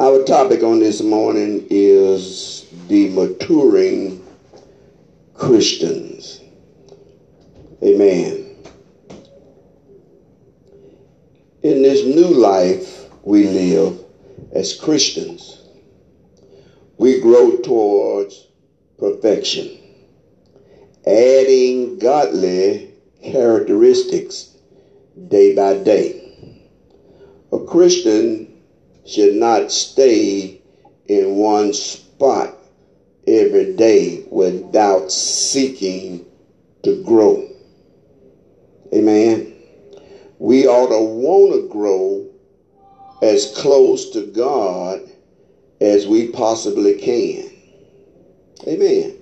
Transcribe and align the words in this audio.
Our 0.00 0.22
topic 0.22 0.62
on 0.62 0.78
this 0.78 1.02
morning 1.02 1.66
is 1.70 2.66
the 2.86 3.08
maturing 3.08 4.24
Christians. 5.34 6.40
Amen. 7.82 8.54
In 11.64 11.82
this 11.82 12.04
new 12.04 12.28
life 12.28 13.06
we 13.24 13.48
live 13.48 13.98
as 14.52 14.78
Christians, 14.78 15.64
we 16.96 17.20
grow 17.20 17.56
towards 17.56 18.46
perfection, 18.98 19.80
adding 21.08 21.98
godly 21.98 22.94
characteristics 23.20 24.56
day 25.26 25.56
by 25.56 25.74
day. 25.82 26.54
A 27.50 27.58
Christian 27.64 28.47
should 29.08 29.34
not 29.34 29.72
stay 29.72 30.60
in 31.06 31.36
one 31.36 31.72
spot 31.72 32.54
every 33.26 33.74
day 33.74 34.22
without 34.30 35.10
seeking 35.10 36.26
to 36.82 37.02
grow. 37.02 37.48
Amen. 38.92 39.54
We 40.38 40.66
ought 40.66 40.90
to 40.90 41.00
want 41.00 41.54
to 41.54 41.68
grow 41.68 42.26
as 43.22 43.52
close 43.56 44.10
to 44.10 44.26
God 44.26 45.00
as 45.80 46.06
we 46.06 46.28
possibly 46.28 46.94
can. 46.94 47.50
Amen. 48.66 49.16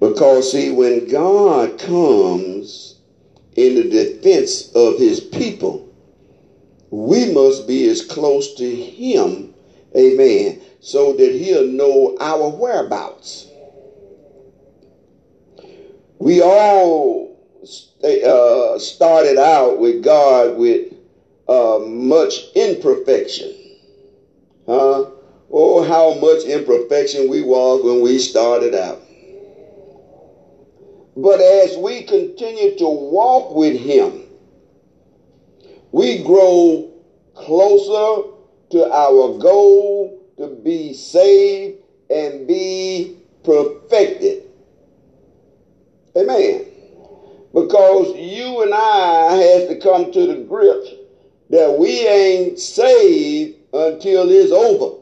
Because, 0.00 0.52
see, 0.52 0.70
when 0.70 1.08
God 1.08 1.78
comes 1.78 3.00
in 3.56 3.74
the 3.74 3.88
defense 3.88 4.72
of 4.74 4.98
his 4.98 5.20
people, 5.20 5.87
we 6.90 7.32
must 7.32 7.66
be 7.66 7.88
as 7.88 8.02
close 8.02 8.54
to 8.54 8.74
him, 8.74 9.54
amen, 9.96 10.60
so 10.80 11.12
that 11.14 11.32
he'll 11.32 11.66
know 11.66 12.16
our 12.20 12.48
whereabouts. 12.48 13.46
We 16.18 16.42
all 16.42 17.36
uh, 18.02 18.78
started 18.78 19.38
out 19.38 19.78
with 19.78 20.02
God 20.02 20.56
with 20.56 20.92
uh, 21.48 21.78
much 21.82 22.40
imperfection. 22.54 23.54
Huh? 24.66 25.06
Oh, 25.50 25.82
how 25.82 26.14
much 26.20 26.44
imperfection 26.44 27.28
we 27.28 27.42
was 27.42 27.82
when 27.82 28.02
we 28.02 28.18
started 28.18 28.74
out. 28.74 29.00
But 31.16 31.40
as 31.40 31.76
we 31.76 32.02
continue 32.02 32.76
to 32.76 32.86
walk 32.86 33.54
with 33.54 33.80
Him, 33.80 34.27
we 35.92 36.22
grow 36.22 36.90
closer 37.34 38.30
to 38.70 38.92
our 38.92 39.38
goal 39.38 40.22
to 40.36 40.48
be 40.62 40.92
saved 40.92 41.78
and 42.10 42.46
be 42.46 43.16
perfected. 43.44 44.44
Amen. 46.16 46.66
Because 47.54 48.14
you 48.16 48.62
and 48.62 48.74
I 48.74 49.34
have 49.34 49.68
to 49.68 49.78
come 49.80 50.12
to 50.12 50.26
the 50.26 50.36
grips 50.42 50.90
that 51.50 51.78
we 51.78 52.06
ain't 52.06 52.58
saved 52.58 53.56
until 53.72 54.28
it's 54.28 54.52
over. 54.52 54.96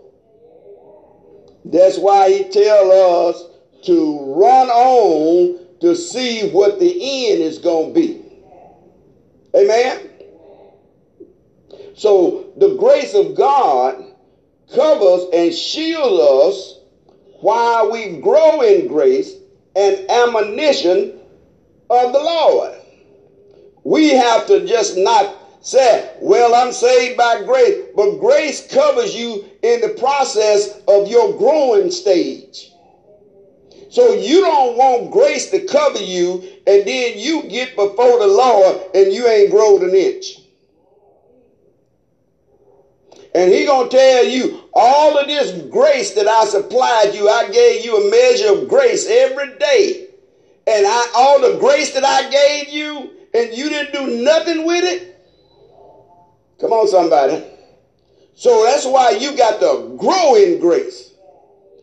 That's 1.64 1.98
why 1.98 2.30
he 2.30 2.44
tell 2.44 3.28
us 3.28 3.44
to 3.84 4.34
run 4.34 4.68
on 4.68 5.58
to 5.80 5.94
see 5.96 6.50
what 6.50 6.78
the 6.78 7.30
end 7.30 7.42
is 7.42 7.58
going 7.58 7.92
to 7.92 8.00
be. 8.00 8.22
Amen. 9.56 10.15
So 11.96 12.52
the 12.58 12.76
grace 12.76 13.14
of 13.14 13.34
God 13.34 14.04
covers 14.74 15.26
and 15.32 15.52
shields 15.52 16.20
us 16.20 16.80
while 17.40 17.90
we 17.90 18.18
grow 18.18 18.60
in 18.60 18.86
grace 18.86 19.34
and 19.74 20.10
admonition 20.10 21.18
of 21.88 22.12
the 22.12 22.18
Lord. 22.18 22.74
We 23.82 24.10
have 24.10 24.46
to 24.46 24.66
just 24.66 24.98
not 24.98 25.36
say, 25.64 26.12
well, 26.20 26.54
I'm 26.54 26.72
saved 26.72 27.16
by 27.16 27.42
grace, 27.44 27.86
but 27.94 28.18
grace 28.18 28.66
covers 28.66 29.14
you 29.14 29.44
in 29.62 29.80
the 29.80 29.90
process 29.90 30.78
of 30.88 31.08
your 31.08 31.36
growing 31.38 31.90
stage. 31.90 32.72
So 33.88 34.12
you 34.12 34.40
don't 34.42 34.76
want 34.76 35.12
grace 35.12 35.50
to 35.50 35.60
cover 35.60 36.00
you 36.00 36.42
and 36.66 36.86
then 36.86 37.18
you 37.18 37.44
get 37.44 37.74
before 37.74 38.18
the 38.18 38.26
Lord 38.26 38.82
and 38.94 39.12
you 39.12 39.26
ain't 39.26 39.50
grown 39.50 39.82
an 39.82 39.94
inch. 39.94 40.40
And 43.36 43.52
he 43.52 43.66
gonna 43.66 43.90
tell 43.90 44.24
you 44.24 44.62
all 44.72 45.18
of 45.18 45.26
this 45.26 45.50
grace 45.68 46.12
that 46.14 46.26
I 46.26 46.46
supplied 46.46 47.14
you, 47.14 47.28
I 47.28 47.50
gave 47.50 47.84
you 47.84 47.98
a 47.98 48.10
measure 48.10 48.54
of 48.54 48.66
grace 48.66 49.06
every 49.06 49.58
day. 49.58 50.08
And 50.66 50.86
I 50.86 51.06
all 51.14 51.42
the 51.42 51.58
grace 51.58 51.92
that 51.92 52.02
I 52.02 52.30
gave 52.30 52.70
you, 52.70 53.10
and 53.34 53.52
you 53.52 53.68
didn't 53.68 53.92
do 53.92 54.24
nothing 54.24 54.64
with 54.64 54.84
it. 54.84 55.22
Come 56.58 56.72
on, 56.72 56.88
somebody. 56.88 57.44
So 58.36 58.64
that's 58.64 58.86
why 58.86 59.10
you 59.10 59.36
got 59.36 59.60
to 59.60 59.94
grow 59.98 60.34
in 60.34 60.58
grace, 60.58 61.12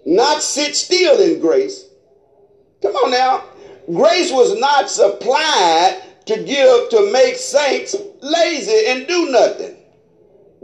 not 0.08 0.42
sit 0.42 0.76
still 0.76 1.20
in 1.22 1.40
grace. 1.40 1.86
Come 2.82 2.96
on 2.96 3.12
now. 3.12 3.44
Grace 3.94 4.32
was 4.32 4.58
not 4.58 4.90
supplied 4.90 6.02
to 6.26 6.44
give 6.44 6.90
to 6.90 7.12
make 7.12 7.36
saints 7.36 7.96
lazy 8.22 8.88
and 8.88 9.08
do 9.08 9.30
nothing. 9.30 9.73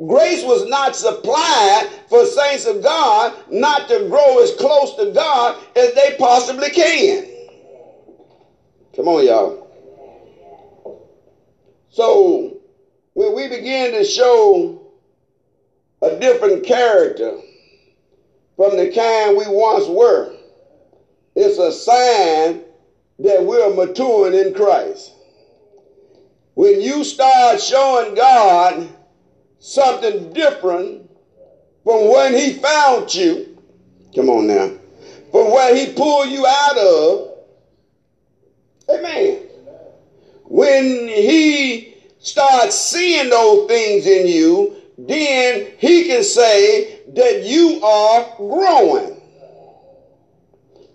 Grace 0.07 0.43
was 0.43 0.65
not 0.65 0.95
supplied 0.95 1.89
for 2.07 2.25
saints 2.25 2.65
of 2.65 2.81
God 2.81 3.33
not 3.49 3.87
to 3.89 4.07
grow 4.07 4.39
as 4.39 4.53
close 4.55 4.95
to 4.95 5.11
God 5.11 5.61
as 5.75 5.93
they 5.93 6.15
possibly 6.17 6.69
can. 6.69 7.25
Come 8.95 9.09
on, 9.09 9.25
y'all. 9.25 9.67
So, 11.89 12.57
when 13.13 13.33
we 13.33 13.47
begin 13.47 13.91
to 13.91 14.03
show 14.05 14.79
a 16.01 16.17
different 16.17 16.63
character 16.65 17.37
from 18.55 18.77
the 18.77 18.89
kind 18.89 19.35
we 19.35 19.47
once 19.47 19.87
were, 19.87 20.33
it's 21.35 21.57
a 21.57 21.71
sign 21.71 22.61
that 23.19 23.43
we're 23.43 23.73
maturing 23.73 24.33
in 24.33 24.53
Christ. 24.53 25.13
When 26.53 26.79
you 26.79 27.03
start 27.03 27.59
showing 27.59 28.15
God 28.15 28.93
something 29.59 30.33
different 30.33 31.09
from 31.83 32.11
when 32.11 32.33
he 32.33 32.53
found 32.53 33.13
you, 33.13 33.57
come 34.15 34.29
on 34.29 34.47
now, 34.47 34.71
from 35.31 35.51
where 35.51 35.75
he 35.75 35.93
pulled 35.93 36.29
you 36.29 36.45
out 36.45 36.77
of, 36.77 37.37
amen. 38.89 39.43
When 40.45 41.07
he 41.07 41.95
starts 42.19 42.75
seeing 42.75 43.29
those 43.29 43.67
things 43.67 44.05
in 44.05 44.27
you, 44.27 44.75
then 44.97 45.67
he 45.77 46.05
can 46.05 46.23
say 46.23 47.01
that 47.13 47.43
you 47.43 47.79
are 47.83 48.33
growing 48.37 49.19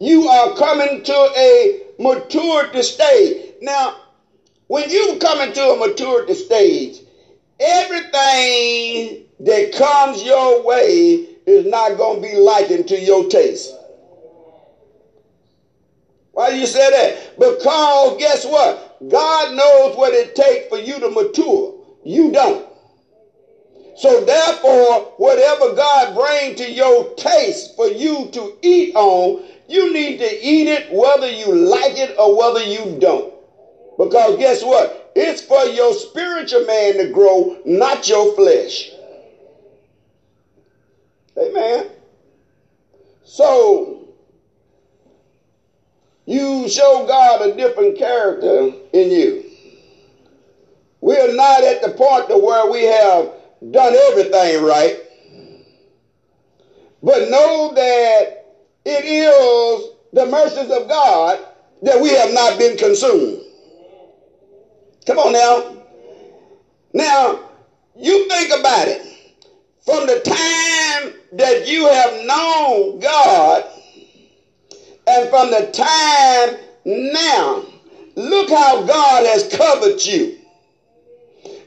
you 0.04 0.28
are 0.28 0.54
coming 0.56 1.02
to 1.02 1.12
a 1.36 1.82
maturity 1.98 2.82
stage. 2.82 3.54
Now, 3.62 3.96
when 4.66 4.90
you 4.90 5.18
come 5.20 5.40
into 5.40 5.62
a 5.62 5.76
maturity 5.76 6.34
stage, 6.34 7.00
everything 7.60 9.26
that 9.40 9.72
comes 9.72 10.22
your 10.22 10.64
way 10.66 11.26
is 11.46 11.66
not 11.66 11.96
going 11.96 12.22
to 12.22 12.28
be 12.28 12.34
likened 12.36 12.88
to 12.88 12.98
your 12.98 13.28
taste. 13.28 13.74
Why 16.32 16.50
do 16.50 16.56
you 16.56 16.66
say 16.66 16.90
that? 16.90 17.38
Because 17.38 18.18
guess 18.18 18.44
what? 18.44 18.98
God 19.08 19.54
knows 19.54 19.96
what 19.96 20.12
it 20.14 20.34
takes 20.34 20.68
for 20.68 20.78
you 20.78 20.98
to 21.00 21.08
mature. 21.10 21.74
You 22.04 22.32
don't. 22.32 22.66
So 23.96 24.24
therefore, 24.24 25.14
whatever 25.18 25.74
God 25.74 26.14
brings 26.14 26.58
to 26.60 26.70
your 26.70 27.14
taste 27.14 27.76
for 27.76 27.86
you 27.86 28.28
to 28.32 28.58
eat 28.62 28.96
on, 28.96 29.44
you 29.68 29.92
need 29.92 30.18
to 30.18 30.40
eat 30.44 30.66
it 30.66 30.92
whether 30.92 31.30
you 31.30 31.54
like 31.54 31.96
it 31.96 32.16
or 32.18 32.36
whether 32.36 32.62
you 32.62 32.98
don't. 32.98 33.33
Because 33.98 34.36
guess 34.38 34.62
what? 34.64 35.12
It's 35.14 35.40
for 35.40 35.64
your 35.66 35.94
spiritual 35.94 36.64
man 36.64 36.98
to 36.98 37.08
grow, 37.08 37.58
not 37.64 38.08
your 38.08 38.34
flesh. 38.34 38.90
Amen. 41.38 41.90
So, 43.24 44.08
you 46.26 46.68
show 46.68 47.04
God 47.06 47.42
a 47.42 47.54
different 47.56 47.96
character 47.96 48.72
in 48.92 49.10
you. 49.10 49.44
We're 51.00 51.34
not 51.34 51.64
at 51.64 51.82
the 51.82 51.90
point 51.90 52.28
to 52.30 52.38
where 52.38 52.70
we 52.70 52.84
have 52.84 53.30
done 53.70 53.94
everything 53.94 54.62
right. 54.62 54.96
But 57.02 57.28
know 57.28 57.72
that 57.74 58.32
it 58.86 59.04
is 59.04 59.90
the 60.12 60.26
mercies 60.26 60.70
of 60.70 60.88
God 60.88 61.40
that 61.82 62.00
we 62.00 62.10
have 62.10 62.32
not 62.32 62.58
been 62.58 62.76
consumed. 62.76 63.43
Come 65.06 65.18
on 65.18 65.32
now. 65.32 65.62
Now, 66.94 67.38
you 67.96 68.28
think 68.28 68.52
about 68.58 68.88
it. 68.88 69.00
From 69.84 70.06
the 70.06 70.16
time 70.20 71.12
that 71.32 71.66
you 71.66 71.86
have 71.86 72.12
known 72.26 72.98
God, 73.00 73.64
and 75.06 75.28
from 75.28 75.50
the 75.50 75.62
time 75.72 76.56
now, 76.84 77.62
look 78.16 78.50
how 78.50 78.82
God 78.84 79.24
has 79.24 79.44
covered 79.44 80.04
you. 80.04 80.32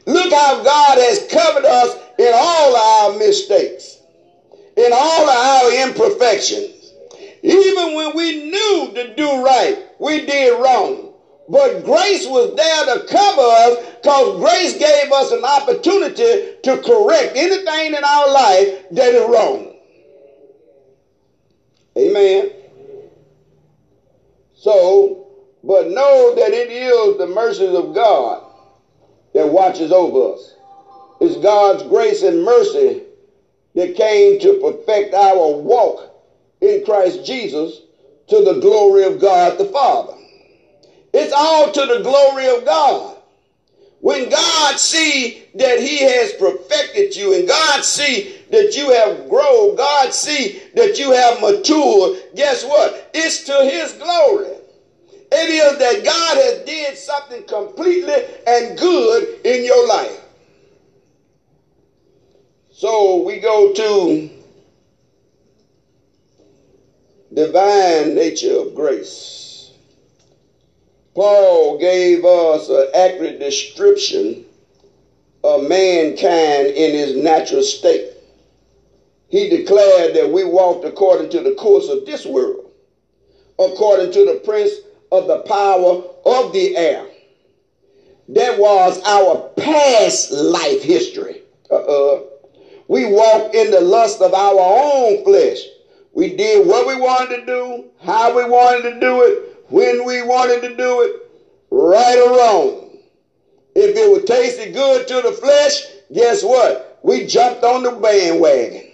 Look 0.06 0.32
how 0.32 0.62
God 0.62 0.98
has 0.98 1.20
covered 1.20 1.66
us 1.66 1.96
in 2.18 2.32
all 2.34 2.76
our 2.76 3.10
mistakes, 3.10 3.98
in 4.76 4.92
all 4.92 5.28
our 5.30 5.82
imperfections. 5.84 6.92
Even 7.42 7.94
when 7.94 8.14
we 8.14 8.32
knew 8.32 8.90
to 8.94 9.04
do 9.14 9.42
right, 9.44 9.76
we 9.98 10.20
did 10.20 10.52
wrong. 10.52 11.07
But 11.48 11.82
grace 11.84 12.26
was 12.26 12.54
there 12.56 12.84
to 12.84 13.04
cover 13.06 13.40
us 13.40 13.76
because 14.02 14.38
grace 14.38 14.74
gave 14.74 15.10
us 15.12 15.32
an 15.32 15.44
opportunity 15.44 16.56
to 16.62 16.76
correct 16.82 17.36
anything 17.36 17.94
in 17.94 18.04
our 18.04 18.30
life 18.32 18.84
that 18.90 19.14
is 19.14 19.24
wrong. 19.24 19.74
Amen. 21.96 22.50
So, 24.54 25.26
but 25.64 25.88
know 25.88 26.34
that 26.34 26.52
it 26.52 26.70
is 26.70 27.16
the 27.16 27.26
mercies 27.26 27.74
of 27.74 27.94
God 27.94 28.44
that 29.32 29.48
watches 29.48 29.90
over 29.90 30.34
us. 30.34 30.54
It's 31.20 31.36
God's 31.36 31.82
grace 31.84 32.22
and 32.22 32.44
mercy 32.44 33.02
that 33.74 33.94
came 33.94 34.38
to 34.40 34.54
perfect 34.54 35.14
our 35.14 35.54
walk 35.54 36.14
in 36.60 36.84
Christ 36.84 37.24
Jesus 37.24 37.80
to 38.28 38.42
the 38.42 38.60
glory 38.60 39.04
of 39.04 39.18
God 39.18 39.58
the 39.58 39.64
Father. 39.64 40.14
It's 41.18 41.32
all 41.32 41.72
to 41.72 41.80
the 41.80 42.00
glory 42.02 42.46
of 42.46 42.64
God. 42.64 43.16
When 44.00 44.30
God 44.30 44.78
see 44.78 45.42
that 45.54 45.80
he 45.80 45.98
has 46.02 46.32
perfected 46.34 47.16
you 47.16 47.34
and 47.34 47.48
God 47.48 47.84
see 47.84 48.32
that 48.50 48.76
you 48.76 48.92
have 48.92 49.28
grown, 49.28 49.74
God 49.74 50.14
see 50.14 50.60
that 50.74 50.96
you 50.96 51.10
have 51.10 51.40
matured, 51.40 52.18
guess 52.36 52.64
what? 52.64 53.10
It's 53.12 53.42
to 53.44 53.64
his 53.64 53.94
glory. 53.94 54.54
It 55.32 55.50
is 55.50 55.78
that 55.78 56.04
God 56.04 56.36
has 56.36 56.64
did 56.64 56.96
something 56.96 57.42
completely 57.44 58.24
and 58.46 58.78
good 58.78 59.44
in 59.44 59.64
your 59.64 59.88
life. 59.88 60.20
So 62.70 63.22
we 63.22 63.40
go 63.40 63.72
to 63.72 64.30
divine 67.34 68.14
nature 68.14 68.60
of 68.60 68.74
grace. 68.76 69.47
Paul 71.18 71.78
gave 71.78 72.24
us 72.24 72.68
an 72.68 72.86
accurate 72.94 73.40
description 73.40 74.44
of 75.42 75.64
mankind 75.64 76.68
in 76.68 76.92
his 76.92 77.16
natural 77.16 77.64
state. 77.64 78.12
He 79.28 79.48
declared 79.48 80.14
that 80.14 80.30
we 80.30 80.44
walked 80.44 80.84
according 80.84 81.30
to 81.30 81.42
the 81.42 81.56
course 81.56 81.88
of 81.88 82.06
this 82.06 82.24
world, 82.24 82.70
according 83.58 84.12
to 84.12 84.26
the 84.26 84.40
prince 84.44 84.70
of 85.10 85.26
the 85.26 85.40
power 85.40 86.04
of 86.24 86.52
the 86.52 86.76
air. 86.76 87.04
That 88.28 88.56
was 88.56 89.02
our 89.04 89.48
past 89.56 90.30
life 90.30 90.84
history. 90.84 91.42
Uh-uh. 91.68 92.20
We 92.86 93.06
walked 93.06 93.56
in 93.56 93.72
the 93.72 93.80
lust 93.80 94.20
of 94.20 94.34
our 94.34 94.56
own 94.56 95.24
flesh. 95.24 95.58
We 96.12 96.36
did 96.36 96.64
what 96.64 96.86
we 96.86 96.94
wanted 96.94 97.40
to 97.40 97.46
do, 97.46 97.90
how 98.04 98.36
we 98.36 98.44
wanted 98.44 98.92
to 98.92 99.00
do 99.00 99.22
it, 99.22 99.57
when 99.68 100.04
we 100.04 100.22
wanted 100.22 100.62
to 100.62 100.76
do 100.76 101.02
it, 101.02 101.30
right 101.70 102.18
or 102.18 102.36
wrong. 102.36 102.98
If 103.74 103.96
it 103.96 104.10
would 104.10 104.26
taste 104.26 104.58
good 104.72 105.06
to 105.08 105.22
the 105.22 105.32
flesh, 105.32 105.82
guess 106.12 106.42
what? 106.42 106.98
We 107.02 107.26
jumped 107.26 107.62
on 107.64 107.82
the 107.82 107.92
bandwagon. 107.92 108.90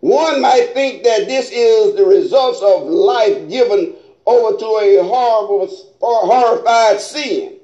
One 0.00 0.40
might 0.40 0.74
think 0.74 1.02
that 1.04 1.26
this 1.26 1.50
is 1.50 1.96
the 1.96 2.04
results 2.04 2.60
of 2.62 2.86
life 2.86 3.48
given 3.48 3.94
over 4.26 4.56
to 4.56 4.66
a 4.66 5.02
horrible, 5.02 5.68
or 6.00 6.20
horrified 6.26 7.00
sin, 7.00 7.56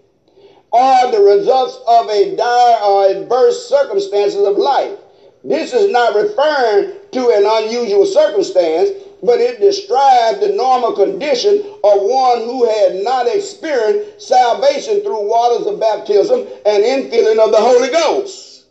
or 0.72 1.12
the 1.12 1.20
results 1.20 1.78
of 1.86 2.08
a 2.08 2.34
dire 2.36 2.82
or 2.82 3.06
adverse 3.06 3.68
circumstances 3.68 4.42
of 4.44 4.56
life. 4.56 4.98
This 5.44 5.72
is 5.74 5.92
not 5.92 6.16
referring 6.16 6.94
to 7.12 7.30
an 7.30 7.44
unusual 7.46 8.06
circumstance, 8.06 8.90
but 9.24 9.40
it 9.40 9.60
described 9.60 10.40
the 10.40 10.50
normal 10.50 10.92
condition 10.92 11.60
of 11.82 12.02
one 12.02 12.40
who 12.40 12.64
had 12.68 13.02
not 13.02 13.26
experienced 13.26 14.28
salvation 14.28 15.00
through 15.00 15.28
waters 15.28 15.66
of 15.66 15.80
baptism 15.80 16.40
and 16.66 16.84
infilling 16.84 17.42
of 17.44 17.50
the 17.50 17.60
Holy 17.60 17.90
Ghost. 17.90 18.64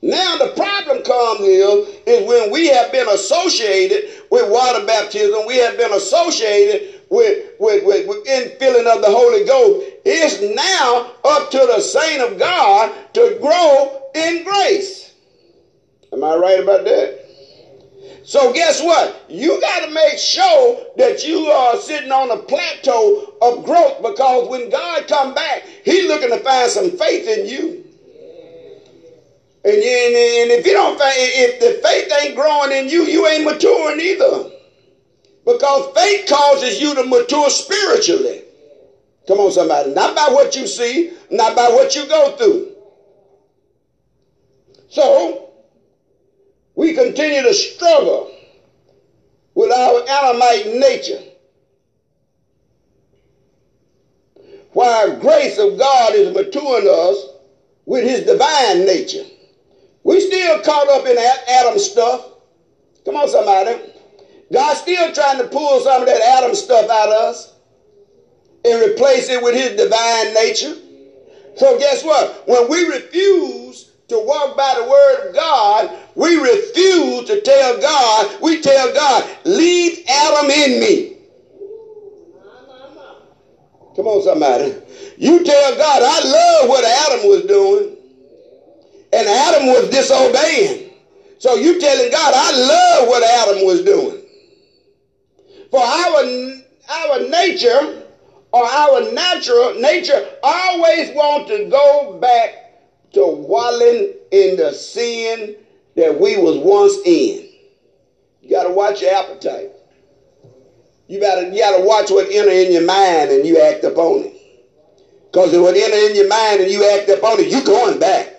Now 0.00 0.36
the 0.36 0.48
problem 0.56 1.04
comes 1.04 1.40
is, 1.42 1.88
is 2.06 2.26
when 2.26 2.50
we 2.50 2.66
have 2.68 2.90
been 2.90 3.08
associated 3.08 4.10
with 4.30 4.50
water 4.50 4.84
baptism, 4.84 5.46
we 5.46 5.58
have 5.58 5.76
been 5.76 5.92
associated 5.92 7.00
with, 7.08 7.52
with, 7.60 7.84
with, 7.84 8.08
with 8.08 8.26
infilling 8.26 8.92
of 8.92 9.00
the 9.00 9.10
Holy 9.10 9.44
Ghost. 9.44 9.86
It's 10.04 10.40
now 10.56 11.12
up 11.22 11.50
to 11.52 11.58
the 11.58 11.80
saint 11.80 12.20
of 12.20 12.38
God 12.38 12.92
to 13.14 13.38
grow 13.40 14.02
in 14.14 14.42
grace. 14.42 15.14
Am 16.12 16.24
I 16.24 16.34
right 16.34 16.58
about 16.58 16.84
that? 16.84 17.21
So 18.24 18.52
guess 18.52 18.80
what? 18.80 19.24
You 19.28 19.60
got 19.60 19.86
to 19.86 19.92
make 19.92 20.18
sure 20.18 20.86
that 20.96 21.24
you 21.24 21.38
are 21.46 21.76
sitting 21.76 22.12
on 22.12 22.30
a 22.30 22.38
plateau 22.38 23.34
of 23.40 23.64
growth 23.64 24.02
because 24.02 24.48
when 24.48 24.70
God 24.70 25.08
come 25.08 25.34
back, 25.34 25.64
He's 25.84 26.06
looking 26.06 26.30
to 26.30 26.38
find 26.38 26.70
some 26.70 26.90
faith 26.90 27.26
in 27.26 27.46
you. 27.46 27.84
And, 29.64 29.74
and 29.76 30.50
if 30.50 30.66
you 30.66 30.72
don't, 30.72 30.98
if 31.00 31.60
the 31.60 31.80
faith 31.86 32.12
ain't 32.20 32.34
growing 32.34 32.72
in 32.72 32.88
you, 32.88 33.04
you 33.04 33.26
ain't 33.26 33.44
maturing 33.44 34.00
either. 34.00 34.50
Because 35.44 35.88
faith 35.94 36.26
causes 36.28 36.80
you 36.80 36.94
to 36.94 37.04
mature 37.04 37.50
spiritually. 37.50 38.44
Come 39.26 39.40
on, 39.40 39.52
somebody. 39.52 39.90
Not 39.92 40.16
by 40.16 40.28
what 40.30 40.56
you 40.56 40.66
see, 40.66 41.10
not 41.30 41.54
by 41.56 41.68
what 41.68 41.94
you 41.94 42.06
go 42.08 42.36
through. 42.36 42.72
So, 44.88 45.41
we 46.74 46.94
continue 46.94 47.42
to 47.42 47.54
struggle 47.54 48.34
with 49.54 49.70
our 49.70 50.02
Adamite 50.08 50.74
nature. 50.78 51.22
While 54.72 55.20
grace 55.20 55.58
of 55.58 55.78
God 55.78 56.14
is 56.14 56.34
maturing 56.34 56.88
us 56.88 57.28
with 57.84 58.04
his 58.04 58.24
divine 58.24 58.86
nature. 58.86 59.24
We 60.04 60.20
still 60.20 60.60
caught 60.62 60.88
up 60.88 61.06
in 61.06 61.16
Adam 61.48 61.78
stuff. 61.78 62.26
Come 63.04 63.16
on, 63.16 63.28
somebody. 63.28 63.80
God's 64.50 64.80
still 64.80 65.12
trying 65.12 65.38
to 65.38 65.48
pull 65.48 65.80
some 65.80 66.02
of 66.02 66.08
that 66.08 66.20
Adam 66.20 66.54
stuff 66.54 66.88
out 66.90 67.08
of 67.08 67.14
us 67.14 67.52
and 68.64 68.90
replace 68.90 69.28
it 69.28 69.42
with 69.42 69.54
his 69.54 69.76
divine 69.76 70.34
nature. 70.34 70.76
So 71.56 71.78
guess 71.78 72.02
what? 72.04 72.46
When 72.48 72.70
we 72.70 72.88
refuse 72.88 73.91
to 74.12 74.20
walk 74.20 74.56
by 74.56 74.74
the 74.76 74.84
word 74.84 75.28
of 75.28 75.34
God, 75.34 75.96
we 76.14 76.36
refuse 76.36 77.26
to 77.26 77.40
tell 77.42 77.80
God, 77.80 78.40
we 78.40 78.60
tell 78.60 78.92
God, 78.92 79.28
leave 79.44 79.98
Adam 80.08 80.50
in 80.50 80.80
me. 80.80 81.12
Come 83.96 84.06
on, 84.06 84.22
somebody. 84.22 84.74
You 85.16 85.42
tell 85.44 85.76
God, 85.76 86.02
I 86.02 86.20
love 86.28 86.68
what 86.68 86.84
Adam 86.84 87.28
was 87.28 87.42
doing. 87.42 87.96
And 89.12 89.28
Adam 89.28 89.66
was 89.66 89.90
disobeying. 89.90 90.90
So 91.38 91.54
you 91.54 91.78
telling 91.78 92.10
God, 92.10 92.32
I 92.34 92.50
love 92.52 93.08
what 93.08 93.22
Adam 93.22 93.66
was 93.66 93.82
doing. 93.82 94.18
For 95.70 95.80
our, 95.80 96.24
our 96.88 97.18
nature 97.28 98.04
or 98.52 98.64
our 98.64 99.12
natural 99.12 99.74
nature 99.74 100.24
always 100.42 101.10
want 101.10 101.46
to 101.48 101.68
go 101.68 102.18
back 102.20 102.61
to 103.12 103.26
wallowing 103.26 104.14
in 104.30 104.56
the 104.56 104.72
sin 104.72 105.56
that 105.96 106.18
we 106.18 106.36
was 106.36 106.56
once 106.58 106.96
in. 107.04 107.48
You 108.40 108.50
got 108.50 108.64
to 108.64 108.70
watch 108.70 109.02
your 109.02 109.14
appetite. 109.14 109.70
You 111.08 111.20
gotta, 111.20 111.50
you 111.52 111.58
gotta 111.58 111.84
watch 111.84 112.10
what 112.10 112.26
enter 112.30 112.50
in 112.50 112.72
your 112.72 112.86
mind 112.86 113.30
and 113.30 113.44
you 113.44 113.60
act 113.60 113.84
upon 113.84 114.22
it. 114.22 114.34
Because 115.30 115.52
if 115.52 115.60
what 115.60 115.76
enter 115.76 116.10
in 116.10 116.16
your 116.16 116.28
mind 116.28 116.60
and 116.60 116.70
you 116.70 116.84
act 116.84 117.08
upon 117.10 117.38
it, 117.38 117.52
you 117.52 117.62
going 117.64 117.98
back. 117.98 118.32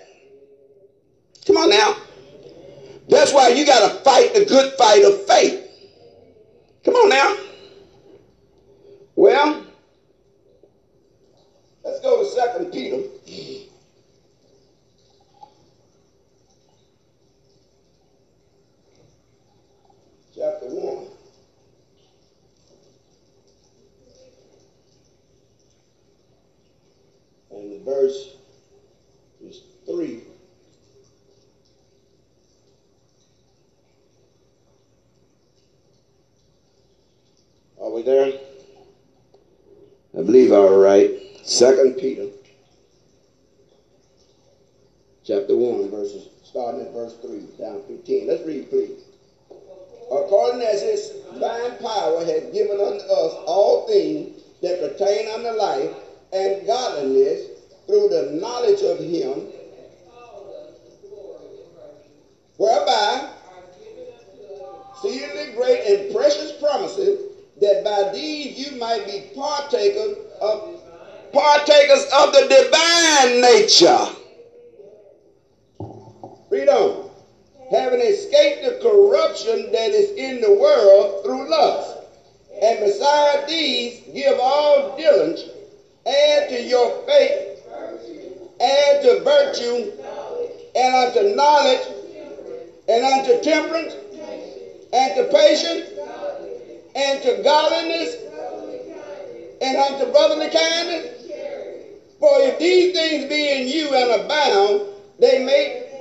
Come 1.46 1.56
on 1.56 1.70
now. 1.70 1.96
That's 3.08 3.32
why 3.32 3.48
you 3.48 3.66
got 3.66 3.88
to 3.88 4.02
fight 4.02 4.34
the 4.34 4.44
good 4.44 4.72
fight 4.78 5.04
of 5.04 5.26
faith. 5.26 5.60
Come 6.84 6.94
on 6.94 7.08
now. 7.08 7.36
Well, 9.14 9.64
let's 11.84 12.00
go 12.00 12.22
to 12.22 12.30
Second 12.30 12.72
Peter. 12.72 13.02
chapter 20.44 20.66
1. 20.66 21.06
And 27.52 27.72
the 27.72 27.84
verse 27.84 28.36
is 29.42 29.62
3. 29.86 30.20
Are 37.80 37.90
we 37.90 38.02
there? 38.02 38.34
I 40.12 40.22
believe 40.22 40.52
I 40.52 40.56
all 40.56 40.78
right. 40.78 41.10
Second 41.42 41.96
Peter 41.96 42.26
chapter 45.24 45.56
1, 45.56 45.90
verses 45.90 46.28
starting 46.42 46.82
at 46.82 46.92
verse 46.92 47.16
3 47.22 47.40
down 47.58 47.80
through 47.84 48.02
10. 48.04 48.26
Let's 48.26 48.46
read, 48.46 48.68
please. 48.68 49.13
According 50.22 50.62
as 50.62 50.80
his 50.82 51.08
divine 51.32 51.76
power 51.78 52.24
has 52.24 52.44
given 52.52 52.80
unto 52.80 53.04
us 53.04 53.34
all 53.46 53.86
things 53.86 54.42
that 54.62 54.80
pertain 54.80 55.28
unto 55.28 55.50
life 55.58 55.90
and 56.32 56.66
godliness 56.66 57.48
through 57.86 58.08
the 58.08 58.38
knowledge 58.40 58.82
of 58.82 58.98
him, 58.98 59.46
whereby 62.56 63.28
exceedingly 64.92 65.54
great 65.54 65.82
and 65.84 66.14
precious 66.14 66.52
promises, 66.52 67.24
that 67.60 67.84
by 67.84 68.10
these 68.12 68.58
you 68.58 68.72
might 68.78 69.06
be 69.06 69.20
partakers 69.34 70.16
of 70.40 70.80
partakers 71.32 72.04
of 72.12 72.32
the 72.32 72.46
divine 72.48 73.40
nature. 73.40 74.06
Read 76.48 76.68
on. 76.68 77.03
Having 77.70 78.00
escaped 78.00 78.62
the 78.62 78.78
corruption 78.82 79.72
that 79.72 79.90
is 79.92 80.10
in 80.12 80.40
the 80.40 80.52
world 80.52 81.22
through 81.24 81.48
lust. 81.50 81.96
And 82.60 82.80
beside 82.80 83.48
these, 83.48 84.00
give 84.12 84.38
all 84.38 84.96
diligence, 84.96 85.44
add 86.06 86.48
to 86.50 86.62
your 86.62 86.90
faith, 87.06 87.66
add 88.60 89.02
to 89.02 89.20
virtue, 89.24 89.92
and 90.76 90.94
unto 90.94 91.34
knowledge, 91.34 91.88
and 92.86 93.04
unto 93.04 93.40
temperance, 93.42 93.94
and 94.92 95.14
to 95.16 95.24
patience, 95.24 95.88
and 96.94 97.22
to 97.22 97.42
godliness, 97.42 98.16
and 99.60 99.76
unto 99.76 100.10
brotherly 100.12 100.48
kindness. 100.48 101.10
For 102.20 102.40
if 102.40 102.58
these 102.58 102.92
things 102.92 103.24
be 103.24 103.50
in 103.50 103.68
you 103.68 103.94
and 103.94 104.22
abound, 104.22 104.82
they 105.18 105.44
make 105.44 105.93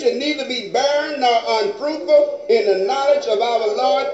should 0.00 0.16
neither 0.16 0.48
be 0.48 0.70
barren 0.70 1.20
nor 1.20 1.40
unfruitful 1.46 2.46
in 2.48 2.64
the 2.66 2.86
knowledge 2.86 3.26
of 3.26 3.40
our 3.40 3.74
Lord. 3.76 4.06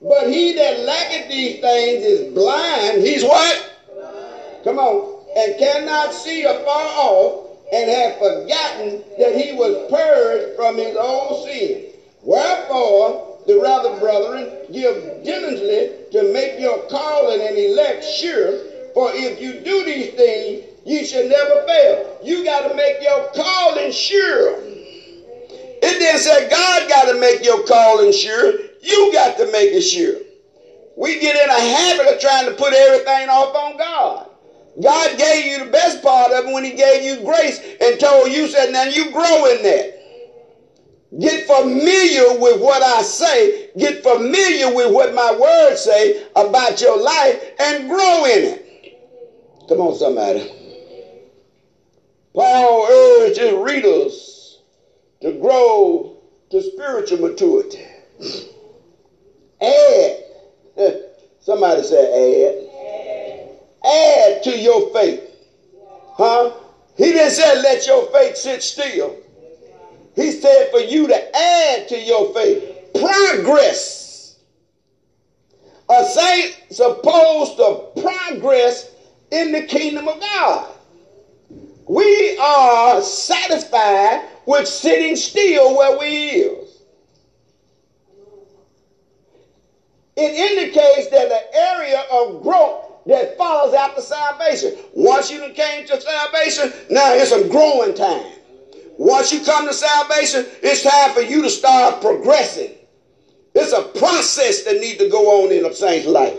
But 0.00 0.28
he 0.28 0.52
that 0.52 0.80
lacketh 0.80 1.28
these 1.28 1.60
things 1.60 2.04
is 2.04 2.32
blind. 2.32 3.02
He's 3.02 3.24
what? 3.24 3.70
Come 4.62 4.78
on. 4.78 5.18
And 5.36 5.58
cannot 5.58 6.12
see 6.12 6.44
afar 6.44 6.64
off 6.66 7.44
and 7.72 7.88
have 7.88 8.18
forgotten 8.18 9.02
that 9.18 9.34
he 9.34 9.52
was 9.52 9.90
purged 9.90 10.54
from 10.54 10.76
his 10.76 10.94
old 10.96 11.44
sin. 11.44 11.86
Wherefore, 12.22 13.38
the 13.46 13.58
rather, 13.58 13.98
brethren, 13.98 14.48
give 14.72 15.24
diligently 15.24 15.90
to 16.12 16.32
make 16.32 16.58
your 16.58 16.78
calling 16.88 17.40
and 17.40 17.56
elect 17.56 18.04
sure. 18.04 18.58
For 18.94 19.10
if 19.12 19.40
you 19.40 19.60
do 19.60 19.84
these 19.84 20.14
things, 20.14 20.64
you 20.84 21.04
should 21.04 21.30
never 21.30 21.66
fail. 21.66 22.18
You 22.22 22.44
got 22.44 22.68
to 22.68 22.74
make 22.74 23.02
your 23.02 23.30
calling 23.34 23.92
sure. 23.92 24.58
It 24.60 25.98
didn't 25.98 26.20
say 26.20 26.48
God 26.48 26.88
got 26.88 27.12
to 27.12 27.18
make 27.18 27.44
your 27.44 27.64
calling 27.66 28.12
sure. 28.12 28.58
You 28.80 29.12
got 29.12 29.36
to 29.38 29.50
make 29.50 29.72
it 29.72 29.82
sure. 29.82 30.20
We 30.96 31.20
get 31.20 31.36
in 31.36 31.50
a 31.50 31.60
habit 31.60 32.14
of 32.14 32.20
trying 32.20 32.46
to 32.46 32.54
put 32.54 32.72
everything 32.72 33.28
off 33.28 33.54
on 33.54 33.76
God. 33.76 34.30
God 34.82 35.18
gave 35.18 35.46
you 35.46 35.64
the 35.64 35.70
best 35.70 36.02
part 36.02 36.32
of 36.32 36.46
it 36.46 36.52
when 36.52 36.64
He 36.64 36.72
gave 36.72 37.02
you 37.02 37.24
grace 37.24 37.60
and 37.80 37.98
told 37.98 38.30
you, 38.30 38.48
said, 38.48 38.72
now 38.72 38.84
you 38.84 39.10
grow 39.12 39.46
in 39.46 39.62
that. 39.62 39.94
Get 41.18 41.46
familiar 41.46 42.40
with 42.40 42.60
what 42.60 42.82
I 42.82 43.02
say. 43.02 43.70
Get 43.76 44.02
familiar 44.02 44.74
with 44.74 44.92
what 44.92 45.14
my 45.14 45.36
words 45.38 45.80
say 45.80 46.26
about 46.34 46.80
your 46.80 47.00
life 47.00 47.52
and 47.60 47.88
grow 47.88 48.24
in 48.24 48.44
it. 48.44 48.64
Come 49.68 49.80
on, 49.80 49.94
somebody. 49.94 50.63
Paul 52.34 52.86
urged 52.90 53.38
his 53.38 53.52
readers 53.52 54.58
to 55.20 55.32
grow 55.38 56.16
to 56.50 56.62
spiritual 56.62 57.18
maturity. 57.18 57.86
Add. 59.60 60.24
Somebody 61.40 61.82
say 61.82 63.52
add. 63.84 63.84
Add 63.84 64.42
to 64.44 64.58
your 64.58 64.90
faith. 64.94 65.20
Huh? 66.14 66.54
He 66.96 67.04
didn't 67.04 67.32
say 67.32 67.54
let 67.60 67.86
your 67.86 68.06
faith 68.06 68.36
sit 68.36 68.62
still. 68.62 69.16
He 70.16 70.30
said 70.30 70.70
for 70.70 70.80
you 70.80 71.06
to 71.06 71.36
add 71.36 71.88
to 71.88 72.00
your 72.00 72.32
faith. 72.32 72.94
Progress. 72.94 74.36
A 75.90 76.04
saint 76.04 76.56
supposed 76.70 77.56
to 77.58 77.88
progress 78.00 78.90
in 79.30 79.52
the 79.52 79.64
kingdom 79.64 80.08
of 80.08 80.18
God. 80.18 80.73
We 81.86 82.38
are 82.38 83.02
satisfied 83.02 84.28
with 84.46 84.66
sitting 84.66 85.16
still 85.16 85.76
where 85.76 85.98
we 85.98 86.06
is. 86.06 86.82
It 90.16 90.32
indicates 90.32 91.08
that 91.08 91.28
the 91.28 91.58
area 91.58 92.04
of 92.10 92.42
growth 92.42 93.04
that 93.06 93.36
follows 93.36 93.74
after 93.74 94.00
salvation. 94.00 94.76
Once 94.94 95.30
you 95.30 95.40
came 95.54 95.86
to 95.86 96.00
salvation, 96.00 96.72
now 96.88 97.12
it's 97.14 97.32
a 97.32 97.48
growing 97.48 97.94
time. 97.94 98.32
Once 98.96 99.32
you 99.32 99.44
come 99.44 99.66
to 99.66 99.74
salvation, 99.74 100.46
it's 100.62 100.84
time 100.84 101.12
for 101.12 101.20
you 101.20 101.42
to 101.42 101.50
start 101.50 102.00
progressing. 102.00 102.72
It's 103.54 103.72
a 103.72 103.82
process 103.98 104.62
that 104.64 104.80
needs 104.80 104.98
to 104.98 105.08
go 105.08 105.44
on 105.44 105.52
in 105.52 105.66
a 105.66 105.74
saint's 105.74 106.06
life. 106.06 106.38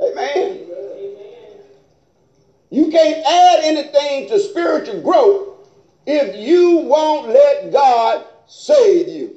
Amen. 0.00 0.60
You 2.70 2.90
can't 2.90 3.24
add 3.24 3.60
anything 3.76 4.28
to 4.28 4.38
spiritual 4.38 5.02
growth 5.02 5.48
if 6.06 6.36
you 6.36 6.78
won't 6.78 7.28
let 7.28 7.72
God 7.72 8.26
save 8.46 9.08
you. 9.08 9.36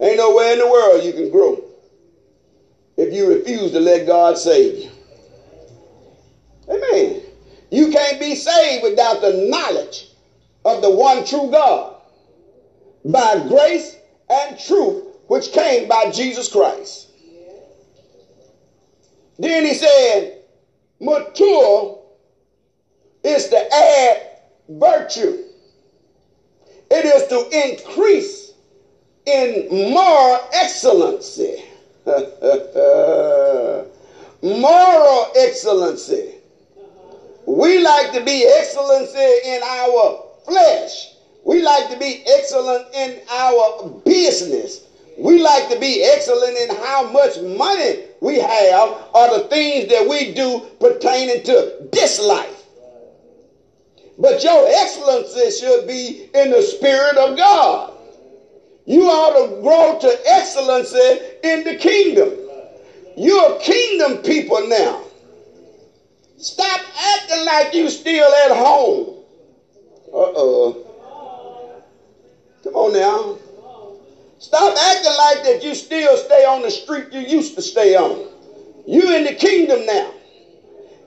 Ain't 0.00 0.18
nowhere 0.18 0.52
in 0.52 0.58
the 0.58 0.68
world 0.68 1.04
you 1.04 1.12
can 1.12 1.30
grow 1.30 1.62
if 2.96 3.12
you 3.12 3.28
refuse 3.28 3.72
to 3.72 3.80
let 3.80 4.06
God 4.06 4.36
save 4.36 4.84
you. 4.84 4.90
Amen. 6.68 7.22
You 7.70 7.90
can't 7.90 8.20
be 8.20 8.34
saved 8.34 8.82
without 8.82 9.20
the 9.20 9.48
knowledge 9.48 10.08
of 10.64 10.82
the 10.82 10.90
one 10.90 11.24
true 11.24 11.50
God 11.50 11.96
by 13.04 13.46
grace 13.48 13.96
and 14.28 14.58
truth 14.58 15.04
which 15.28 15.52
came 15.52 15.88
by 15.88 16.10
Jesus 16.10 16.48
Christ. 16.48 17.08
Then 19.38 19.64
he 19.64 19.74
said, 19.74 20.42
mature 21.00 22.05
is 23.26 23.48
to 23.48 23.74
add 23.74 24.38
virtue. 24.68 25.44
It 26.90 27.04
is 27.04 27.26
to 27.28 27.70
increase 27.70 28.52
in 29.26 29.92
moral 29.92 30.48
excellency. 30.52 31.64
moral 34.42 35.32
excellency. 35.36 36.34
We 37.46 37.82
like 37.82 38.12
to 38.12 38.24
be 38.24 38.46
excellency 38.58 39.48
in 39.48 39.62
our 39.62 40.24
flesh. 40.44 41.08
We 41.44 41.62
like 41.62 41.90
to 41.90 41.98
be 41.98 42.22
excellent 42.26 42.92
in 42.94 43.20
our 43.30 43.88
business. 44.04 44.86
We 45.18 45.40
like 45.40 45.68
to 45.70 45.78
be 45.78 46.02
excellent 46.02 46.56
in 46.58 46.76
how 46.76 47.10
much 47.10 47.38
money 47.40 48.00
we 48.20 48.38
have 48.38 48.90
or 49.14 49.38
the 49.38 49.46
things 49.48 49.88
that 49.88 50.06
we 50.08 50.34
do 50.34 50.66
pertaining 50.80 51.44
to 51.44 51.88
this 51.92 52.20
life. 52.20 52.55
But 54.18 54.42
your 54.42 54.66
excellency 54.66 55.50
should 55.50 55.86
be 55.86 56.30
in 56.34 56.50
the 56.50 56.62
Spirit 56.62 57.18
of 57.18 57.36
God. 57.36 57.92
You 58.86 59.04
ought 59.04 59.34
to 59.46 59.62
grow 59.62 59.98
to 60.00 60.20
excellency 60.26 61.20
in 61.42 61.64
the 61.64 61.76
kingdom. 61.76 62.32
You're 63.16 63.58
kingdom 63.58 64.18
people 64.22 64.68
now. 64.68 65.02
Stop 66.38 66.80
acting 67.14 67.44
like 67.44 67.74
you 67.74 67.90
still 67.90 68.32
at 68.32 68.50
home. 68.52 69.16
Uh-oh. 70.12 70.76
Come 72.62 72.74
on 72.74 72.92
now. 72.92 73.36
Stop 74.38 74.76
acting 74.76 75.16
like 75.16 75.44
that 75.44 75.62
you 75.62 75.74
still 75.74 76.16
stay 76.16 76.44
on 76.44 76.62
the 76.62 76.70
street 76.70 77.06
you 77.10 77.20
used 77.20 77.54
to 77.56 77.62
stay 77.62 77.96
on. 77.96 78.26
You 78.86 79.14
in 79.16 79.24
the 79.24 79.34
kingdom 79.34 79.86
now. 79.86 80.14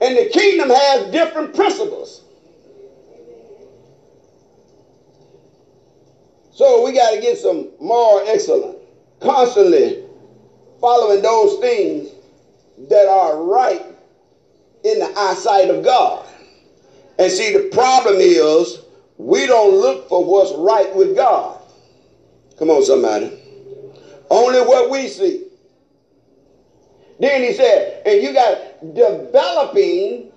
And 0.00 0.16
the 0.16 0.26
kingdom 0.26 0.70
has 0.70 1.10
different 1.12 1.54
principles. 1.54 2.19
So 6.60 6.84
we 6.84 6.92
got 6.92 7.14
to 7.14 7.20
get 7.22 7.38
some 7.38 7.68
more 7.80 8.20
excellent. 8.26 8.76
Constantly 9.18 10.04
following 10.78 11.22
those 11.22 11.58
things 11.58 12.10
that 12.90 13.08
are 13.08 13.42
right 13.42 13.82
in 14.84 14.98
the 14.98 15.10
eyesight 15.16 15.70
of 15.70 15.82
God. 15.82 16.28
And 17.18 17.32
see, 17.32 17.54
the 17.54 17.70
problem 17.72 18.16
is 18.18 18.78
we 19.16 19.46
don't 19.46 19.74
look 19.74 20.06
for 20.10 20.22
what's 20.22 20.52
right 20.52 20.94
with 20.94 21.16
God. 21.16 21.58
Come 22.58 22.68
on, 22.68 22.82
somebody. 22.82 23.32
Only 24.30 24.60
what 24.60 24.90
we 24.90 25.08
see. 25.08 25.46
Then 27.20 27.42
he 27.42 27.54
said, 27.54 28.02
and 28.04 28.20
you 28.20 28.34
got 28.34 28.92
developing 28.92 30.30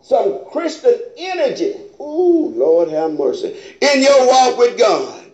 some 0.00 0.44
Christian 0.52 0.94
energy. 1.16 1.74
Ooh, 2.00 2.52
Lord 2.54 2.88
have 2.88 3.12
mercy. 3.12 3.56
In 3.80 4.02
your 4.02 4.26
walk 4.26 4.58
with 4.58 4.78
God. 4.78 5.24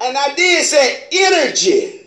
And 0.00 0.16
I 0.16 0.34
did 0.34 0.64
say 0.64 1.04
energy. 1.10 2.00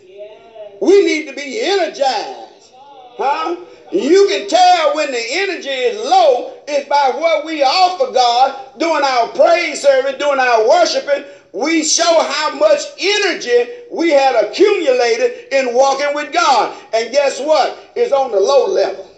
We 0.80 1.04
need 1.04 1.26
to 1.26 1.34
be 1.34 1.60
energized. 1.60 2.72
Huh? 3.16 3.56
You 3.92 4.26
can 4.28 4.48
tell 4.48 4.94
when 4.94 5.10
the 5.10 5.18
energy 5.18 5.68
is 5.68 5.96
low 5.96 6.54
is 6.68 6.86
by 6.86 7.10
what 7.10 7.44
we 7.44 7.62
offer 7.62 8.12
God 8.12 8.78
during 8.78 9.04
our 9.04 9.28
praise 9.28 9.82
service, 9.82 10.14
during 10.18 10.38
our 10.38 10.68
worshiping. 10.68 11.24
We 11.52 11.82
show 11.82 12.22
how 12.22 12.54
much 12.54 12.80
energy 12.98 13.72
we 13.90 14.10
had 14.10 14.36
accumulated 14.36 15.52
in 15.52 15.74
walking 15.74 16.14
with 16.14 16.32
God. 16.32 16.80
And 16.94 17.10
guess 17.10 17.40
what? 17.40 17.76
It's 17.96 18.12
on 18.12 18.30
the 18.30 18.38
low 18.38 18.66
level. 18.66 19.09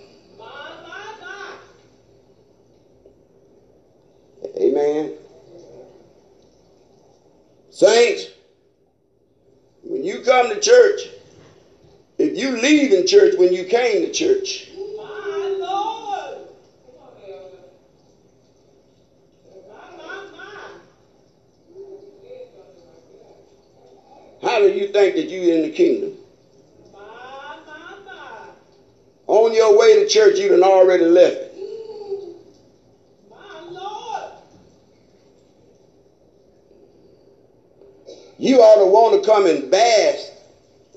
Amen. 4.83 5.13
Saints, 7.71 8.27
when 9.83 10.05
you 10.05 10.21
come 10.23 10.49
to 10.49 10.61
church, 10.61 11.09
if 12.19 12.37
you 12.37 12.57
leave 12.57 12.93
in 12.93 13.07
church 13.07 13.37
when 13.37 13.53
you 13.53 13.65
came 13.65 14.03
to 14.03 14.13
church, 14.13 14.69
How 24.43 24.59
do 24.59 24.73
you 24.75 24.89
think 24.89 25.15
that 25.15 25.31
you 25.31 25.55
in 25.55 25.63
the 25.63 25.71
kingdom? 25.71 26.19
On 29.29 29.55
your 29.55 29.79
way 29.79 29.95
to 30.03 30.09
church, 30.09 30.37
you 30.41 30.49
done 30.49 30.65
already 30.65 31.05
left 31.05 31.37
it. 31.37 31.52
You 38.43 38.61
ought 38.61 38.79
to 38.79 38.87
want 38.87 39.23
to 39.23 39.31
come 39.31 39.47
and 39.47 39.71
bask 39.71 40.33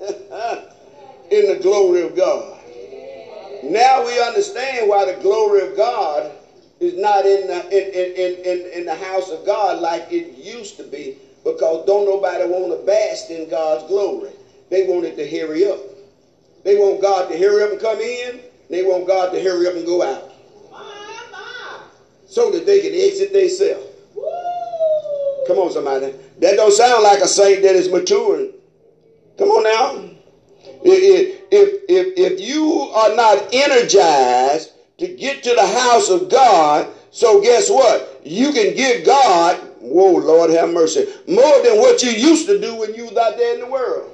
in 0.00 1.46
the 1.46 1.56
glory 1.62 2.02
of 2.02 2.16
God. 2.16 2.58
Now 3.62 4.04
we 4.04 4.20
understand 4.20 4.88
why 4.88 5.04
the 5.04 5.20
glory 5.20 5.62
of 5.62 5.76
God 5.76 6.32
is 6.80 6.96
not 6.96 7.24
in 7.24 7.46
the, 7.46 7.64
in, 7.70 8.10
in, 8.16 8.44
in, 8.44 8.72
in, 8.80 8.84
the 8.84 8.96
house 8.96 9.30
of 9.30 9.46
God 9.46 9.78
like 9.80 10.10
it 10.10 10.36
used 10.36 10.76
to 10.78 10.82
be 10.82 11.14
because 11.44 11.86
don't 11.86 12.04
nobody 12.04 12.42
want 12.42 12.76
to 12.76 12.84
bask 12.84 13.30
in 13.30 13.48
God's 13.48 13.84
glory. 13.84 14.32
They 14.68 14.82
want 14.82 15.04
it 15.04 15.14
to 15.14 15.24
hurry 15.24 15.64
up. 15.64 15.78
They 16.64 16.74
want 16.74 17.00
God 17.00 17.28
to 17.28 17.38
hurry 17.38 17.62
up 17.62 17.70
and 17.70 17.80
come 17.80 18.00
in. 18.00 18.40
They 18.70 18.82
want 18.82 19.06
God 19.06 19.30
to 19.30 19.40
hurry 19.40 19.68
up 19.68 19.76
and 19.76 19.86
go 19.86 20.02
out. 20.02 20.32
So 22.26 22.50
that 22.50 22.66
they 22.66 22.80
can 22.80 22.92
exit 22.92 23.32
themselves. 23.32 23.86
Come 25.46 25.58
on, 25.58 25.70
somebody. 25.70 26.12
That 26.38 26.56
don't 26.56 26.72
sound 26.72 27.02
like 27.02 27.20
a 27.20 27.28
saint 27.28 27.62
that 27.62 27.74
is 27.74 27.90
maturing. 27.90 28.52
Come 29.38 29.48
on 29.48 29.62
now. 29.64 30.16
If, 30.84 31.42
if, 31.50 31.82
if, 31.88 32.32
if 32.32 32.40
you 32.40 32.64
are 32.94 33.16
not 33.16 33.48
energized 33.52 34.72
to 34.98 35.08
get 35.08 35.42
to 35.44 35.54
the 35.54 35.66
house 35.66 36.08
of 36.10 36.28
God, 36.28 36.88
so 37.10 37.40
guess 37.40 37.70
what? 37.70 38.20
You 38.24 38.52
can 38.52 38.74
give 38.74 39.06
God, 39.06 39.56
whoa, 39.80 40.12
Lord 40.12 40.50
have 40.50 40.70
mercy, 40.70 41.06
more 41.26 41.62
than 41.62 41.78
what 41.78 42.02
you 42.02 42.10
used 42.10 42.46
to 42.46 42.60
do 42.60 42.74
when 42.76 42.94
you 42.94 43.06
was 43.06 43.16
out 43.16 43.36
there 43.36 43.54
in 43.54 43.60
the 43.60 43.66
world. 43.66 44.12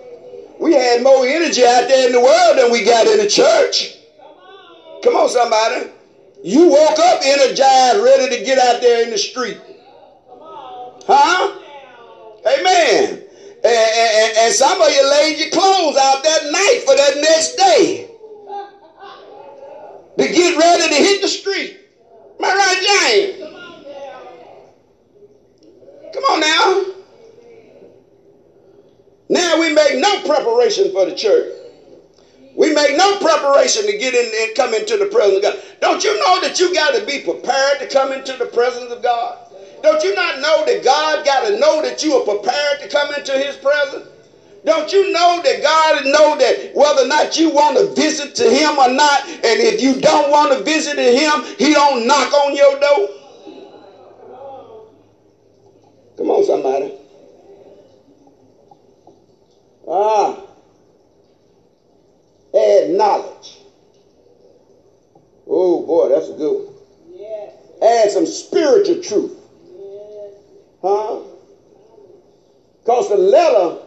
We 0.61 0.75
had 0.75 1.03
more 1.03 1.27
energy 1.27 1.65
out 1.65 1.89
there 1.89 2.07
in 2.07 2.13
the 2.13 2.21
world 2.21 2.59
than 2.59 2.71
we 2.71 2.85
got 2.85 3.07
in 3.07 3.19
the 3.19 3.29
church. 3.29 3.97
Come 5.03 5.17
on, 5.17 5.29
somebody. 5.29 5.91
You 6.45 6.69
woke 6.69 6.99
up 6.99 7.21
energized, 7.25 8.03
ready 8.03 8.37
to 8.37 8.45
get 8.45 8.59
out 8.59 8.81
there 8.81 9.05
in 9.05 9.11
the 9.11 9.19
street. 9.19 9.59
Huh? 11.07 11.59
Amen. 12.47 13.23
And, 13.65 13.67
and, 13.67 14.37
and, 14.39 14.53
some 14.53 14.81
of 14.81 14.91
you 14.91 15.09
laid 15.09 15.39
your 15.39 15.51
clothes 15.51 15.97
out 15.97 16.25
that 16.25 16.51
night 16.51 16.83
for 16.85 16.97
that 16.97 17.17
next 17.17 17.55
day. 17.57 18.09
To 20.19 20.29
get 20.29 20.59
ready 20.59 20.89
to 20.89 20.95
hit 20.95 21.23
the 21.23 21.29
street. 21.29 21.79
Am 22.39 22.45
I 22.45 22.55
right, 22.55 22.83
James? 22.83 23.53
Come 26.13 26.25
on 26.25 26.41
now. 26.41 26.85
Now 29.29 29.61
we 29.61 29.73
make 29.73 29.97
no 29.99 30.21
preparation 30.23 30.91
for 30.93 31.07
the 31.07 31.15
church. 31.15 31.55
We 32.55 32.75
make 32.75 32.97
no 32.97 33.19
preparation 33.19 33.87
to 33.87 33.97
get 33.97 34.15
in 34.15 34.49
and 34.49 34.55
come 34.57 34.75
into 34.75 34.97
the 34.97 35.07
presence 35.07 35.37
of 35.37 35.43
God. 35.43 35.59
Don't 35.81 36.05
you 36.05 36.19
know 36.19 36.41
that 36.41 36.61
you 36.61 36.75
got 36.75 36.95
to 36.95 37.07
be 37.07 37.21
prepared 37.21 37.79
to 37.79 37.87
come 37.87 38.13
into 38.13 38.37
the 38.37 38.47
presence 38.47 38.93
of 38.93 39.03
God? 39.03 39.52
Don't 39.83 40.03
you 40.05 40.15
not 40.15 40.41
know 40.41 40.65
that 40.65 40.83
God 40.85 41.25
got 41.25 41.49
to 41.49 41.59
know 41.59 41.83
that 41.83 42.03
you 42.03 42.15
are 42.15 42.25
prepared 42.25 42.81
to 42.81 42.89
come 42.89 43.13
into 43.13 43.37
his 43.39 43.57
presence? 43.57 44.07
Don't 44.65 44.93
you 44.93 45.13
know 45.13 45.41
that 45.43 45.63
God 45.63 46.05
know 46.07 46.37
that 46.37 46.73
whether 46.75 47.03
or 47.03 47.09
not 47.09 47.37
you 47.37 47.51
want 47.51 47.77
to 47.79 47.87
visit 48.01 48.35
to 48.37 48.49
him 48.49 48.79
or 48.79 48.89
not, 48.89 49.27
and 49.27 49.61
if 49.61 49.81
you 49.81 50.01
don't 50.01 50.31
want 50.31 50.53
to 50.53 50.63
visit 50.63 50.97
to 50.97 51.03
him, 51.03 51.43
he 51.59 51.73
don't 51.73 52.07
knock 52.07 52.33
on 52.33 52.55
your 52.55 52.79
door? 52.79 53.11
Come 56.17 56.31
on, 56.31 56.45
somebody. 56.45 56.95
Ah. 59.89 60.37
Add 62.55 62.91
knowledge. 62.91 63.61
Oh 65.49 65.83
boy, 65.83 66.09
that's 66.09 66.29
a 66.29 66.33
good 66.33 66.55
one. 66.55 66.75
Yes. 67.13 67.55
Add 67.83 68.11
some 68.11 68.27
spiritual 68.27 68.99
truth. 68.99 69.42
Huh? 70.83 71.21
Because 72.81 73.09
the 73.09 73.17
letter 73.17 73.79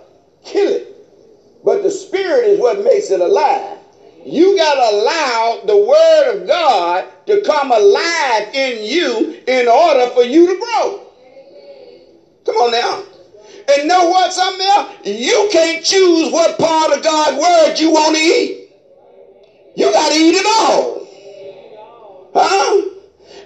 kill 0.45 0.69
it, 0.69 0.95
but 1.63 1.84
the 1.84 1.91
spirit 1.91 2.45
is 2.45 2.60
what 2.60 2.84
makes 2.84 3.12
it 3.12 3.19
alive. 3.19 3.77
You 4.25 4.55
got 4.55 4.75
to 4.75 4.95
allow 4.95 5.62
the 5.65 5.77
word 5.77 6.36
of 6.41 6.47
God 6.47 7.05
to 7.27 7.41
come 7.41 7.71
alive 7.71 8.53
in 8.53 8.84
you 8.84 9.43
in 9.45 9.67
order 9.67 10.08
for 10.12 10.23
you 10.23 10.47
to 10.53 10.60
grow. 10.60 11.01
Come 12.45 12.55
on 12.55 12.71
now. 12.71 13.03
And 13.67 13.88
know 13.88 14.08
what, 14.10 14.31
something 14.31 14.65
else? 14.65 14.91
You 15.05 15.49
can't 15.51 15.84
choose 15.84 16.31
what 16.31 16.58
part 16.58 16.95
of 16.95 17.03
God's 17.03 17.38
word 17.38 17.79
you 17.79 17.91
want 17.91 18.15
to 18.15 18.21
eat. 18.21 18.69
You 19.75 19.91
got 19.91 20.10
to 20.10 20.15
eat 20.15 20.36
it 20.36 20.45
all. 20.45 21.08
Huh? 22.34 22.91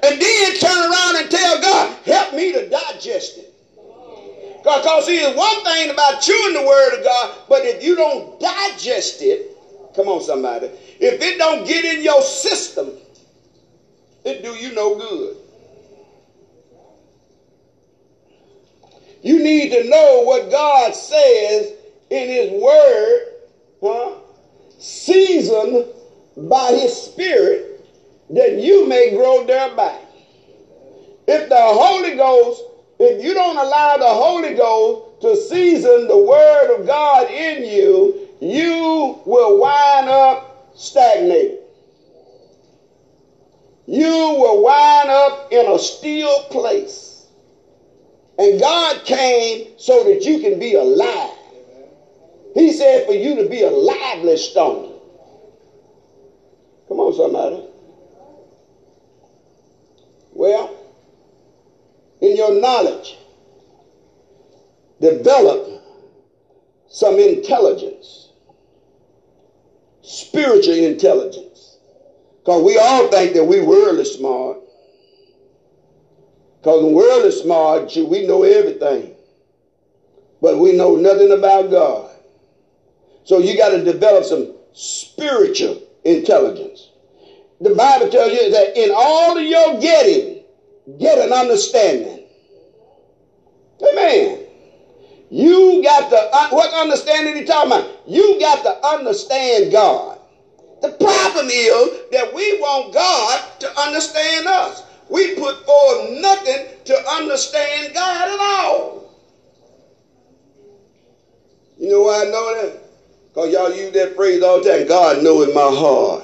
And 0.04 0.22
then 0.22 0.54
turn 0.56 0.92
around 0.92 1.16
and 1.18 1.30
tell 1.30 1.62
God, 1.62 1.98
help 2.06 2.34
me 2.34 2.52
to 2.54 2.70
digest 3.00 3.38
it. 3.38 3.54
Because 4.58 5.06
see, 5.06 5.18
there's 5.18 5.36
one 5.36 5.64
thing 5.64 5.90
about 5.90 6.22
chewing 6.22 6.54
the 6.54 6.64
word 6.66 6.98
of 6.98 7.04
God, 7.04 7.36
but 7.48 7.64
if 7.64 7.82
you 7.82 7.96
don't 7.96 8.40
digest 8.40 9.22
it, 9.22 9.56
come 9.96 10.10
on 10.10 10.22
somebody, 10.22 10.68
if 11.00 11.22
it 11.22 11.38
don't 11.38 11.66
get 11.66 11.86
in 11.86 12.04
your 12.04 12.22
system, 12.22 12.92
it 14.26 14.44
do 14.44 14.56
you 14.56 14.74
no 14.74 14.96
good. 14.96 15.38
You 19.22 19.42
need 19.42 19.72
to 19.72 19.90
know 19.90 20.22
what 20.24 20.50
God 20.50 20.94
says 20.94 21.74
in 22.10 22.30
his 22.30 22.52
word, 22.52 23.28
huh? 23.82 24.14
Seasoned 24.78 25.86
by 26.38 26.74
his 26.74 26.94
spirit 26.94 27.82
that 28.30 28.58
you 28.60 28.88
may 28.88 29.14
grow 29.14 29.46
thereby. 29.46 30.00
If 31.28 31.50
the 31.50 31.58
Holy 31.60 32.16
Ghost, 32.16 32.64
if 33.00 33.24
you 33.24 33.34
don't 33.34 33.58
allow 33.58 33.98
the 33.98 34.06
Holy 34.06 34.54
Ghost 34.54 35.22
to 35.22 35.36
season 35.36 36.08
the 36.08 36.18
Word 36.18 36.78
of 36.78 36.86
God 36.86 37.30
in 37.30 37.64
you, 37.64 38.28
you 38.42 39.18
will 39.26 39.58
wind 39.58 40.10
up 40.10 40.74
stagnated. 40.76 41.60
You 43.86 44.36
will 44.38 44.62
wind 44.62 45.10
up 45.10 45.52
in 45.52 45.68
a 45.68 45.80
still 45.80 46.44
place. 46.44 47.26
And 48.38 48.60
God 48.60 49.04
came 49.04 49.68
so 49.78 50.04
that 50.04 50.26
you 50.26 50.40
can 50.40 50.60
be 50.60 50.76
alive. 50.76 51.36
He 52.54 52.72
said 52.72 53.06
for 53.06 53.14
you 53.14 53.36
to 53.36 53.50
be 53.50 53.64
a 53.64 53.70
lively 53.70 54.38
stone. 54.38 54.94
Come 56.88 57.00
on, 57.00 57.14
somebody. 57.14 57.64
Well, 60.32 60.79
in 62.22 62.36
your 62.36 62.60
knowledge, 62.60 63.18
develop 65.00 65.84
some 66.90 67.18
intelligence, 67.20 68.30
spiritual 70.02 70.74
intelligence. 70.74 71.78
Because 72.40 72.64
we 72.64 72.78
all 72.78 73.08
think 73.10 73.34
that 73.34 73.44
we 73.44 73.62
worldly 73.62 74.06
smart. 74.06 74.58
Because 76.60 76.84
when 76.84 76.94
worldly 76.94 77.32
smart, 77.32 77.96
we 77.96 78.26
know 78.26 78.44
everything. 78.44 79.16
But 80.42 80.58
we 80.58 80.74
know 80.74 80.96
nothing 80.96 81.32
about 81.32 81.70
God. 81.70 82.12
So 83.24 83.38
you 83.38 83.58
got 83.58 83.70
to 83.70 83.84
develop 83.84 84.24
some 84.26 84.56
spiritual 84.74 85.82
intelligence. 86.04 86.90
The 87.62 87.76
Bible 87.76 88.10
tells 88.10 88.32
you 88.32 88.52
that 88.52 88.78
in 88.78 88.92
all 88.96 89.38
of 89.38 89.44
your 89.44 89.80
getting, 89.80 90.39
get 90.98 91.20
an 91.20 91.32
understanding. 91.32 92.24
Amen. 93.92 94.46
You 95.30 95.82
got 95.84 96.10
to, 96.10 96.30
uh, 96.34 96.50
what 96.50 96.74
understanding 96.74 97.36
he 97.36 97.44
talking 97.44 97.72
about? 97.72 97.88
You 98.08 98.40
got 98.40 98.64
to 98.64 98.86
understand 98.86 99.72
God. 99.72 100.18
The 100.82 100.90
problem 100.90 101.48
is 101.50 102.02
that 102.12 102.34
we 102.34 102.58
want 102.60 102.94
God 102.94 103.60
to 103.60 103.80
understand 103.80 104.48
us. 104.48 104.84
We 105.10 105.36
put 105.36 105.66
forth 105.66 106.10
nothing 106.22 106.66
to 106.86 107.10
understand 107.10 107.94
God 107.94 108.28
at 108.30 108.40
all. 108.40 109.00
You 111.78 111.90
know 111.90 112.02
why 112.02 112.22
I 112.22 112.26
know 112.26 112.54
that? 112.56 112.84
Because 113.28 113.52
y'all 113.52 113.72
use 113.72 113.92
that 113.94 114.16
phrase 114.16 114.42
all 114.42 114.62
the 114.62 114.70
time. 114.70 114.88
God 114.88 115.24
know 115.24 115.42
in 115.42 115.54
my 115.54 115.62
heart. 115.72 116.24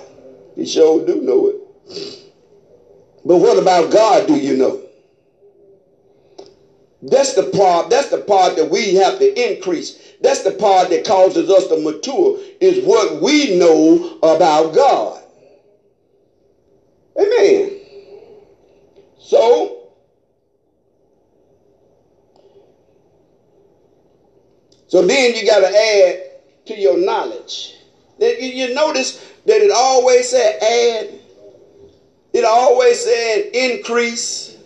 He 0.56 0.65
sure 0.65 1.06
do 1.06 1.21
know. 1.21 1.44
But 3.25 3.38
what 3.38 3.57
about 3.57 3.91
God 3.91 4.27
do 4.27 4.38
you 4.38 4.55
know? 4.55 4.79
That's 7.01 7.33
the 7.33 7.43
part, 7.43 7.89
that's 7.89 8.09
the 8.09 8.19
part 8.19 8.55
that 8.57 8.69
we 8.69 8.95
have 8.95 9.19
to 9.19 9.49
increase. 9.51 9.93
That's 10.21 10.41
the 10.41 10.51
part 10.51 10.89
that 10.89 11.05
causes 11.05 11.49
us 11.49 11.67
to 11.67 11.77
mature, 11.77 12.39
is 12.59 12.79
what 12.85 13.21
we 13.21 13.57
know 13.57 14.17
about 14.23 14.73
God. 14.73 15.21
Amen. 17.19 17.71
So, 19.19 19.77
so 24.88 25.01
then 25.01 25.35
you 25.35 25.45
got 25.45 25.59
to 25.59 25.67
add 25.67 26.17
to 26.67 26.75
your 26.75 26.97
knowledge. 26.97 27.73
You 28.19 28.73
notice 28.73 29.13
that 29.45 29.61
it 29.61 29.71
always 29.71 30.29
said 30.29 30.61
add. 30.61 31.19
It 32.36 32.43
always 32.43 33.00
said 33.00 33.52
increase. 33.54 34.58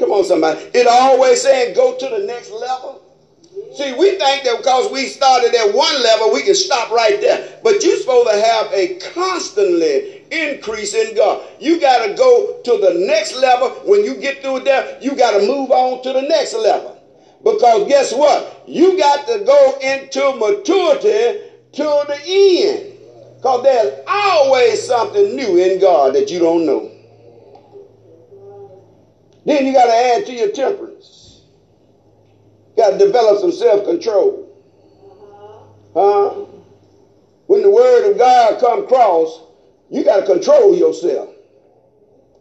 Come 0.00 0.10
on, 0.10 0.24
somebody. 0.24 0.60
It 0.74 0.88
always 0.88 1.40
said 1.40 1.76
go 1.76 1.96
to 1.96 2.08
the 2.08 2.18
next 2.26 2.50
level. 2.50 3.00
See, 3.76 3.92
we 3.92 4.16
think 4.16 4.42
that 4.42 4.56
because 4.56 4.90
we 4.90 5.06
started 5.06 5.54
at 5.54 5.72
one 5.72 6.02
level, 6.02 6.32
we 6.32 6.42
can 6.42 6.56
stop 6.56 6.90
right 6.90 7.20
there. 7.20 7.60
But 7.62 7.84
you're 7.84 7.96
supposed 7.96 8.30
to 8.30 8.36
have 8.36 8.72
a 8.72 8.96
constantly 8.96 10.24
increase 10.32 10.92
in 10.92 11.14
God. 11.14 11.40
You 11.60 11.78
got 11.78 12.04
to 12.04 12.14
go 12.14 12.58
to 12.64 12.78
the 12.80 12.94
next 12.94 13.36
level. 13.36 13.68
When 13.84 14.02
you 14.02 14.16
get 14.16 14.42
through 14.42 14.60
there, 14.64 14.98
you 15.00 15.14
got 15.14 15.38
to 15.38 15.46
move 15.46 15.70
on 15.70 16.02
to 16.02 16.12
the 16.14 16.22
next 16.22 16.54
level. 16.54 16.98
Because 17.44 17.86
guess 17.86 18.12
what? 18.12 18.64
You 18.66 18.98
got 18.98 19.24
to 19.28 19.38
go 19.38 19.78
into 19.80 20.32
maturity 20.32 21.42
to 21.74 22.04
the 22.08 22.20
end. 22.26 22.95
Because 23.46 23.62
there's 23.62 24.00
always 24.08 24.84
something 24.84 25.36
new 25.36 25.56
in 25.56 25.78
God 25.78 26.16
that 26.16 26.32
you 26.32 26.40
don't 26.40 26.66
know. 26.66 26.90
Then 29.44 29.64
you 29.64 29.72
got 29.72 29.84
to 29.86 29.92
add 29.92 30.26
to 30.26 30.32
your 30.32 30.50
temperance. 30.50 31.42
You 32.76 32.82
got 32.82 32.90
to 32.90 32.98
develop 32.98 33.38
some 33.38 33.52
self-control. 33.52 34.52
Huh? 35.94 36.30
When 37.46 37.62
the 37.62 37.70
word 37.70 38.10
of 38.10 38.18
God 38.18 38.58
come 38.58 38.82
across, 38.82 39.42
you 39.90 40.02
got 40.02 40.26
to 40.26 40.26
control 40.26 40.74
yourself. 40.74 41.28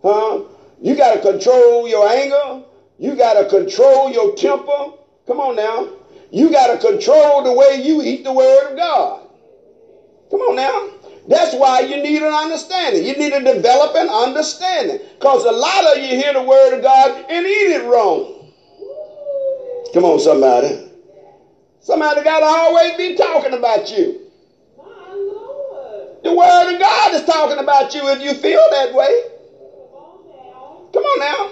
Huh? 0.02 0.42
You 0.82 0.96
got 0.96 1.14
to 1.14 1.22
control 1.22 1.88
your 1.88 2.10
anger. 2.10 2.64
You 2.98 3.16
got 3.16 3.34
to 3.34 3.48
control 3.48 4.10
your 4.10 4.36
temper. 4.36 4.94
Come 5.28 5.40
on 5.40 5.56
now. 5.56 5.88
You 6.32 6.50
got 6.50 6.74
to 6.74 6.80
control 6.80 7.44
the 7.44 7.54
way 7.54 7.84
you 7.84 8.02
eat 8.02 8.24
the 8.24 8.34
word 8.34 8.72
of 8.72 8.78
God. 8.78 9.22
Come 10.32 10.40
on 10.40 10.56
now. 10.56 10.95
That's 11.28 11.56
why 11.56 11.80
you 11.80 11.98
need 12.04 12.22
an 12.22 12.32
understanding. 12.32 13.04
You 13.04 13.18
need 13.18 13.32
to 13.32 13.44
develop 13.44 13.96
an 13.96 14.10
understanding. 14.10 15.00
Because 15.18 15.44
a 15.44 15.52
lot 15.52 15.98
of 15.98 16.04
you 16.04 16.16
hear 16.16 16.34
the 16.34 16.42
word 16.42 16.76
of 16.76 16.84
God 16.84 17.12
and 17.30 17.46
eat 17.46 17.72
it 17.74 17.84
wrong. 17.86 18.52
Come 19.94 20.06
on, 20.06 20.20
somebody. 20.20 20.92
Somebody 21.82 22.24
got 22.24 22.40
to 22.40 22.46
always 22.46 22.94
be 22.98 23.16
talking 23.16 23.54
about 23.54 23.92
you. 23.92 24.22
The 26.24 26.34
word 26.34 26.74
of 26.74 26.80
God 26.80 27.14
is 27.14 27.24
talking 27.24 27.60
about 27.60 27.94
you 27.94 28.08
if 28.10 28.22
you 28.22 28.34
feel 28.34 28.62
that 28.72 28.94
way. 28.94 29.22
Come 30.94 31.04
on 31.04 31.20
now. 31.20 31.52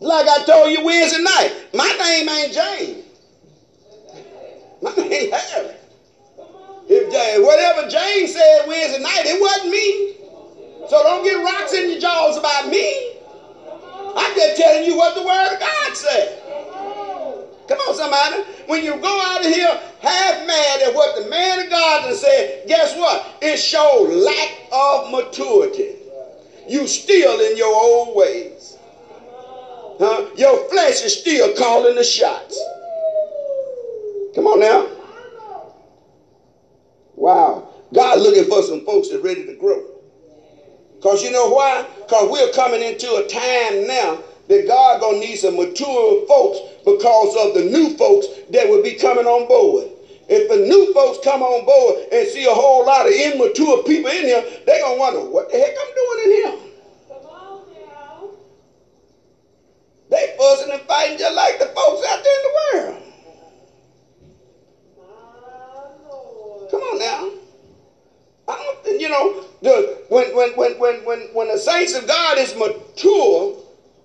Like 0.00 0.28
I 0.28 0.44
told 0.44 0.70
you 0.70 0.84
Wednesday 0.84 1.22
night, 1.22 1.54
my 1.72 1.90
name 1.98 2.28
ain't 2.28 2.52
James. 2.52 3.04
My 4.82 4.94
name 4.94 5.32
Harry. 5.32 5.74
Whatever 7.12 7.88
James 7.88 8.32
said 8.32 8.66
Wednesday 8.66 9.02
night, 9.02 9.22
it 9.26 9.40
wasn't 9.40 9.70
me. 9.70 10.16
So 10.88 11.02
don't 11.02 11.24
get 11.24 11.42
rocks 11.42 11.72
in 11.72 11.90
your 11.90 12.00
jaws 12.00 12.36
about 12.36 12.68
me. 12.68 13.12
I'm 14.16 14.34
just 14.34 14.56
telling 14.56 14.84
you 14.84 14.96
what 14.96 15.14
the 15.14 15.22
Word 15.22 15.54
of 15.54 15.60
God 15.60 15.96
said. 15.96 16.42
Come 17.68 17.78
on, 17.78 17.94
somebody. 17.94 18.42
When 18.66 18.84
you 18.84 18.96
go 19.00 19.20
out 19.20 19.44
of 19.44 19.46
here 19.52 19.80
half 20.00 20.46
mad 20.46 20.82
at 20.82 20.94
what 20.94 21.16
the 21.16 21.28
man 21.28 21.64
of 21.64 21.70
God 21.70 22.02
has 22.02 22.20
said, 22.20 22.66
guess 22.66 22.94
what? 22.94 23.26
It 23.42 23.56
shows 23.56 24.24
lack 24.24 24.50
of 24.72 25.10
maturity. 25.10 25.96
You 26.68 26.86
still 26.86 27.40
in 27.40 27.56
your 27.56 27.72
old 27.72 28.16
ways. 28.16 28.76
Huh? 29.98 30.26
Your 30.36 30.68
flesh 30.68 31.02
is 31.02 31.18
still 31.18 31.54
calling 31.54 31.96
the 31.96 32.04
shots. 32.04 32.60
Come 34.34 34.46
on 34.46 34.60
now. 34.60 34.95
Wow. 37.26 37.66
God 37.92 38.20
looking 38.20 38.44
for 38.44 38.62
some 38.62 38.82
folks 38.84 39.08
that 39.08 39.20
ready 39.20 39.44
to 39.46 39.54
grow. 39.56 39.82
Because 40.94 41.22
you 41.24 41.32
know 41.32 41.48
why? 41.50 41.86
Because 42.06 42.30
we're 42.30 42.50
coming 42.52 42.82
into 42.82 43.16
a 43.16 43.26
time 43.26 43.86
now 43.88 44.22
that 44.48 44.66
God 44.68 45.00
gonna 45.00 45.18
need 45.18 45.36
some 45.36 45.56
mature 45.56 46.26
folks 46.28 46.60
because 46.84 47.34
of 47.36 47.54
the 47.54 47.64
new 47.64 47.90
folks 47.90 48.28
that 48.50 48.68
will 48.68 48.82
be 48.82 48.94
coming 48.94 49.26
on 49.26 49.48
board. 49.48 49.88
If 50.28 50.48
the 50.48 50.58
new 50.58 50.92
folks 50.94 51.18
come 51.24 51.42
on 51.42 51.64
board 51.66 51.96
and 52.12 52.28
see 52.28 52.44
a 52.44 52.54
whole 52.54 52.86
lot 52.86 53.06
of 53.06 53.12
immature 53.12 53.82
people 53.84 54.10
in 54.10 54.26
here, 54.26 54.44
they're 54.66 54.80
gonna 54.80 54.98
wonder 54.98 55.20
what 55.20 55.50
the 55.50 55.58
heck 55.58 55.74
I'm 55.80 55.94
doing 55.94 56.20
in 56.26 56.30
here. 56.32 56.58
They 60.10 60.34
fussing 60.38 60.72
and 60.72 60.82
fighting 60.82 61.18
just 61.18 61.34
like 61.36 61.58
the 61.58 61.66
folks 61.66 62.06
out 62.08 62.22
there 62.24 62.36
in 62.36 62.42
the 62.42 62.52
world. 62.92 63.04
Come 66.70 66.82
now. 66.98 67.30
I 68.48 68.74
don't, 68.84 69.00
you 69.00 69.08
know, 69.08 69.44
the, 69.62 70.04
when, 70.08 70.34
when, 70.34 70.50
when, 70.56 70.78
when, 70.78 71.04
when, 71.04 71.20
when 71.32 71.48
the 71.48 71.58
saints 71.58 71.94
of 71.94 72.06
God 72.06 72.38
is 72.38 72.54
mature, 72.54 73.56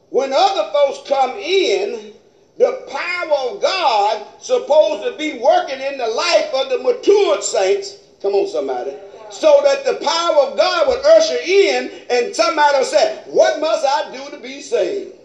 when 0.09 0.31
other 0.33 0.71
folks 0.71 1.07
come 1.07 1.37
in, 1.37 2.13
the 2.57 2.85
power 2.89 3.53
of 3.53 3.61
God 3.61 4.27
supposed 4.39 5.03
to 5.03 5.15
be 5.17 5.39
working 5.39 5.79
in 5.79 5.97
the 5.97 6.07
life 6.07 6.53
of 6.53 6.69
the 6.69 6.77
matured 6.79 7.43
saints. 7.43 7.97
Come 8.21 8.33
on, 8.33 8.47
somebody. 8.47 8.95
So 9.29 9.61
that 9.63 9.85
the 9.85 9.93
power 10.05 10.47
of 10.47 10.57
God 10.57 10.87
would 10.87 10.99
usher 11.05 11.37
in, 11.37 11.89
and 12.09 12.35
somebody 12.35 12.77
will 12.79 12.85
say, 12.85 13.23
What 13.27 13.59
must 13.59 13.85
I 13.85 14.11
do 14.11 14.29
to 14.31 14.37
be 14.37 14.59
saved? 14.59 15.15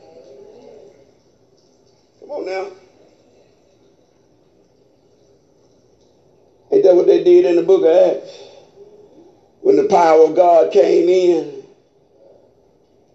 Come 2.20 2.30
on 2.30 2.46
now. 2.46 2.70
Ain't 6.70 6.82
that 6.82 6.96
what 6.96 7.06
they 7.06 7.22
did 7.22 7.44
in 7.44 7.56
the 7.56 7.62
book 7.62 7.82
of 7.82 8.18
Acts? 8.18 8.42
When 9.60 9.76
the 9.76 9.88
power 9.88 10.26
of 10.26 10.36
God 10.36 10.72
came 10.72 11.08
in, 11.08 11.64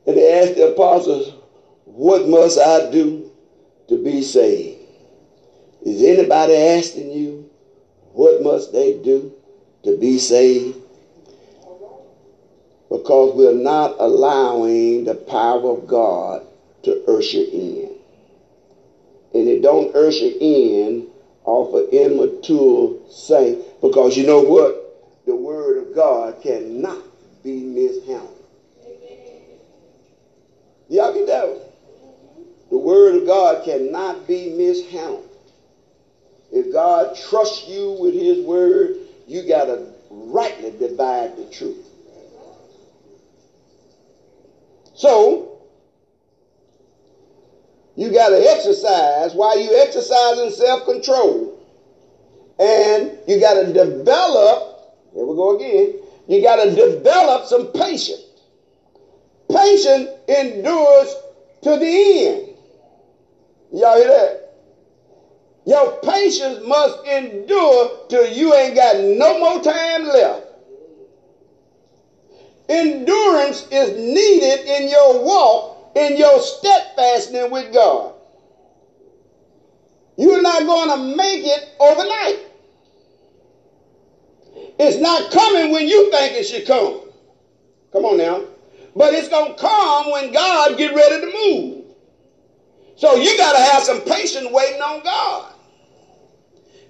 and 0.07 0.17
they 0.17 0.41
asked 0.41 0.55
the 0.55 0.71
apostles, 0.71 1.33
What 1.85 2.27
must 2.27 2.57
I 2.59 2.89
do 2.91 3.31
to 3.87 4.01
be 4.01 4.21
saved? 4.21 4.79
Is 5.83 6.01
anybody 6.01 6.53
asking 6.53 7.11
you, 7.11 7.49
What 8.13 8.41
must 8.41 8.71
they 8.71 8.93
do 8.93 9.33
to 9.83 9.97
be 9.97 10.17
saved? 10.17 10.77
Because 12.89 13.35
we're 13.35 13.53
not 13.53 13.95
allowing 13.99 15.05
the 15.05 15.15
power 15.15 15.71
of 15.71 15.87
God 15.87 16.45
to 16.83 17.03
usher 17.05 17.39
in. 17.39 17.95
And 19.33 19.47
it 19.47 19.61
don't 19.61 19.95
usher 19.95 20.29
in 20.39 21.11
off 21.45 21.73
an 21.73 21.88
immature 21.91 22.95
saint 23.10 23.60
because 23.82 24.15
you 24.17 24.25
know 24.25 24.41
what? 24.41 24.77
The 25.25 25.36
word 25.36 25.77
of 25.77 25.95
God 25.95 26.41
cannot 26.41 27.01
be 27.43 27.63
mishandled. 27.63 28.38
Y'all 30.89 31.13
get 31.13 31.27
that? 31.27 31.58
The 32.69 32.77
word 32.77 33.15
of 33.15 33.25
God 33.25 33.63
cannot 33.63 34.27
be 34.27 34.49
mishandled. 34.49 35.27
If 36.51 36.71
God 36.71 37.15
trusts 37.15 37.67
you 37.67 37.91
with 37.99 38.13
his 38.13 38.45
word, 38.45 38.97
you 39.25 39.47
got 39.47 39.65
to 39.65 39.88
rightly 40.10 40.71
divide 40.71 41.38
the 41.38 41.45
truth. 41.45 41.88
So, 44.93 45.50
you 47.95 48.12
got 48.12 48.30
to 48.30 48.38
exercise 48.38 49.34
while 49.34 49.60
you 49.60 49.75
exercising 49.82 50.49
self-control. 50.51 51.58
And 52.60 53.12
you 53.27 53.39
got 53.39 53.56
to 53.56 53.73
develop 53.73 54.71
Here 55.13 55.25
we 55.25 55.36
go 55.36 55.56
again. 55.58 55.93
You 56.27 56.41
got 56.41 56.63
to 56.63 56.73
develop 56.75 57.45
some 57.45 57.67
patience. 57.67 58.21
Patience 59.49 60.10
endures 60.27 61.15
to 61.63 61.77
the 61.77 62.25
end. 62.27 62.47
Y'all 63.73 63.97
hear 63.97 64.08
that? 64.08 64.38
Your 65.65 65.99
patience 66.01 66.60
must 66.65 67.06
endure 67.06 68.08
till 68.10 68.25
you 68.25 68.54
ain't 68.56 68.75
got 68.75 68.97
no 68.97 69.38
more 69.39 69.62
time 69.62 70.04
left. 70.04 70.47
Endurance 72.69 73.65
is 73.69 73.91
needed 73.91 74.67
in 74.67 74.89
your 74.89 75.23
walk, 75.23 75.77
in 75.95 76.17
your 76.17 76.39
steadfastness 76.39 77.49
with 77.51 77.73
God. 77.73 78.13
You're 80.17 80.41
not 80.41 80.65
going 80.65 80.89
to 80.89 81.15
make 81.15 81.43
it 81.43 81.69
overnight. 81.80 82.39
It's 84.80 84.97
not 84.97 85.32
coming 85.32 85.71
when 85.71 85.88
you 85.88 86.12
think 86.12 86.36
it 86.36 86.43
should 86.45 86.65
come. 86.65 87.01
Come 87.91 88.06
on 88.06 88.17
now. 88.17 88.43
But 88.95 89.13
it's 89.13 89.30
going 89.30 89.56
to 89.56 89.60
come 89.60 90.12
when 90.12 90.32
God 90.32 90.77
get 90.77 90.93
ready 90.93 91.21
to 91.21 91.27
move. 91.27 91.86
So 92.95 93.15
you 93.15 93.36
got 93.38 93.54
to 93.54 93.60
have 93.60 93.84
some 93.84 94.01
patience 94.01 94.47
waiting 94.51 94.82
on 94.82 95.04
God. 95.04 95.54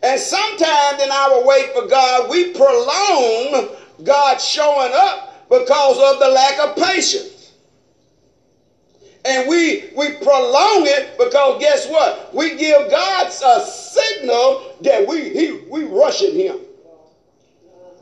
And 0.03 0.19
sometimes 0.19 1.01
in 1.01 1.11
our 1.11 1.45
wait 1.45 1.73
for 1.73 1.87
God, 1.87 2.29
we 2.29 2.51
prolong 2.51 3.75
God 4.03 4.41
showing 4.41 4.91
up 4.93 5.47
because 5.47 6.13
of 6.13 6.19
the 6.19 6.27
lack 6.27 6.59
of 6.59 6.75
patience. 6.75 7.30
And 9.23 9.47
we 9.47 9.91
we 9.95 10.13
prolong 10.13 10.85
it 10.87 11.17
because 11.17 11.59
guess 11.59 11.87
what? 11.87 12.33
We 12.33 12.55
give 12.55 12.89
God 12.89 13.27
a 13.27 13.65
signal 13.65 14.75
that 14.81 15.07
we 15.07 15.29
he, 15.29 15.51
we 15.69 15.83
rushing 15.83 16.35
him. 16.35 16.59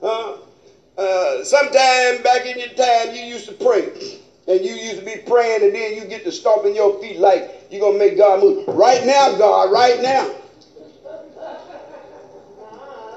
Uh, 0.01 0.37
uh, 0.97 1.43
sometime 1.43 2.23
back 2.23 2.45
in 2.45 2.57
your 2.57 2.69
time, 2.69 3.13
you 3.13 3.21
used 3.21 3.47
to 3.47 3.53
pray. 3.53 4.19
And 4.47 4.65
you 4.65 4.73
used 4.73 4.97
to 4.97 5.05
be 5.05 5.17
praying, 5.17 5.63
and 5.63 5.75
then 5.75 5.93
you 5.93 6.05
get 6.05 6.23
to 6.23 6.31
stomping 6.31 6.73
your 6.73 6.99
feet 6.99 7.17
like 7.19 7.67
you're 7.69 7.81
going 7.81 7.93
to 7.93 7.99
make 7.99 8.17
God 8.17 8.39
move. 8.39 8.67
Right 8.67 9.05
now, 9.05 9.37
God, 9.37 9.71
right 9.71 10.01
now. 10.01 10.27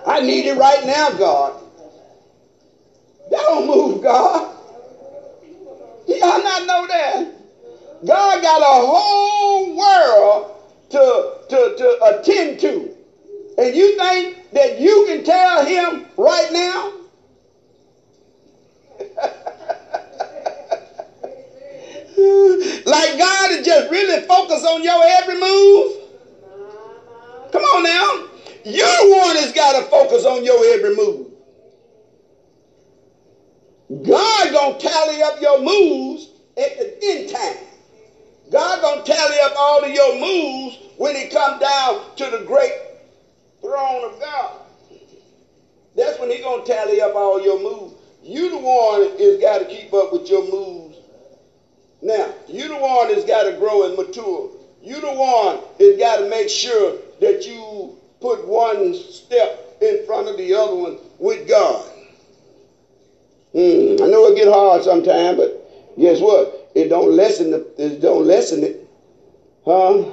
I 0.05 0.21
need 0.21 0.47
it 0.47 0.59
right 0.59 0.85
now, 0.85 1.11
God. 1.11 1.61
That 3.31 3.41
don't 3.41 3.67
move, 3.67 4.03
God. 4.03 4.57
Y'all 6.07 6.43
not 6.43 6.67
know 6.67 6.87
that? 6.89 7.42
God 8.05 8.43
got 8.43 8.61
a 8.61 8.87
whole 8.87 9.77
world 9.77 10.57
to, 10.91 11.39
to, 11.49 11.75
to 11.77 12.05
attend 12.05 12.61
to. 12.61 12.95
And 13.59 13.75
you 13.77 13.97
think 13.97 14.51
that 14.53 14.79
you 14.81 15.05
can 15.07 15.23
tell 15.25 15.65
him 15.65 16.07
right 16.17 16.49
now? 16.53 16.93
like 22.87 23.19
God 23.19 23.51
is 23.53 23.65
just 23.67 23.91
really 23.91 24.27
focused 24.27 24.65
on 24.67 24.83
your 24.83 25.01
every 25.05 25.39
move? 25.39 25.99
Come 27.53 27.63
on 27.63 27.83
now. 27.85 28.27
You're 28.65 28.87
the 28.87 29.11
one 29.11 29.35
that's 29.35 29.53
got 29.53 29.81
to 29.81 29.87
focus 29.91 30.25
on 30.25 30.45
your 30.45 30.65
every 30.67 30.97
move. 30.97 31.29
God 34.03 34.53
gonna 34.53 34.79
tally 34.79 35.23
up 35.23 35.41
your 35.41 35.61
moves 35.61 36.29
at 36.57 36.79
the 36.79 36.99
end 37.03 37.29
time. 37.29 37.57
God 38.53 38.83
gonna 38.83 39.03
tally 39.03 39.41
up 39.41 39.55
all 39.57 39.83
of 39.83 39.91
your 39.91 40.15
moves 40.15 40.79
when 40.99 41.17
he 41.17 41.27
come 41.29 41.59
down 41.59 41.99
to 42.17 42.29
the 42.29 42.45
great 42.47 42.73
throne 43.63 44.05
of 44.05 44.21
God. 44.21 44.61
That's 45.97 46.19
when 46.19 46.31
he 46.31 46.39
gonna 46.39 46.65
tally 46.65 47.01
up 47.01 47.15
all 47.15 47.41
your 47.41 47.59
moves. 47.59 47.95
You 48.23 48.51
the 48.51 48.59
one 48.59 49.03
is 49.19 49.41
got 49.41 49.59
to 49.59 49.65
keep 49.65 49.93
up 49.95 50.13
with 50.13 50.29
your 50.29 50.43
moves. 50.45 50.99
Now, 52.03 52.31
you 52.49 52.69
the 52.69 52.77
one 52.77 53.09
that's 53.09 53.25
got 53.25 53.45
to 53.45 53.53
grow 53.53 53.85
and 53.85 53.97
mature. 53.97 54.51
You 54.83 55.01
the 55.01 55.13
one 55.13 55.59
that's 55.79 55.97
got 55.99 56.19
to 56.19 56.29
make 56.29 56.49
sure 56.49 56.95
that 57.21 57.47
you 57.47 57.97
put 58.21 58.45
one 58.47 58.95
step 58.95 59.77
in 59.81 60.05
front 60.05 60.29
of 60.29 60.37
the 60.37 60.55
other 60.55 60.75
one 60.75 60.99
with 61.19 61.49
God. 61.49 61.85
Hmm, 63.53 64.03
I 64.03 64.07
know 64.09 64.27
it 64.27 64.37
get 64.37 64.49
hard 64.49 64.83
sometimes, 64.83 65.37
but 65.37 65.97
guess 65.99 66.21
what? 66.21 66.62
It 66.75 66.89
don't 66.89 67.13
lessen 67.13 67.51
the, 67.51 67.67
it 67.77 68.01
don't 68.01 68.27
lessen 68.27 68.65
it. 68.65 68.89
Huh? 69.65 70.05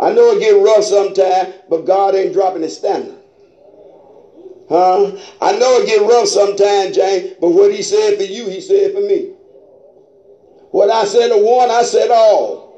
I 0.00 0.12
know 0.12 0.32
it 0.32 0.40
get 0.40 0.62
rough 0.62 0.84
sometimes, 0.84 1.54
but 1.68 1.84
God 1.84 2.14
ain't 2.14 2.32
dropping 2.32 2.62
his 2.62 2.76
standard. 2.76 3.18
Huh? 4.68 5.16
I 5.40 5.52
know 5.58 5.80
it 5.80 5.86
get 5.86 6.02
rough 6.08 6.28
sometimes, 6.28 6.96
James, 6.96 7.34
but 7.40 7.50
what 7.50 7.72
he 7.72 7.82
said 7.82 8.16
for 8.16 8.22
you, 8.22 8.48
he 8.48 8.60
said 8.60 8.92
for 8.92 9.00
me. 9.00 9.32
What 10.70 10.88
I 10.88 11.04
said 11.04 11.28
to 11.28 11.36
one, 11.36 11.70
I 11.70 11.82
said 11.82 12.10
all. 12.10 12.72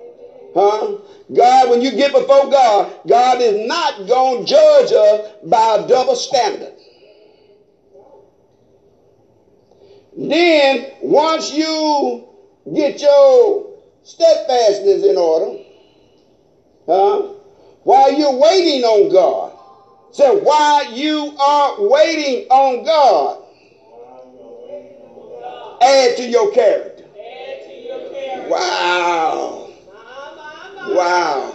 Huh? 0.55 0.97
God, 1.33 1.71
when 1.71 1.81
you 1.81 1.93
get 1.93 2.13
before 2.13 2.51
God, 2.51 2.93
God 3.07 3.41
is 3.41 3.67
not 3.67 4.07
going 4.07 4.45
to 4.45 4.51
judge 4.51 4.93
us 4.93 5.33
by 5.45 5.77
a 5.77 5.89
double 5.89 6.17
standard. 6.17 6.73
Then, 10.17 10.93
once 11.03 11.53
you 11.53 12.29
get 12.73 13.01
your 13.01 13.67
steadfastness 14.03 15.03
in 15.03 15.17
order, 15.17 15.59
huh? 16.87 17.23
While 17.83 18.13
you're 18.13 18.37
waiting 18.37 18.85
on 18.85 19.13
God, 19.13 19.53
so 20.13 20.37
while 20.39 20.93
you 20.93 21.35
are 21.39 21.83
waiting 21.89 22.49
on 22.49 22.85
God, 22.85 23.43
add 25.83 26.17
to 26.17 26.29
your 26.29 26.51
character. 26.53 27.05
Wow. 28.49 29.71
Wow. 30.89 31.55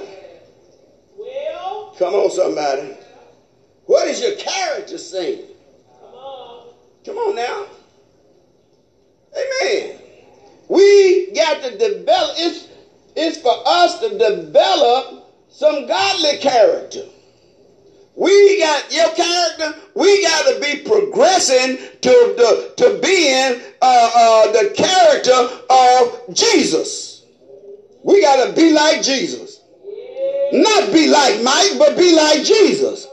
Well, 1.18 1.94
Come 1.98 2.14
on, 2.16 2.32
somebody. 2.32 2.96
What 3.86 4.08
is 4.08 4.22
your 4.22 4.34
character 4.34 4.98
saying? 4.98 5.44
Come 6.00 6.14
on. 6.14 6.74
Come 7.06 7.18
on 7.18 7.36
now. 7.36 7.66
Amen. 9.36 9.99
We 10.70 11.32
got 11.34 11.64
to 11.64 11.78
develop, 11.78 12.36
it's, 12.38 12.68
it's 13.16 13.38
for 13.40 13.56
us 13.66 14.00
to 14.00 14.18
develop 14.18 15.26
some 15.50 15.88
godly 15.88 16.38
character. 16.38 17.06
We 18.16 18.60
got 18.60 18.94
your 18.94 19.10
character. 19.16 19.80
We 19.96 20.24
got 20.24 20.54
to 20.54 20.60
be 20.60 20.84
progressing 20.84 21.78
to 22.02 22.10
the 22.38 22.74
to 22.76 23.00
being 23.02 23.62
uh, 23.82 24.12
uh, 24.14 24.52
the 24.52 24.74
character 24.76 25.32
of 25.70 26.36
Jesus. 26.36 27.26
We 28.04 28.22
got 28.22 28.46
to 28.46 28.54
be 28.54 28.74
like 28.74 29.02
Jesus, 29.04 29.62
not 30.52 30.92
be 30.92 31.08
like 31.08 31.42
Mike, 31.44 31.80
but 31.80 31.98
be 31.98 32.14
like 32.14 32.44
Jesus. 32.44 33.08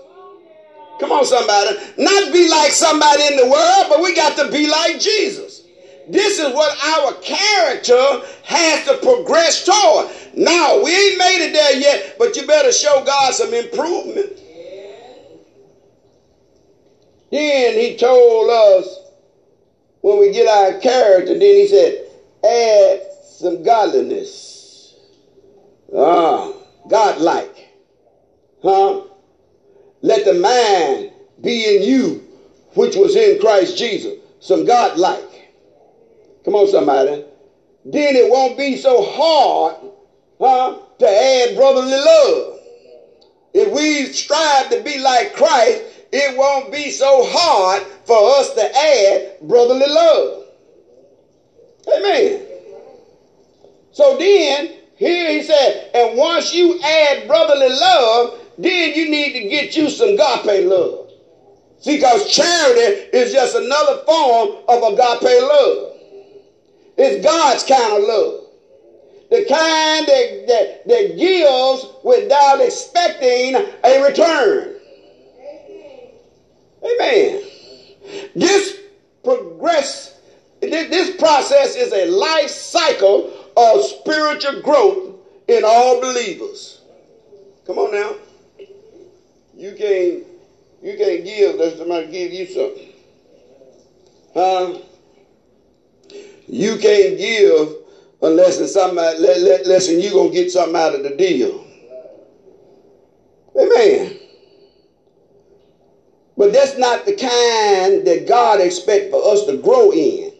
Come 0.99 1.13
on, 1.13 1.25
somebody. 1.25 1.77
Not 1.99 2.33
be 2.33 2.49
like 2.51 2.73
somebody 2.73 3.27
in 3.27 3.37
the 3.37 3.47
world, 3.47 3.87
but 3.89 4.03
we 4.03 4.15
got 4.15 4.37
to 4.39 4.51
be 4.51 4.69
like 4.69 4.99
Jesus. 4.99 5.56
This 6.09 6.39
is 6.39 6.55
what 6.55 6.77
our 6.85 7.15
character 7.21 8.23
has 8.45 8.85
to 8.87 8.99
progress 8.99 9.65
toward. 9.65 10.09
Now, 10.35 10.83
we 10.83 10.91
ain't 10.91 11.19
made 11.19 11.47
it 11.49 11.53
there 11.53 11.77
yet, 11.81 12.17
but 12.19 12.37
you 12.37 12.47
better 12.47 12.71
show 12.71 13.03
God 13.05 13.35
some 13.35 13.53
improvement. 13.53 14.41
Then 17.31 17.75
he 17.75 17.97
told 17.97 18.51
us 18.51 19.01
when 20.01 20.21
we 20.21 20.31
get 20.31 20.47
our 20.47 20.79
character, 20.79 21.33
then 21.33 21.41
he 21.41 21.67
said, 21.67 22.07
add 22.45 23.01
some 23.25 23.65
godliness. 23.65 24.95
Ah, 25.95 26.53
godlike. 26.89 27.69
Huh? 28.63 29.03
Let 30.03 30.25
the 30.25 30.35
mind 30.35 31.11
be 31.41 31.77
in 31.77 31.83
you, 31.83 32.25
which 32.75 32.95
was 32.95 33.17
in 33.17 33.41
Christ 33.41 33.77
Jesus. 33.77 34.15
Some 34.39 34.65
godlike. 34.65 35.26
Come 36.47 36.55
on, 36.55 36.69
somebody. 36.69 37.25
Then 37.85 38.15
it 38.15 38.31
won't 38.31 38.57
be 38.57 38.77
so 38.77 39.03
hard, 39.03 39.75
huh, 40.39 40.79
to 41.01 41.09
add 41.09 41.57
brotherly 41.57 41.91
love. 41.91 42.61
If 43.53 43.73
we 43.73 44.07
strive 44.07 44.71
to 44.71 44.81
be 44.81 45.01
like 45.01 45.35
Christ, 45.35 45.83
it 46.13 46.39
won't 46.39 46.71
be 46.71 46.91
so 46.91 47.25
hard 47.27 47.83
for 48.05 48.39
us 48.39 48.55
to 48.55 48.63
add 48.63 49.41
brotherly 49.41 49.89
love. 49.89 50.45
Amen. 51.97 52.41
So 53.91 54.17
then, 54.17 54.73
here 54.95 55.33
he 55.33 55.43
said, 55.43 55.91
and 55.95 56.17
once 56.17 56.55
you 56.55 56.79
add 56.81 57.27
brotherly 57.27 57.71
love, 57.71 58.39
then 58.57 58.95
you 58.95 59.11
need 59.11 59.33
to 59.33 59.49
get 59.49 59.75
you 59.75 59.91
some 59.91 60.11
agape 60.11 60.65
love. 60.65 61.11
See, 61.81 61.97
because 61.97 62.31
charity 62.31 63.09
is 63.13 63.33
just 63.33 63.57
another 63.57 64.05
form 64.07 64.59
of 64.69 64.93
agape 64.93 65.43
love. 65.43 65.96
It's 66.97 67.25
God's 67.25 67.63
kind 67.65 68.03
of 68.03 68.09
love. 68.09 68.47
The 69.31 69.45
kind 69.49 70.07
that, 70.07 70.45
that, 70.47 70.89
that 70.89 71.17
gives 71.19 71.87
without 72.05 72.61
expecting 72.61 73.57
a 73.85 74.03
return. 74.03 74.77
Amen. 76.85 77.43
This 78.35 78.79
progress, 79.25 80.21
this 80.61 81.17
process 81.17 81.75
is 81.75 81.93
a 81.93 82.07
life 82.07 82.51
cycle 82.51 83.33
of 83.57 83.83
spiritual 83.83 84.63
growth 84.63 85.17
in 85.49 85.65
all 85.65 86.01
believers. 86.01 86.81
Come 87.67 87.79
on 87.79 87.93
now. 87.93 88.15
You 89.57 89.75
can't 89.75 90.25
you 90.83 90.97
can't 90.97 91.25
give 91.25 91.55
unless 91.55 91.79
somebody 91.79 92.07
give 92.09 92.33
you 92.33 92.47
something. 92.47 92.93
Huh? 94.35 94.79
You 96.49 96.77
can't 96.79 97.19
give 97.19 97.75
unless 98.23 98.73
somebody 98.73 99.19
unless 99.19 99.91
you're 99.91 100.13
gonna 100.13 100.31
get 100.31 100.51
something 100.51 100.77
out 100.77 100.95
of 100.95 101.03
the 101.03 101.17
deal. 101.17 101.65
Amen. 103.59 104.17
But 106.37 106.53
that's 106.53 106.77
not 106.77 107.07
the 107.07 107.13
kind 107.13 108.07
that 108.07 108.27
God 108.29 108.61
expects 108.61 109.11
for 109.11 109.33
us 109.33 109.47
to 109.47 109.57
grow 109.57 109.91
in. 109.93 110.33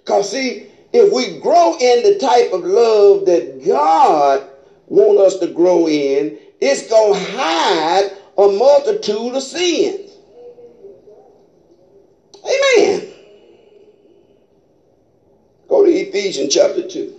Because 0.00 0.30
see, 0.30 0.66
if 0.92 1.12
we 1.12 1.38
grow 1.38 1.74
in 1.78 2.02
the 2.02 2.18
type 2.18 2.52
of 2.52 2.64
love 2.64 3.26
that 3.26 3.64
God 3.64 4.48
wants 4.86 5.34
us 5.34 5.40
to 5.40 5.46
grow 5.46 5.86
in, 5.86 6.36
it's 6.60 6.88
going 6.88 7.14
to 7.14 7.30
hide 7.32 8.10
a 8.36 8.48
multitude 8.48 9.34
of 9.36 9.42
sins. 9.42 10.16
Amen. 12.44 13.09
Go 15.70 15.84
to 15.84 15.90
Ephesians 15.90 16.52
chapter 16.52 16.86
2. 16.86 17.14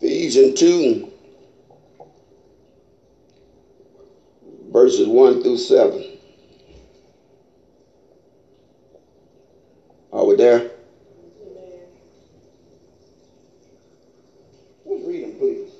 Ephesians 0.00 0.60
2, 0.60 1.12
verses 4.70 5.08
1 5.08 5.42
through 5.42 5.56
7. 5.56 6.18
Are 10.12 10.24
we 10.24 10.36
there? 10.36 10.70
Let's 14.84 15.06
read 15.06 15.24
them, 15.24 15.38
please. 15.38 15.70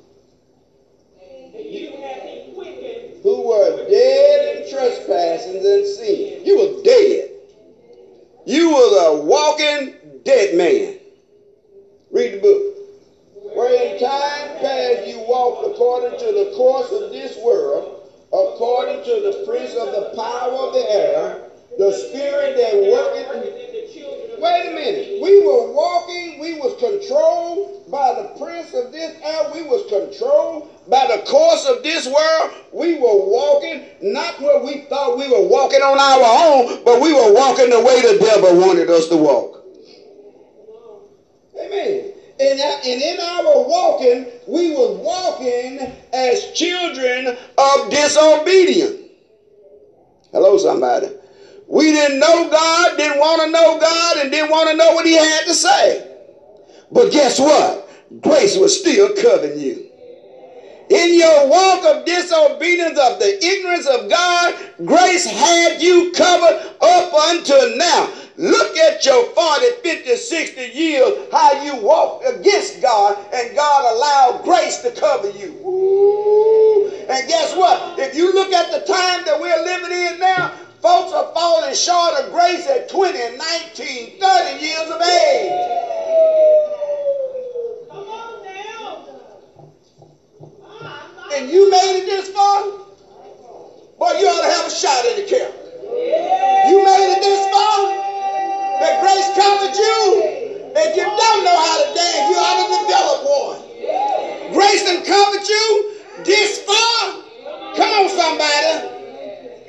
Who 3.22 3.48
were 3.48 3.88
dead 3.88 4.56
in 4.56 4.70
and 5.62 5.86
sin. 5.86 6.44
You 6.44 6.58
were 6.58 6.82
dead. 6.82 7.30
You 8.46 8.70
were 8.70 9.08
a 9.08 9.20
walking 9.22 10.22
dead 10.24 10.56
man. 10.56 10.98
Read 12.10 12.34
the 12.34 12.38
book 12.38 12.74
where 13.54 13.94
in 13.94 14.00
time 14.00 14.58
past 14.58 15.06
you 15.06 15.20
walked 15.20 15.66
according 15.66 16.18
to 16.18 16.26
the 16.32 16.52
course 16.56 16.90
of 16.90 17.12
this 17.12 17.36
world, 17.38 18.10
according 18.32 19.04
to 19.04 19.20
the 19.20 19.44
prince 19.46 19.74
of 19.74 19.92
the 19.92 20.12
power 20.16 20.52
of 20.66 20.72
the 20.72 20.90
air, 20.90 21.50
the 21.78 21.92
spirit 21.92 22.56
that 22.56 22.74
worketh. 22.74 24.40
Wait 24.40 24.70
a 24.70 24.74
minute. 24.74 25.22
We 25.22 25.38
were 25.40 25.70
walking, 25.72 26.38
we 26.40 26.54
was 26.54 26.74
controlled 26.80 27.90
by 27.90 28.14
the 28.14 28.38
prince 28.38 28.74
of 28.74 28.90
this 28.92 29.14
air, 29.22 29.50
we 29.52 29.62
was 29.62 29.82
controlled 29.88 30.68
by 30.88 31.06
the 31.06 31.22
course 31.24 31.66
of 31.66 31.82
this 31.82 32.06
world. 32.06 32.52
We 32.72 32.94
were 32.94 33.26
walking 33.26 33.84
not 34.02 34.40
where 34.40 34.62
we 34.62 34.82
thought 34.82 35.16
we 35.16 35.28
were 35.28 35.46
walking 35.46 35.80
on 35.80 35.98
our 35.98 36.22
own, 36.48 36.84
but 36.84 37.00
we 37.00 37.12
were 37.12 37.32
walking 37.32 37.70
the 37.70 37.80
way 37.80 38.02
the 38.02 38.18
devil 38.18 38.60
wanted 38.60 38.90
us 38.90 39.08
to 39.08 39.16
walk. 39.16 39.64
Amen. 41.58 42.12
And, 42.40 42.60
and 42.60 43.02
in 43.02 43.20
our 43.20 43.62
walking, 43.68 44.26
we 44.48 44.70
were 44.70 44.94
walking 44.94 45.78
as 46.12 46.52
children 46.52 47.36
of 47.56 47.90
disobedience. 47.90 49.02
Hello, 50.32 50.58
somebody. 50.58 51.08
We 51.68 51.92
didn't 51.92 52.18
know 52.18 52.50
God, 52.50 52.96
didn't 52.96 53.20
want 53.20 53.42
to 53.42 53.50
know 53.50 53.78
God, 53.78 54.16
and 54.18 54.30
didn't 54.32 54.50
want 54.50 54.68
to 54.70 54.76
know 54.76 54.94
what 54.94 55.06
He 55.06 55.14
had 55.14 55.44
to 55.44 55.54
say. 55.54 56.10
But 56.90 57.12
guess 57.12 57.38
what? 57.38 57.88
Grace 58.20 58.56
was 58.56 58.78
still 58.78 59.14
covering 59.14 59.58
you. 59.58 59.83
In 60.90 61.18
your 61.18 61.48
walk 61.48 61.84
of 61.84 62.04
disobedience, 62.04 62.98
of 62.98 63.18
the 63.18 63.42
ignorance 63.42 63.86
of 63.86 64.10
God, 64.10 64.54
grace 64.84 65.24
had 65.24 65.80
you 65.80 66.12
covered 66.12 66.74
up 66.80 67.10
until 67.30 67.76
now. 67.76 68.12
Look 68.36 68.76
at 68.76 69.04
your 69.06 69.26
40, 69.26 69.66
50, 69.82 70.16
60 70.16 70.60
years, 70.78 71.32
how 71.32 71.62
you 71.62 71.76
walked 71.76 72.26
against 72.26 72.82
God, 72.82 73.16
and 73.32 73.56
God 73.56 73.96
allowed 73.96 74.44
grace 74.44 74.78
to 74.82 74.90
cover 74.90 75.30
you. 75.30 75.52
Ooh. 75.64 76.90
And 77.08 77.28
guess 77.28 77.56
what? 77.56 77.98
If 77.98 78.14
you 78.14 78.34
look 78.34 78.52
at 78.52 78.72
the 78.72 78.80
time 78.80 79.24
that 79.24 79.40
we're 79.40 79.62
living 79.64 79.92
in 79.92 80.18
now, 80.18 80.52
folks 80.82 81.12
are 81.12 81.32
falling 81.32 81.74
short 81.74 82.14
of 82.14 82.32
grace 82.32 82.66
at 82.66 82.90
20, 82.90 83.36
19, 83.36 84.20
30 84.20 84.64
years 84.64 84.90
of 84.90 85.00
age. 85.00 86.63
And 91.34 91.50
you 91.50 91.70
made 91.70 91.98
it 91.98 92.06
this 92.06 92.28
far? 92.30 92.62
Boy, 93.98 94.18
you 94.18 94.26
ought 94.26 94.42
to 94.42 94.50
have 94.50 94.66
a 94.66 94.70
shot 94.70 95.04
at 95.06 95.16
the 95.16 95.22
camera. 95.22 95.52
You 96.68 96.84
made 96.84 97.12
it 97.16 97.20
this 97.20 97.46
far? 97.52 98.04
that 98.80 99.00
grace 99.00 99.28
covered 99.38 99.74
you. 99.74 99.96
If 100.76 100.96
you 100.96 101.04
don't 101.04 101.44
know 101.44 101.56
how 101.56 101.76
to 101.78 101.88
dance, 101.94 102.24
you 102.28 102.36
ought 102.36 102.58
to 102.60 102.66
develop 102.82 103.18
one. 103.24 104.52
Grace 104.52 104.82
done 104.84 105.02
you 105.48 105.90
this 106.24 106.58
far. 106.58 107.22
Come 107.76 107.90
on, 107.90 108.08
somebody. 108.10 108.90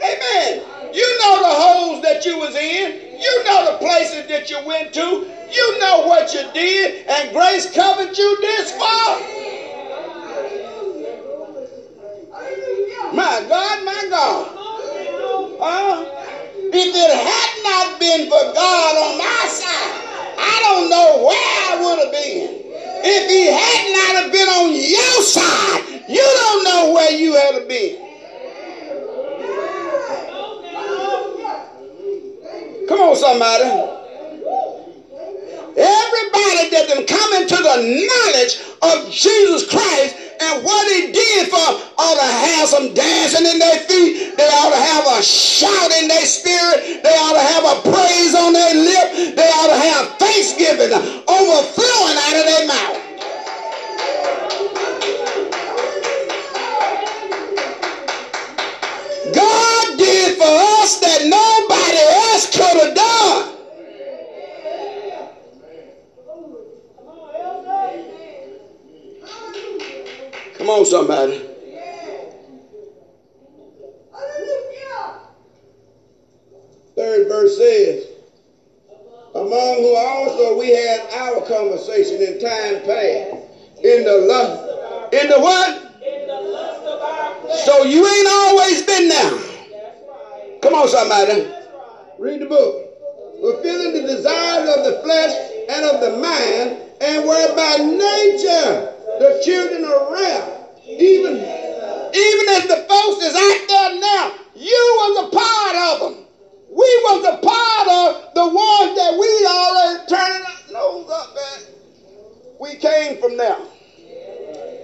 Amen. 0.02 0.94
You 0.94 1.08
know 1.20 1.40
the 1.40 1.54
holes 1.54 2.02
that 2.02 2.26
you 2.26 2.38
was 2.38 2.56
in. 2.56 3.20
You 3.20 3.44
know 3.44 3.72
the 3.72 3.78
places 3.78 4.28
that 4.28 4.50
you 4.50 4.60
went 4.66 4.94
to. 4.94 5.26
You 5.52 5.80
know 5.80 6.06
what 6.08 6.34
you 6.34 6.44
did, 6.54 7.08
and 7.08 7.32
grace 7.32 7.70
covered 7.70 8.18
you 8.18 8.42
this 8.42 8.72
far. 8.72 9.55
My 13.14 13.46
God, 13.48 13.86
my 13.86 14.08
God. 14.10 14.48
Huh? 15.60 16.06
If 16.74 16.96
it 16.96 17.12
had 17.16 17.64
not 17.64 18.00
been 18.00 18.30
for 18.30 18.54
God 18.54 18.96
on 18.98 19.18
my 19.18 19.48
side, 19.48 20.06
I 20.38 20.60
don't 20.64 20.90
know 20.90 21.26
where 21.26 21.38
I 21.38 21.80
would 21.84 22.00
have 22.04 22.12
been. 22.12 22.66
If 23.08 23.30
he 23.30 23.46
had 23.46 23.94
not 23.94 24.24
have 24.24 24.32
been 24.32 24.50
on 24.50 24.74
your 24.74 25.22
side, 25.22 26.04
you 26.10 26.22
don't 26.22 26.64
know 26.64 26.94
where 26.94 27.12
you 27.12 27.34
had 27.34 27.68
been. 27.68 28.06
Come 32.88 33.00
on, 33.00 33.16
somebody. 33.16 33.64
Everybody 35.78 36.70
that 36.72 36.88
can 36.88 37.06
come 37.06 37.34
into 37.42 37.56
the 37.56 37.78
knowledge 38.08 38.58
of 38.82 39.12
Jesus 39.12 39.68
Christ 39.70 40.16
and 40.42 40.64
what 40.64 40.86
he 40.92 41.12
did 41.12 41.50
for 41.50 41.58
ought 41.98 42.16
to 42.16 42.30
have 42.30 42.70
some 42.70 42.94
dancing 42.94 43.46
in 43.46 43.60
their 43.60 43.80
feet. 43.88 44.38
They 44.38 44.48
ought 44.48 44.72
to 44.72 44.82
have 44.82 45.20
a 45.20 45.24
shout 45.24 45.92
in 46.02 46.08
their 46.08 46.26
spirit. 46.26 47.04
They 47.04 47.16
ought 47.16 47.34
to 47.34 47.46
have 47.54 47.64
a 47.64 47.76
praise 47.90 48.36
on 48.36 48.54
their 48.54 48.76
lip. 48.76 49.36
They 49.36 49.50
ought 49.50 49.72
to 49.72 49.80
have 49.80 50.18
thanksgiving 50.20 50.92
overflowing 51.28 52.18
out 52.18 52.36
of 52.36 52.46
their 52.46 52.68
mouth. 52.68 53.02
God 59.34 59.98
did 59.98 60.38
for 60.38 60.54
us 60.82 61.00
that 61.00 61.22
nobody 61.26 62.02
else 62.32 62.52
could 62.52 62.86
have 62.86 62.96
done. 62.96 63.55
Come 70.66 70.80
on, 70.80 70.86
somebody. 70.88 71.38
Third 76.96 77.28
verse 77.28 77.56
says, 77.56 78.08
among 79.36 79.76
who 79.84 79.96
also 79.96 80.58
we 80.58 80.70
had 80.70 81.02
our 81.12 81.46
conversation 81.46 82.20
in 82.20 82.40
time 82.40 82.82
past. 82.82 83.36
In 83.84 84.06
the 84.06 84.26
lust. 84.28 85.14
In 85.14 85.30
the 85.30 85.40
what? 85.40 86.02
In 86.04 86.28
the 86.28 86.34
lust 86.34 86.82
of 86.82 87.00
our 87.00 87.58
So 87.58 87.84
you 87.84 88.04
ain't 88.04 88.28
always 88.28 88.82
been 88.82 89.08
there. 89.08 90.60
Come 90.64 90.74
on, 90.74 90.88
somebody. 90.88 91.48
Read 92.18 92.42
the 92.42 92.48
book. 92.48 92.90
Fulfilling 93.40 93.94
the 93.94 94.02
desires 94.02 94.78
of 94.80 94.84
the 94.84 95.00
flesh 95.04 95.52
and 95.70 95.86
of 95.86 96.02
the 96.02 96.18
mind, 96.18 96.82
and 97.02 97.24
were 97.24 97.56
by 97.56 97.76
nature 97.84 98.94
the 99.20 99.42
children 99.46 99.86
of 99.86 100.12
wrath 100.12 100.55
even, 100.88 101.34
even 101.34 102.50
as 102.50 102.68
the 102.68 102.86
folks 102.88 103.24
is 103.24 103.36
out 103.36 103.66
there 103.68 104.00
now, 104.00 104.34
you 104.56 104.94
was 104.98 105.28
a 105.28 105.36
part 105.36 105.76
of 105.76 106.14
them. 106.14 106.26
We 106.70 107.00
was 107.04 107.26
a 107.26 107.38
part 107.38 107.88
of 107.88 108.34
the 108.36 108.46
ones 108.46 108.96
that 108.96 109.18
we 109.20 109.46
already 109.48 110.06
turned 110.08 110.46
our 110.46 110.74
nose 110.74 111.10
up 111.10 111.36
at. 111.36 111.68
We 112.60 112.76
came 112.76 113.18
from 113.20 113.38
them. 113.38 113.62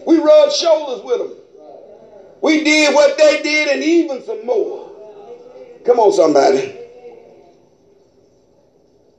We 0.06 0.18
rubbed 0.18 0.54
shoulders 0.54 1.04
with 1.04 1.20
them. 1.20 1.38
We 2.42 2.64
did 2.64 2.96
what 2.96 3.18
they 3.18 3.42
did 3.44 3.68
and 3.70 3.84
even 3.84 4.24
some 4.24 4.46
more. 4.46 4.90
Come 5.84 6.00
on, 6.00 6.12
somebody. 6.12 6.76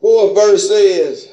Fourth 0.01 0.35
verse 0.35 0.67
says, 0.67 1.29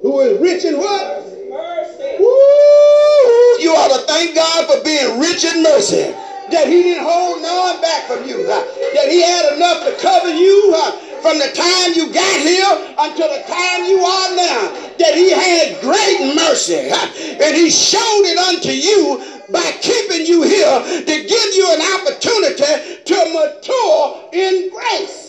Who 0.00 0.20
is 0.20 0.38
rich 0.40 0.64
in 0.64 0.78
what? 0.78 1.24
Mercy. 1.50 2.16
Woo! 2.18 3.43
You 3.64 3.72
ought 3.72 3.96
to 3.96 4.04
thank 4.04 4.36
God 4.36 4.68
for 4.68 4.84
being 4.84 5.18
rich 5.18 5.42
in 5.42 5.62
mercy. 5.62 6.12
That 6.52 6.68
He 6.68 6.84
didn't 6.84 7.00
hold 7.00 7.40
none 7.40 7.80
back 7.80 8.04
from 8.04 8.28
you. 8.28 8.44
That 8.44 9.08
He 9.08 9.24
had 9.24 9.56
enough 9.56 9.80
to 9.88 9.96
cover 10.04 10.28
you 10.28 10.76
from 11.24 11.40
the 11.40 11.48
time 11.56 11.96
you 11.96 12.12
got 12.12 12.36
here 12.44 12.68
until 13.00 13.32
the 13.32 13.40
time 13.48 13.88
you 13.88 14.04
are 14.04 14.36
now. 14.36 14.68
That 15.00 15.16
He 15.16 15.32
had 15.32 15.80
great 15.80 16.36
mercy. 16.36 16.92
And 17.40 17.56
He 17.56 17.72
showed 17.72 18.28
it 18.28 18.36
unto 18.52 18.68
you 18.68 19.16
by 19.48 19.64
keeping 19.80 20.28
you 20.28 20.42
here 20.44 20.76
to 21.00 21.14
give 21.24 21.48
you 21.56 21.64
an 21.72 21.80
opportunity 21.96 23.00
to 23.00 23.16
mature 23.32 24.28
in 24.36 24.68
grace. 24.68 25.24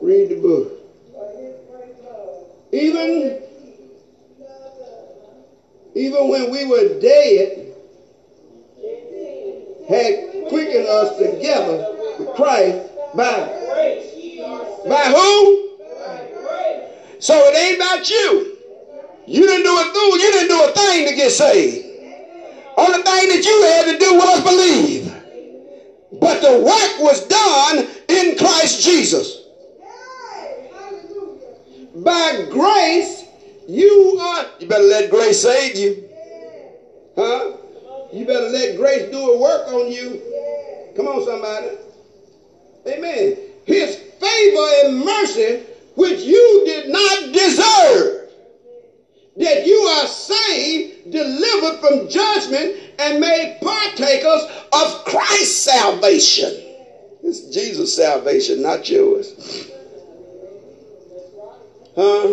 Read 0.00 0.28
the, 0.28 0.38
book. 0.40 0.72
Even, 2.70 3.42
even 5.96 6.28
when 6.28 6.50
we 6.52 6.64
were 6.66 7.00
dead, 7.00 7.74
had 9.88 10.48
quickened 10.48 10.86
us 10.86 11.18
together 11.18 11.96
with 12.18 12.28
Christ 12.36 12.88
by 13.16 13.54
by 14.86 15.04
who? 15.06 15.68
So 17.18 17.34
it 17.34 17.56
ain't 17.56 17.76
about 17.76 18.08
you. 18.08 18.58
You 19.26 19.42
didn't 19.42 19.64
do 19.64 19.76
a 19.76 19.84
fool. 19.92 20.18
You 20.18 20.32
didn't 20.32 20.48
do 20.48 20.64
a 20.64 20.72
thing 20.72 21.08
to 21.08 21.14
get 21.16 21.32
saved. 21.32 21.84
Only 22.76 23.02
thing 23.02 23.28
that 23.28 23.44
you 23.44 23.62
had 23.62 23.92
to 23.92 23.98
do 23.98 24.14
was 24.14 24.44
believe. 24.44 25.18
But 26.12 26.40
the 26.40 26.58
work 26.58 27.00
was 27.00 27.26
done 27.26 27.86
in 28.08 28.36
Christ 28.38 28.82
Jesus. 28.84 29.42
By 31.94 32.46
grace, 32.50 33.24
you 33.66 34.18
are. 34.20 34.46
You 34.58 34.68
better 34.68 34.84
let 34.84 35.10
grace 35.10 35.40
save 35.42 35.76
you. 35.76 36.08
Huh? 37.16 37.52
You 38.12 38.24
better 38.24 38.48
let 38.48 38.76
grace 38.76 39.10
do 39.10 39.18
a 39.18 39.38
work 39.38 39.68
on 39.68 39.90
you. 39.90 40.22
Come 40.96 41.08
on, 41.08 41.24
somebody. 41.24 41.76
Amen. 42.86 43.36
His 43.66 43.96
favor 43.96 44.68
and 44.84 45.04
mercy, 45.04 45.62
which 45.94 46.22
you 46.22 46.62
did 46.64 46.88
not 46.88 47.32
deserve. 47.32 48.17
That 49.38 49.66
you 49.66 49.76
are 49.76 50.06
saved, 50.06 51.12
delivered 51.12 51.78
from 51.80 52.08
judgment, 52.08 52.76
and 52.98 53.20
made 53.20 53.58
partakers 53.60 54.42
of 54.72 55.04
Christ's 55.04 55.56
salvation. 55.62 56.52
It's 57.22 57.42
Jesus' 57.42 57.94
salvation, 57.94 58.62
not 58.62 58.88
yours. 58.88 59.34
Huh? 61.94 62.28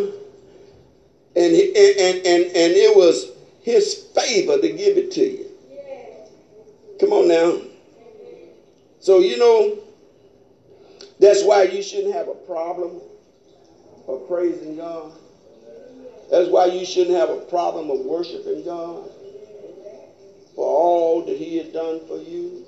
And, 1.36 1.54
and, 1.54 2.18
and, 2.26 2.46
and 2.46 2.74
it 2.74 2.96
was 2.96 3.28
his 3.62 3.94
favor 4.16 4.58
to 4.58 4.70
give 4.70 4.98
it 4.98 5.12
to 5.12 5.22
you. 5.22 5.52
Come 7.00 7.14
on 7.14 7.28
now. 7.28 7.62
So, 9.00 9.20
you 9.20 9.38
know, 9.38 9.78
that's 11.20 11.44
why 11.44 11.64
you 11.64 11.82
shouldn't 11.82 12.14
have 12.14 12.28
a 12.28 12.34
problem 12.34 13.02
of 14.08 14.28
praising 14.28 14.78
God. 14.78 15.12
That's 16.30 16.50
why 16.50 16.66
you 16.66 16.86
shouldn't 16.86 17.16
have 17.16 17.30
a 17.30 17.38
problem 17.42 17.90
of 17.92 18.00
worshiping 18.00 18.64
God 18.64 19.10
for 20.56 20.66
all 20.66 21.22
that 21.22 21.38
He 21.38 21.58
had 21.58 21.72
done 21.72 22.02
for 22.08 22.18
you, 22.18 22.66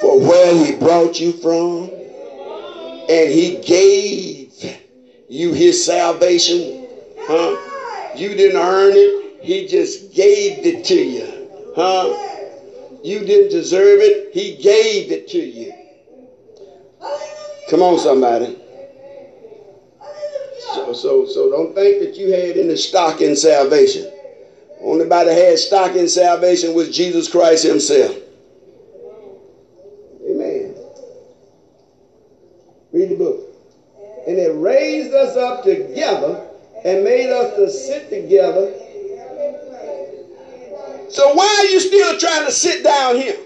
for 0.00 0.18
where 0.18 0.64
He 0.64 0.72
brought 0.72 1.20
you 1.20 1.32
from, 1.32 1.90
and 3.08 3.30
He 3.30 3.60
gave 3.64 4.78
you 5.28 5.52
His 5.52 5.84
salvation. 5.84 6.86
Huh? 7.18 7.56
You 8.16 8.34
didn't 8.34 8.60
earn 8.60 8.92
it, 8.94 9.42
He 9.42 9.66
just 9.68 10.12
gave 10.12 10.64
it 10.64 10.84
to 10.86 10.96
you. 10.96 11.48
Huh? 11.76 12.30
You 13.02 13.24
didn't 13.24 13.50
deserve 13.50 14.00
it, 14.00 14.32
He 14.32 14.56
gave 14.56 15.12
it 15.12 15.28
to 15.28 15.38
you. 15.38 15.72
Come 17.68 17.82
on, 17.82 17.98
somebody. 17.98 18.61
So, 20.74 20.92
so, 20.92 21.26
so 21.26 21.50
don't 21.50 21.74
think 21.74 22.00
that 22.00 22.16
you 22.16 22.32
had 22.32 22.56
any 22.56 22.76
stock 22.76 23.20
in 23.20 23.36
salvation. 23.36 24.10
Only 24.80 25.06
by 25.06 25.24
the 25.24 25.34
had 25.34 25.58
stock 25.58 25.94
in 25.94 26.08
salvation 26.08 26.74
was 26.74 26.94
Jesus 26.94 27.28
Christ 27.30 27.64
Himself. 27.64 28.16
Amen. 30.28 30.74
Read 32.92 33.10
the 33.10 33.16
book. 33.16 33.48
And 34.26 34.38
it 34.38 34.52
raised 34.54 35.12
us 35.12 35.36
up 35.36 35.64
together 35.64 36.48
and 36.84 37.04
made 37.04 37.30
us 37.30 37.54
to 37.56 37.70
sit 37.70 38.08
together. 38.08 38.72
So 41.10 41.34
why 41.34 41.46
are 41.46 41.66
you 41.66 41.80
still 41.80 42.18
trying 42.18 42.46
to 42.46 42.52
sit 42.52 42.82
down 42.82 43.16
here? 43.16 43.36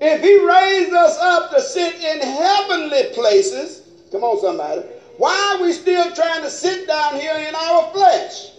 If 0.00 0.22
he 0.22 0.44
raised 0.44 0.94
us 0.94 1.18
up 1.18 1.50
to 1.50 1.60
sit 1.60 1.94
in 1.96 2.20
heavenly 2.20 3.04
places, 3.14 3.82
come 4.10 4.24
on, 4.24 4.40
somebody, 4.40 4.82
why 5.20 5.54
are 5.54 5.62
we 5.62 5.70
still 5.74 6.10
trying 6.14 6.40
to 6.40 6.48
sit 6.48 6.86
down 6.86 7.16
here 7.16 7.36
in 7.46 7.54
our 7.54 7.92
flesh? 7.92 8.52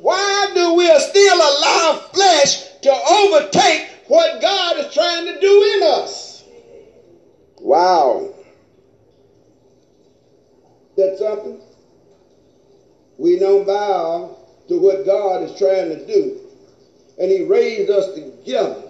Why 0.00 0.50
do 0.52 0.74
we 0.74 0.86
still 0.98 1.36
allow 1.36 2.08
flesh 2.12 2.80
to 2.80 2.90
overtake 2.90 3.88
what 4.08 4.42
God 4.42 4.78
is 4.78 4.92
trying 4.92 5.32
to 5.32 5.40
do 5.40 5.74
in 5.76 5.82
us? 5.84 6.42
Wow. 7.60 8.34
That's 10.96 11.20
something? 11.20 11.60
We 13.16 13.38
don't 13.38 13.64
bow 13.64 14.36
to 14.66 14.76
what 14.76 15.06
God 15.06 15.44
is 15.44 15.56
trying 15.56 15.88
to 15.90 16.04
do. 16.04 16.40
And 17.16 17.30
he 17.30 17.42
raised 17.42 17.90
us 17.90 18.12
together 18.12 18.82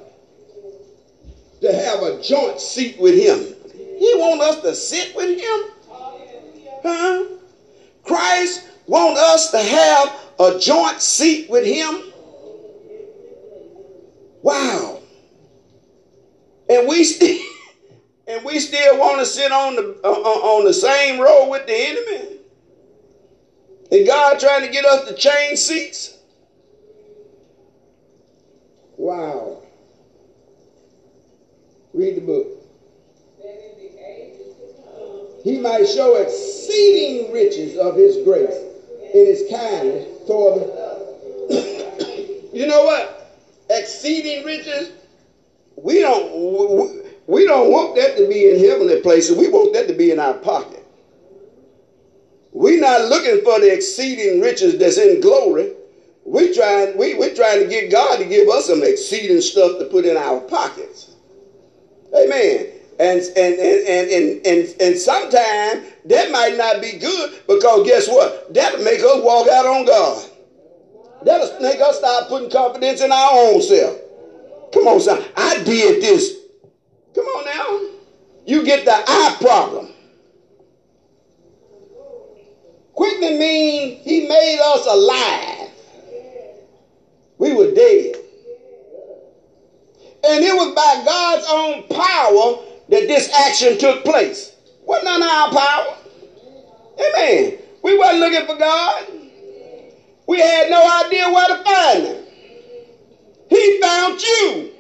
to 1.61 1.73
have 1.75 2.03
a 2.03 2.23
joint 2.23 2.59
seat 2.59 2.99
with 2.99 3.17
him. 3.17 3.55
He 3.99 4.15
want 4.15 4.41
us 4.41 4.63
to 4.63 4.75
sit 4.75 5.15
with 5.15 5.39
him. 5.39 5.74
Huh? 6.85 7.25
Christ 8.03 8.69
want 8.87 9.17
us 9.17 9.51
to 9.51 9.59
have 9.59 10.21
a 10.39 10.59
joint 10.59 11.01
seat 11.01 11.49
with 11.49 11.65
him. 11.65 12.13
Wow. 14.43 15.01
And 16.69 16.87
we 16.87 17.05
still 17.05 17.41
and 18.27 18.45
we 18.45 18.61
still 18.61 18.99
want 18.99 19.21
to 19.21 19.27
sit 19.27 19.51
on 19.51 19.77
the 19.77 20.01
uh, 20.05 20.09
on 20.09 20.65
the 20.65 20.75
same 20.75 21.21
row 21.21 21.49
with 21.49 21.67
the 21.67 21.75
enemy. 21.75 22.39
And 23.91 24.07
God 24.07 24.39
trying 24.41 24.63
to 24.67 24.71
get 24.71 24.85
us 24.85 25.09
to 25.09 25.15
change 25.15 25.59
seats. 25.59 26.19
Wow. 28.97 29.63
Read 31.93 32.17
the 32.17 32.21
book. 32.21 32.54
He 35.45 35.59
might 35.59 35.87
show 35.87 36.17
exceeding 36.17 37.31
riches 37.31 37.77
of 37.77 37.97
his 37.97 38.17
grace 38.25 38.57
in 39.13 39.27
his 39.27 39.45
kindness 39.51 40.27
toward 40.27 40.61
the. 40.61 42.49
you 42.53 42.67
know 42.67 42.83
what? 42.85 43.37
Exceeding 43.69 44.43
riches. 44.45 44.91
We 45.77 46.01
don't 46.01 47.05
we 47.27 47.45
don't 47.45 47.71
want 47.71 47.95
that 47.97 48.17
to 48.17 48.27
be 48.27 48.51
in 48.51 48.59
heavenly 48.59 49.03
places. 49.03 49.37
We 49.37 49.49
want 49.49 49.75
that 49.75 49.87
to 49.89 49.95
be 49.95 50.11
in 50.11 50.19
our 50.19 50.33
pocket. 50.35 50.83
We're 52.53 52.81
not 52.81 53.03
looking 53.03 53.45
for 53.45 53.61
the 53.61 53.71
exceeding 53.71 54.41
riches 54.41 54.79
that's 54.79 54.97
in 54.97 55.21
glory. 55.21 55.75
We're 56.25 56.55
trying 56.55 56.97
we 56.97 57.17
we're 57.17 57.35
trying 57.35 57.61
to 57.61 57.69
get 57.69 57.91
God 57.91 58.17
to 58.17 58.25
give 58.25 58.49
us 58.49 58.67
some 58.69 58.83
exceeding 58.83 59.43
stuff 59.43 59.79
to 59.79 59.85
put 59.85 60.07
in 60.07 60.17
our 60.17 60.41
pockets. 60.41 61.17
Amen. 62.17 62.74
And 62.99 63.21
and 63.21 63.59
and 63.59 64.11
and 64.11 64.47
and 64.47 64.81
and, 64.81 64.97
sometimes 64.99 65.87
that 66.05 66.31
might 66.31 66.57
not 66.57 66.81
be 66.81 66.93
good 66.99 67.33
because 67.49 67.87
guess 67.87 68.09
what? 68.09 68.55
That'll 68.55 68.85
make 68.85 69.01
us 69.01 69.21
walk 69.23 69.49
out 69.49 69.67
on 69.67 69.85
God. 69.85 70.31
That'll 71.25 71.61
make 71.61 71.81
us 71.81 71.99
start 71.99 72.29
putting 72.29 72.51
confidence 72.51 73.01
in 73.01 73.11
our 73.11 73.33
own 73.33 73.63
self. 73.63 73.99
Come 74.73 74.87
on, 74.87 75.01
son. 75.01 75.25
I 75.37 75.63
did 75.65 76.03
this. 76.03 76.35
Come 77.15 77.25
on 77.25 77.45
now. 77.45 77.91
You 78.47 78.65
get 78.65 78.85
the 78.85 78.93
I 78.93 79.37
problem. 79.41 79.91
Quickening 82.95 83.39
mean 83.39 83.97
he 83.99 84.29
made 84.29 84.61
us 84.63 84.87
alive. 84.87 85.71
We 87.39 87.53
were 87.53 87.73
dead. 87.75 88.17
And 90.27 90.43
it 90.43 90.55
was 90.55 90.73
by 90.75 91.03
God's 91.05 91.45
own 91.51 91.83
power 91.89 92.74
that 92.89 93.09
this 93.09 93.33
action 93.33 93.79
took 93.79 94.05
place. 94.05 94.53
Wasn't 94.85 95.09
on 95.09 95.23
our 95.23 95.51
power. 95.51 95.97
Amen. 97.01 97.59
We 97.83 97.97
wasn't 97.97 98.21
looking 98.21 98.47
for 98.47 98.57
God. 98.57 99.07
We 100.27 100.41
had 100.41 100.71
no 100.71 101.05
idea 101.05 101.29
where 101.29 101.49
to 101.49 101.65
find 101.65 102.05
him. 102.05 102.25
He 103.49 103.81
found 103.81 104.23
you. 104.23 104.71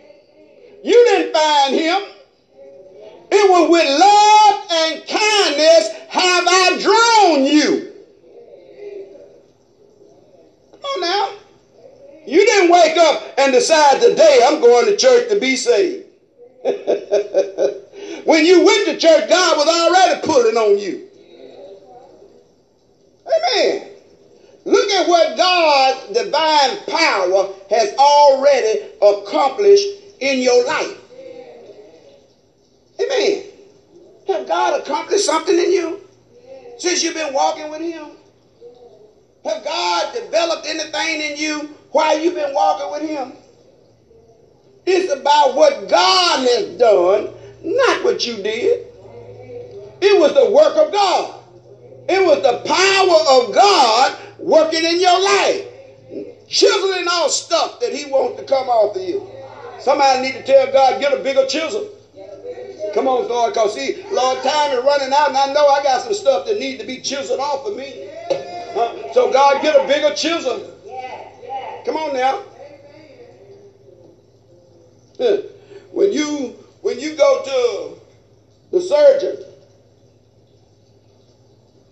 You 0.82 1.04
didn't 1.06 1.32
find 1.32 1.74
him. 1.74 2.02
It 3.30 3.50
was 3.50 3.70
with 3.70 3.86
love 4.00 4.66
and 4.70 5.06
kindness 5.06 5.88
have 6.08 6.44
I 6.46 6.78
drawn 6.80 7.44
you. 7.44 7.92
Come 10.72 10.80
on 10.82 11.00
now. 11.00 11.30
You 12.26 12.44
didn't 12.44 12.70
wake 12.70 12.96
up 12.96 13.22
and 13.38 13.52
decide 13.52 14.00
today 14.00 14.40
I'm 14.44 14.60
going 14.60 14.86
to 14.86 14.96
church 14.96 15.28
to 15.30 15.38
be 15.38 15.56
saved. 15.56 16.04
when 18.24 18.44
you 18.44 18.64
went 18.64 18.86
to 18.86 18.96
church, 18.96 19.28
God 19.28 19.56
was 19.56 19.68
already 19.68 20.26
pulling 20.26 20.56
on 20.56 20.78
you. 20.78 21.08
Amen. 23.26 23.88
Look 24.64 24.90
at 24.90 25.08
what 25.08 25.36
God's 25.36 26.18
divine 26.18 26.78
power 26.88 27.52
has 27.70 27.94
already 27.98 28.82
accomplished 29.02 29.88
in 30.20 30.40
your 30.40 30.64
life. 30.64 30.98
Amen. 33.00 33.42
Have 34.28 34.46
God 34.46 34.80
accomplished 34.80 35.26
something 35.26 35.56
in 35.56 35.70
you 35.70 36.00
since 36.78 37.02
you've 37.02 37.14
been 37.14 37.34
walking 37.34 37.70
with 37.70 37.82
Him? 37.82 38.10
Have 39.44 39.62
God 39.62 40.14
developed 40.14 40.66
anything 40.66 41.20
in 41.20 41.36
you 41.36 41.74
while 41.90 42.18
you've 42.18 42.34
been 42.34 42.54
walking 42.54 42.90
with 42.90 43.02
Him? 43.10 43.32
It's 44.86 45.12
about 45.12 45.54
what 45.54 45.88
God 45.88 46.40
has 46.40 46.78
done, 46.78 47.30
not 47.64 48.04
what 48.04 48.26
you 48.26 48.42
did. 48.42 48.86
It 50.00 50.18
was 50.20 50.34
the 50.34 50.50
work 50.50 50.76
of 50.76 50.92
God. 50.92 51.40
It 52.08 52.22
was 52.22 52.42
the 52.42 52.60
power 52.68 53.42
of 53.42 53.54
God 53.54 54.18
working 54.38 54.84
in 54.84 55.00
your 55.00 55.18
life, 55.18 55.66
chiseling 56.46 57.08
off 57.08 57.30
stuff 57.30 57.80
that 57.80 57.92
He 57.94 58.04
wants 58.04 58.38
to 58.38 58.44
come 58.44 58.68
off 58.68 58.94
of 58.94 59.02
you. 59.02 59.26
Somebody 59.80 60.20
need 60.22 60.34
to 60.34 60.42
tell 60.44 60.70
God, 60.70 61.00
get 61.00 61.12
a 61.12 61.22
bigger 61.22 61.46
chisel. 61.46 61.88
Come 62.92 63.08
on, 63.08 63.26
Lord, 63.28 63.54
because 63.54 63.74
see, 63.74 63.96
Lord, 64.12 64.38
time 64.42 64.70
is 64.72 64.84
running 64.84 65.12
out, 65.12 65.28
and 65.28 65.36
I 65.36 65.52
know 65.52 65.66
I 65.66 65.82
got 65.82 66.02
some 66.02 66.14
stuff 66.14 66.44
that 66.46 66.58
needs 66.58 66.80
to 66.80 66.86
be 66.86 67.00
chiseled 67.00 67.40
off 67.40 67.66
of 67.66 67.74
me. 67.74 68.06
Uh, 68.30 69.12
so 69.14 69.32
God, 69.32 69.62
get 69.62 69.74
a 69.74 69.86
bigger 69.86 70.14
chisel. 70.14 70.70
Come 71.84 71.96
on 71.96 72.12
now. 72.12 72.42
When 75.90 76.12
you 76.12 76.54
when 76.84 77.00
you 77.00 77.16
go 77.16 77.42
to 77.42 77.98
the 78.70 78.78
surgeon 78.78 79.42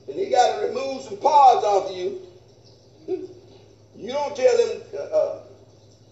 and 0.07 0.17
he 0.19 0.29
got 0.29 0.61
to 0.61 0.67
remove 0.67 1.03
some 1.03 1.17
parts 1.17 1.65
off 1.65 1.89
of 1.89 1.97
you, 1.97 2.21
you 3.97 4.09
don't 4.09 4.37
tell 4.37 4.59
him 4.59 4.83
uh, 4.93 4.99
uh, 4.99 5.43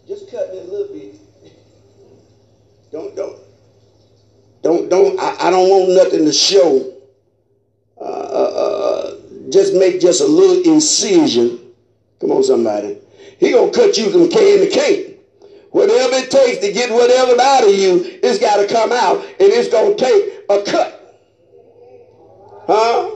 just 0.08 0.30
cut 0.30 0.50
me 0.50 0.60
a 0.60 0.64
little 0.64 0.94
bit. 0.94 1.14
Don't 2.90 3.14
don't 3.14 3.38
don't 4.62 4.88
don't. 4.88 5.20
I, 5.20 5.48
I 5.48 5.50
don't 5.50 5.68
want 5.68 5.90
nothing 5.90 6.24
to 6.24 6.32
show. 6.32 6.94
Uh, 8.00 8.04
uh, 8.04 8.52
uh, 8.64 9.16
just 9.50 9.74
make 9.74 10.00
just 10.00 10.22
a 10.22 10.26
little 10.26 10.72
incision. 10.72 11.60
Come 12.18 12.30
on, 12.30 12.42
somebody. 12.42 12.96
He 13.38 13.50
gonna 13.50 13.70
cut 13.72 13.98
you 13.98 14.10
from 14.10 14.30
can 14.30 14.60
to 14.60 14.70
can. 14.70 14.99
Whatever 15.70 16.16
it 16.16 16.30
takes 16.30 16.58
to 16.58 16.72
get 16.72 16.90
whatever 16.90 17.40
out 17.40 17.64
of 17.64 17.74
you, 17.74 18.18
it's 18.22 18.38
got 18.38 18.56
to 18.56 18.66
come 18.66 18.90
out, 18.92 19.24
and 19.24 19.52
it's 19.52 19.68
gonna 19.68 19.94
take 19.94 20.40
a 20.48 20.62
cut. 20.62 20.96
Huh? 22.66 23.10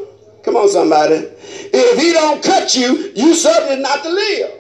Come 0.44 0.57
on, 0.57 0.68
somebody. 0.68 1.14
If 1.14 1.98
he 1.98 2.12
don't 2.12 2.42
cut 2.42 2.76
you, 2.76 3.12
you 3.14 3.34
certainly 3.34 3.82
not 3.82 4.02
to 4.02 4.11
live. 4.11 4.50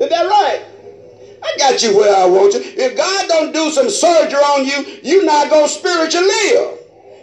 Is 0.00 0.08
that 0.10 0.26
right? 0.26 0.64
I 1.42 1.58
got 1.58 1.82
you 1.82 1.96
where 1.96 2.14
I 2.14 2.26
want 2.26 2.54
you. 2.54 2.60
If 2.62 2.96
God 2.96 3.28
don't 3.28 3.52
do 3.52 3.70
some 3.70 3.88
surgery 3.88 4.38
on 4.38 4.66
you, 4.66 4.98
you're 5.02 5.24
not 5.24 5.48
going 5.48 5.66
to 5.66 5.72
spiritually 5.72 6.26
live. 6.26 6.78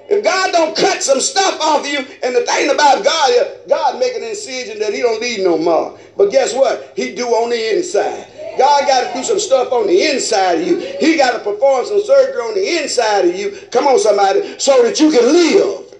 If 0.09 0.23
God 0.23 0.51
don't 0.51 0.75
cut 0.75 1.03
some 1.03 1.19
stuff 1.19 1.59
off 1.61 1.81
of 1.81 1.87
you, 1.87 1.99
and 1.99 2.35
the 2.35 2.45
thing 2.45 2.69
about 2.69 3.03
God 3.03 3.29
is 3.31 3.67
God 3.67 3.99
make 3.99 4.15
an 4.15 4.23
incision 4.23 4.79
that 4.79 4.93
he 4.93 5.01
don't 5.01 5.21
need 5.21 5.43
no 5.43 5.57
more. 5.57 5.97
But 6.15 6.31
guess 6.31 6.53
what? 6.53 6.93
He 6.95 7.15
do 7.15 7.27
on 7.27 7.49
the 7.49 7.77
inside. 7.77 8.27
God 8.57 8.87
got 8.87 9.07
to 9.07 9.13
do 9.17 9.23
some 9.23 9.39
stuff 9.39 9.71
on 9.71 9.87
the 9.87 10.03
inside 10.11 10.61
of 10.61 10.67
you. 10.67 10.77
He 10.99 11.17
got 11.17 11.31
to 11.31 11.39
perform 11.39 11.85
some 11.85 12.01
surgery 12.03 12.41
on 12.41 12.53
the 12.55 12.81
inside 12.81 13.25
of 13.25 13.35
you. 13.35 13.51
Come 13.71 13.87
on, 13.87 13.99
somebody, 13.99 14.59
so 14.59 14.83
that 14.83 14.99
you 14.99 15.11
can 15.11 15.23
live. 15.23 15.95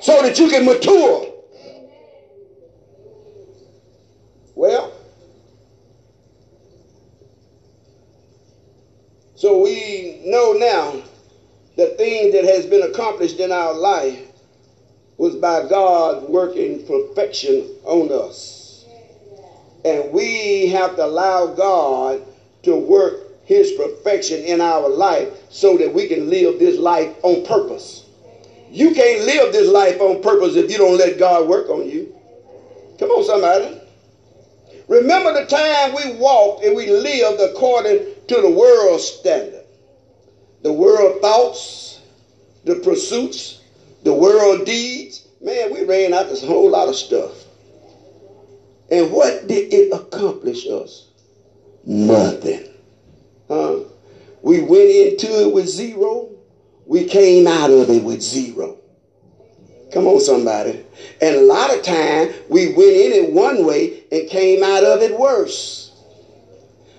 So 0.00 0.22
that 0.22 0.38
you 0.38 0.48
can 0.48 0.64
mature. 0.64 1.32
Well, 4.54 4.96
So 9.36 9.62
we 9.62 10.22
know 10.24 10.54
now 10.54 11.02
that 11.76 11.98
things 11.98 12.32
that 12.32 12.44
has 12.44 12.64
been 12.64 12.82
accomplished 12.82 13.38
in 13.38 13.52
our 13.52 13.74
life 13.74 14.28
was 15.18 15.36
by 15.36 15.68
God 15.68 16.26
working 16.30 16.86
perfection 16.86 17.68
on 17.84 18.10
us. 18.10 18.55
And 19.86 20.12
we 20.12 20.66
have 20.70 20.96
to 20.96 21.04
allow 21.04 21.46
God 21.46 22.20
to 22.64 22.74
work 22.76 23.44
his 23.44 23.70
perfection 23.70 24.40
in 24.40 24.60
our 24.60 24.88
life 24.88 25.28
so 25.48 25.78
that 25.78 25.94
we 25.94 26.08
can 26.08 26.28
live 26.28 26.58
this 26.58 26.76
life 26.76 27.14
on 27.22 27.46
purpose. 27.46 28.04
You 28.68 28.92
can't 28.92 29.24
live 29.24 29.52
this 29.52 29.68
life 29.68 30.00
on 30.00 30.20
purpose 30.22 30.56
if 30.56 30.72
you 30.72 30.78
don't 30.78 30.98
let 30.98 31.20
God 31.20 31.46
work 31.46 31.68
on 31.68 31.88
you. 31.88 32.12
Come 32.98 33.10
on, 33.10 33.24
somebody. 33.24 33.80
Remember 34.88 35.32
the 35.32 35.46
time 35.46 35.94
we 35.94 36.18
walked 36.18 36.64
and 36.64 36.74
we 36.74 36.90
lived 36.90 37.40
according 37.40 38.06
to 38.26 38.40
the 38.40 38.50
world 38.50 39.00
standard. 39.00 39.64
The 40.62 40.72
world 40.72 41.22
thoughts, 41.22 42.00
the 42.64 42.74
pursuits, 42.74 43.60
the 44.02 44.12
world 44.12 44.66
deeds. 44.66 45.28
Man, 45.40 45.72
we 45.72 45.84
ran 45.84 46.12
out 46.12 46.28
this 46.28 46.44
whole 46.44 46.70
lot 46.70 46.88
of 46.88 46.96
stuff. 46.96 47.45
And 48.90 49.10
what 49.10 49.46
did 49.48 49.72
it 49.72 49.92
accomplish 49.92 50.66
us? 50.66 51.08
Nothing. 51.84 52.68
Huh? 53.48 53.80
We 54.42 54.62
went 54.62 54.90
into 54.90 55.42
it 55.42 55.52
with 55.52 55.68
zero. 55.68 56.30
We 56.86 57.04
came 57.04 57.46
out 57.46 57.70
of 57.70 57.90
it 57.90 58.02
with 58.02 58.22
zero. 58.22 58.78
Come 59.92 60.06
on, 60.06 60.20
somebody. 60.20 60.84
And 61.20 61.36
a 61.36 61.40
lot 61.42 61.76
of 61.76 61.82
time 61.82 62.32
we 62.48 62.68
went 62.68 62.96
in 62.96 63.12
it 63.12 63.32
one 63.32 63.64
way 63.64 64.04
and 64.12 64.28
came 64.28 64.62
out 64.62 64.84
of 64.84 65.00
it 65.00 65.18
worse 65.18 65.92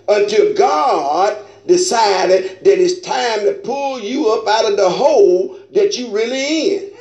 until 0.07 0.53
God 0.55 1.38
decided 1.67 2.63
that 2.63 2.79
it's 2.79 3.01
time 3.01 3.41
to 3.41 3.59
pull 3.63 3.99
you 3.99 4.29
up 4.29 4.47
out 4.47 4.71
of 4.71 4.77
the 4.77 4.89
hole 4.89 5.59
that 5.73 5.97
you 5.97 6.09
really 6.11 6.75
in. 6.75 6.91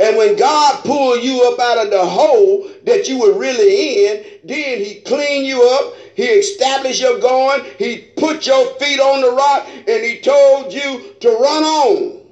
And 0.00 0.16
when 0.16 0.34
God 0.36 0.82
pulled 0.82 1.22
you 1.22 1.46
up 1.52 1.60
out 1.60 1.84
of 1.84 1.90
the 1.90 2.04
hole 2.04 2.66
that 2.84 3.06
you 3.06 3.18
were 3.18 3.38
really 3.38 4.06
in, 4.06 4.24
then 4.44 4.78
he 4.78 5.02
cleaned 5.02 5.46
you 5.46 5.62
up. 5.62 5.94
He 6.14 6.24
established 6.24 7.02
your 7.02 7.20
going. 7.20 7.64
He 7.78 7.98
put 8.16 8.46
your 8.46 8.64
feet 8.78 8.98
on 8.98 9.20
the 9.20 9.30
rock 9.30 9.66
and 9.68 10.02
he 10.02 10.20
told 10.20 10.72
you 10.72 11.14
to 11.20 11.28
run 11.28 11.64
on. 11.64 12.22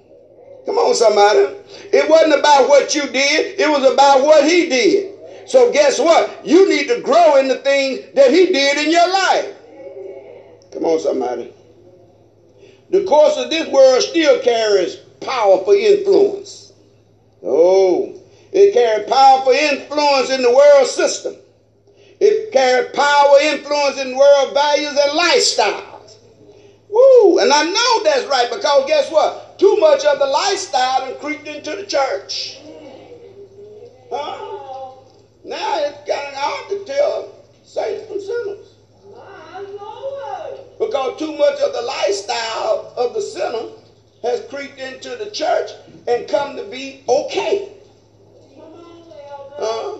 Come 0.65 0.79
on, 0.79 0.95
somebody. 0.95 1.41
It 1.93 2.09
wasn't 2.09 2.39
about 2.39 2.69
what 2.69 2.95
you 2.95 3.07
did. 3.07 3.61
It 3.61 3.71
was 3.71 3.91
about 3.91 4.23
what 4.23 4.45
he 4.45 4.69
did. 4.69 5.15
So 5.47 5.71
guess 5.71 5.99
what? 5.99 6.47
You 6.47 6.69
need 6.71 6.89
to 6.89 7.01
grow 7.03 7.37
in 7.37 7.49
the 7.49 7.57
things 7.57 8.01
that 8.15 8.31
he 8.31 8.47
did 8.47 8.79
in 8.79 8.91
your 8.91 9.13
life. 9.13 9.55
Come 10.73 10.87
on, 10.87 10.99
somebody. 11.01 11.53
The 12.91 13.05
course 13.05 13.37
of 13.37 13.51
this 13.51 13.69
world 13.69 14.03
still 14.03 14.41
carries 14.41 14.97
powerful 15.21 15.75
influence. 15.75 16.68
Oh, 17.43 18.21
it 18.53 18.73
carried 18.73 19.07
powerful 19.07 19.53
influence 19.53 20.31
in 20.31 20.43
the 20.43 20.55
world 20.55 20.87
system. 20.87 21.37
It 22.21 22.51
carried 22.51 22.93
power 22.95 23.39
influence 23.41 23.99
in 23.99 24.17
world 24.17 24.55
values 24.55 24.99
and 25.01 25.19
lifestyles. 25.19 26.17
Woo! 26.89 27.39
And 27.39 27.53
I 27.53 27.65
know 27.65 28.03
that's 28.03 28.27
right 28.27 28.51
because 28.51 28.87
guess 28.87 29.11
what? 29.11 29.59
Too 29.59 29.77
much 29.79 30.05
of 30.05 30.19
the 30.19 30.27
lifestyle 30.27 31.03
has 31.03 31.17
creeped 31.19 31.47
into 31.47 31.77
the 31.77 31.87
church. 31.87 32.59
Huh? 34.11 34.47
Now 35.45 35.79
it's 35.79 35.99
kind 35.99 36.29
of 36.29 36.35
hard 36.35 36.71
to 36.71 36.85
tell 36.85 37.35
saints 37.63 38.07
from 38.07 38.21
sinners. 38.21 38.75
Because 40.79 41.19
too 41.19 41.37
much 41.37 41.61
of 41.61 41.73
the 41.73 41.83
lifestyle 41.83 42.95
of 42.97 43.15
the 43.15 43.21
sinner 43.21 43.69
has 44.23 44.41
creeped 44.49 44.79
into 44.79 45.17
the 45.17 45.31
church 45.31 45.73
and 46.09 46.27
come 46.27 46.57
to 46.57 46.65
be 46.65 47.05
okay. 47.09 47.69
Uh, 49.59 49.99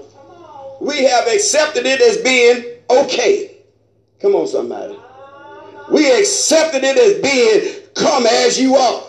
we 0.81 1.05
have 1.05 1.29
accepted 1.29 1.85
it 1.85 2.01
as 2.01 2.17
being 2.19 2.65
okay. 2.89 3.59
Come 4.21 4.35
on, 4.35 4.47
somebody. 4.47 4.99
We 5.93 6.19
accepted 6.19 6.83
it 6.83 6.97
as 6.97 7.21
being 7.23 7.83
come 7.95 8.27
as 8.27 8.59
you 8.59 8.77
are. 8.77 9.03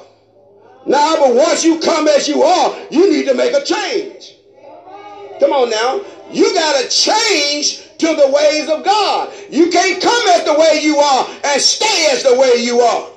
Now, 0.85 1.15
but 1.17 1.35
once 1.35 1.63
you 1.63 1.79
come 1.79 2.07
as 2.07 2.27
you 2.27 2.43
are, 2.43 2.77
you 2.91 3.11
need 3.11 3.27
to 3.27 3.33
make 3.33 3.53
a 3.53 3.63
change. 3.63 4.35
Come 5.39 5.51
on 5.53 5.69
now. 5.69 6.01
You 6.31 6.53
got 6.53 6.81
to 6.81 6.89
change 6.89 7.87
to 7.97 8.07
the 8.07 8.29
ways 8.33 8.69
of 8.69 8.83
God. 8.83 9.31
You 9.49 9.69
can't 9.69 10.01
come 10.01 10.27
as 10.29 10.45
the 10.45 10.53
way 10.53 10.81
you 10.81 10.97
are 10.97 11.27
and 11.45 11.61
stay 11.61 12.07
as 12.11 12.23
the 12.23 12.37
way 12.37 12.55
you 12.57 12.79
are. 12.81 13.09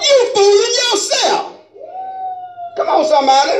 You 0.00 0.32
fooling 0.34 0.74
yourself. 0.90 1.49
Come 2.76 2.88
on, 2.88 3.04
somebody. 3.04 3.50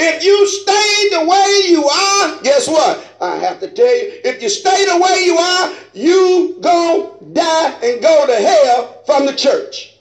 If 0.00 0.22
you 0.22 0.46
stay 0.46 1.08
the 1.16 1.26
way 1.26 1.72
you 1.72 1.84
are, 1.88 2.42
guess 2.42 2.68
what? 2.68 3.04
I 3.20 3.36
have 3.36 3.60
to 3.60 3.70
tell 3.70 3.86
you, 3.86 4.20
if 4.24 4.42
you 4.42 4.48
stay 4.48 4.84
the 4.86 4.98
way 4.98 5.24
you 5.24 5.36
are, 5.36 5.72
you 5.94 6.58
gonna 6.60 7.10
die 7.32 7.72
and 7.82 8.02
go 8.02 8.26
to 8.26 8.34
hell 8.34 9.02
from 9.06 9.26
the 9.26 9.34
church. 9.34 9.94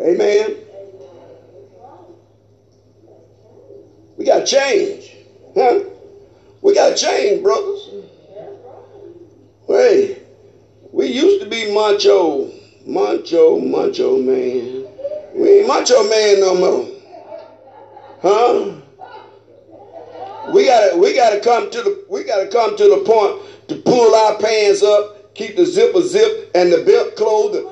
Amen. 0.00 0.56
We 4.16 4.24
got 4.24 4.40
to 4.40 4.46
change. 4.46 5.14
Huh? 5.54 5.80
We 6.60 6.74
got 6.74 6.96
to 6.96 6.96
change, 6.96 7.42
brothers. 7.42 7.90
Hey, 9.68 10.21
we 10.92 11.06
used 11.06 11.40
to 11.42 11.48
be 11.48 11.72
macho, 11.72 12.50
macho, 12.84 13.58
macho 13.58 14.18
man. 14.18 14.84
We 15.34 15.58
ain't 15.58 15.66
macho 15.66 16.02
man 16.08 16.40
no 16.40 16.54
more. 16.54 16.86
Huh? 18.20 18.72
We 20.52 20.66
gotta 20.66 20.98
we 20.98 21.14
gotta 21.14 21.40
come 21.40 21.70
to 21.70 21.82
the 21.82 22.04
we 22.10 22.24
gotta 22.24 22.48
come 22.48 22.76
to 22.76 22.88
the 22.88 22.98
point 22.98 23.40
to 23.68 23.76
pull 23.76 24.14
our 24.14 24.36
pants 24.38 24.82
up, 24.82 25.34
keep 25.34 25.56
the 25.56 25.64
zipper 25.64 26.02
zip 26.02 26.50
and 26.54 26.70
the 26.70 26.84
belt 26.84 27.16
closed. 27.16 27.64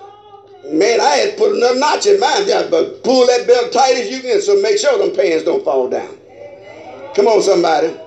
Man, 0.73 1.01
I 1.01 1.17
had 1.17 1.37
put 1.37 1.55
another 1.55 1.79
notch 1.79 2.07
in 2.07 2.19
mine, 2.21 2.47
but 2.71 3.03
pull 3.03 3.27
that 3.27 3.47
belt 3.47 3.73
tight 3.73 3.97
as 3.97 4.09
you 4.09 4.21
can, 4.21 4.41
so 4.41 4.57
make 4.63 4.79
sure 4.79 4.97
them 4.99 5.15
pants 5.15 5.45
don't 5.45 5.65
fall 5.65 5.89
down. 5.89 6.17
Come 7.15 7.27
on, 7.27 7.43
somebody. 7.43 8.00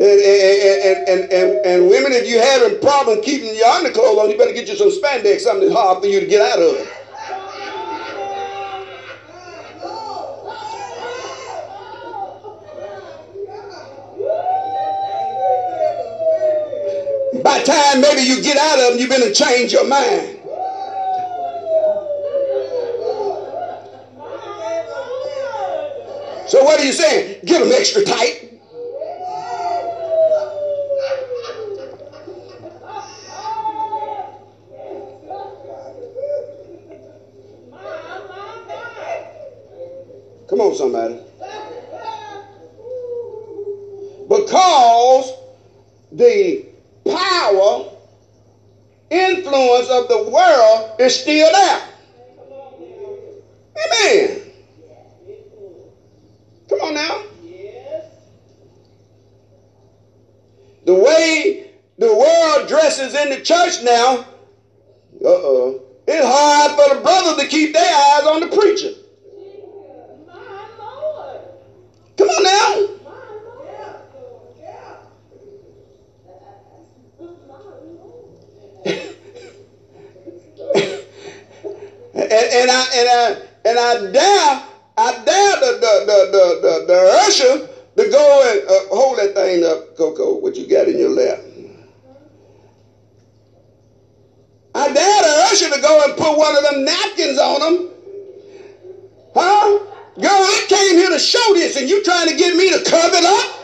And, 0.00 0.20
and, 0.20 1.08
and, 1.08 1.32
and, 1.32 1.66
and 1.66 1.88
women, 1.88 2.12
if 2.12 2.28
you're 2.28 2.40
having 2.40 2.78
problem 2.80 3.20
keeping 3.20 3.56
your 3.56 3.66
underclothes 3.66 4.18
on, 4.18 4.30
you 4.30 4.38
better 4.38 4.52
get 4.52 4.68
you 4.68 4.76
some 4.76 4.90
spandex, 4.90 5.40
something 5.40 5.68
that's 5.68 5.74
hard 5.74 6.00
for 6.00 6.06
you 6.06 6.20
to 6.20 6.26
get 6.26 6.40
out 6.40 6.62
of. 6.62 6.86
By 17.42 17.62
time 17.64 18.00
maybe 18.00 18.22
you 18.22 18.40
get 18.40 18.56
out 18.56 18.78
of 18.78 18.92
them, 18.92 19.00
you 19.00 19.08
better 19.08 19.32
change 19.32 19.72
your 19.72 19.88
mind. 19.88 20.38
So 26.46 26.62
what 26.62 26.80
are 26.80 26.84
you 26.84 26.92
saying? 26.92 27.40
Get 27.44 27.62
them 27.62 27.72
extra 27.72 28.04
tight. 28.04 28.48
Come 40.48 40.62
on, 40.62 40.74
somebody. 40.74 41.20
Because 44.28 45.32
the 46.10 46.64
power, 47.04 47.90
influence 49.10 49.88
of 49.90 50.08
the 50.08 50.30
still 51.08 51.50
there. 51.52 51.82
Amen. 53.86 54.40
Come 56.68 56.80
on 56.80 56.94
now. 56.94 57.22
The 60.84 60.94
way 60.94 61.70
the 61.98 62.14
world 62.14 62.68
dresses 62.68 63.14
in 63.14 63.30
the 63.30 63.40
church 63.40 63.82
now, 63.82 64.24
uh-oh, 65.24 65.82
it's 66.06 66.26
hard 66.26 66.70
for 66.72 66.94
the 66.94 67.00
brother 67.02 67.42
to 67.42 67.48
keep 67.48 67.74
their 67.74 67.82
eyes 67.84 68.24
on 68.24 68.40
the 68.40 68.56
preacher. 68.56 68.94
Come 72.16 72.28
on 72.28 72.42
now. 72.42 72.98
and, 82.14 82.32
and 82.32 82.70
I 82.70 83.36
and 83.64 83.78
I 83.78 83.87
and 83.98 84.08
I 84.08 84.12
dare 84.12 84.62
I 84.96 85.24
dare 85.24 85.56
the 85.60 85.72
the 85.80 85.94
the 86.06 86.18
the, 86.32 86.60
the, 86.62 86.86
the 86.86 86.98
usher 87.26 87.68
to 87.96 88.10
go 88.10 88.50
and 88.50 88.68
uh, 88.68 88.94
hold 88.94 89.18
that 89.18 89.34
thing 89.34 89.64
up, 89.64 89.96
Coco. 89.96 90.38
What 90.38 90.56
you 90.56 90.68
got 90.68 90.88
in 90.88 90.98
your 90.98 91.10
lap? 91.10 91.40
I 94.74 94.92
dare 94.92 95.22
the 95.22 95.48
usher 95.50 95.74
to 95.74 95.80
go 95.80 96.04
and 96.04 96.16
put 96.16 96.38
one 96.38 96.56
of 96.56 96.62
them 96.62 96.84
napkins 96.84 97.38
on 97.38 97.60
them. 97.60 97.90
Huh? 99.34 99.84
Girl, 100.20 100.30
I 100.30 100.64
came 100.68 100.96
here 100.96 101.10
to 101.10 101.18
show 101.18 101.54
this, 101.54 101.76
and 101.76 101.88
you 101.88 102.02
trying 102.04 102.28
to 102.28 102.36
get 102.36 102.54
me 102.56 102.70
to 102.72 102.90
cover 102.90 103.16
it 103.16 103.24
up? 103.24 103.54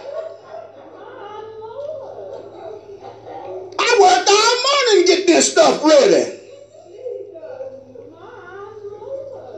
I 3.78 3.99
worked 4.01 4.30
all 4.30 4.95
morning 4.95 5.07
to 5.07 5.16
get 5.16 5.26
this 5.26 5.53
stuff 5.53 5.85
ready. 5.85 6.41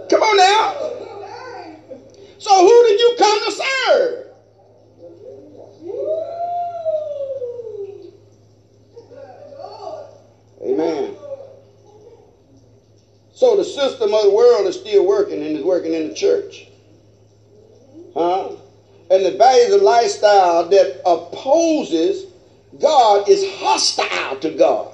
Come 0.08 0.22
on 0.22 0.36
now. 0.36 0.86
So 2.38 2.60
who 2.60 2.82
did 2.86 3.00
you 3.00 3.14
come 3.18 3.44
to 3.44 3.52
serve? 3.52 4.26
Amen. 10.62 11.16
So 13.32 13.56
the 13.56 13.64
system 13.64 14.14
of 14.14 14.22
the 14.22 14.30
world 14.30 14.66
is 14.66 14.76
still 14.76 15.06
working 15.06 15.42
and 15.44 15.56
is 15.56 15.64
working 15.64 15.92
in 15.92 16.08
the 16.08 16.14
church. 16.14 16.68
Huh? 18.14 18.52
And 19.10 19.26
the 19.26 19.36
values 19.36 19.74
of 19.74 19.75
lifestyle 19.86 20.68
that 20.68 21.00
opposes 21.06 22.26
God 22.78 23.28
is 23.28 23.48
hostile 23.54 24.36
to 24.40 24.50
God. 24.50 24.92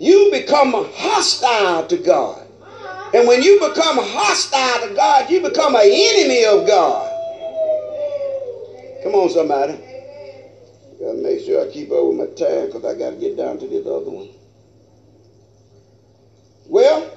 You 0.00 0.30
become 0.32 0.72
hostile 0.72 1.86
to 1.86 1.96
God. 1.98 2.46
And 3.12 3.28
when 3.28 3.42
you 3.42 3.60
become 3.60 3.98
hostile 3.98 4.88
to 4.88 4.94
God, 4.94 5.30
you 5.30 5.40
become 5.40 5.76
an 5.76 5.82
enemy 5.84 6.44
of 6.46 6.66
God. 6.66 7.10
Come 9.02 9.14
on, 9.14 9.28
somebody. 9.28 9.78
Gotta 10.98 11.18
make 11.18 11.40
sure 11.44 11.60
I 11.60 11.70
keep 11.70 11.92
up 11.92 12.06
with 12.06 12.16
my 12.16 12.26
time 12.26 12.66
because 12.66 12.84
I 12.84 12.98
gotta 12.98 13.16
get 13.16 13.36
down 13.36 13.58
to 13.58 13.66
this 13.66 13.86
other 13.86 14.10
one. 14.10 14.30
Well, 16.66 17.10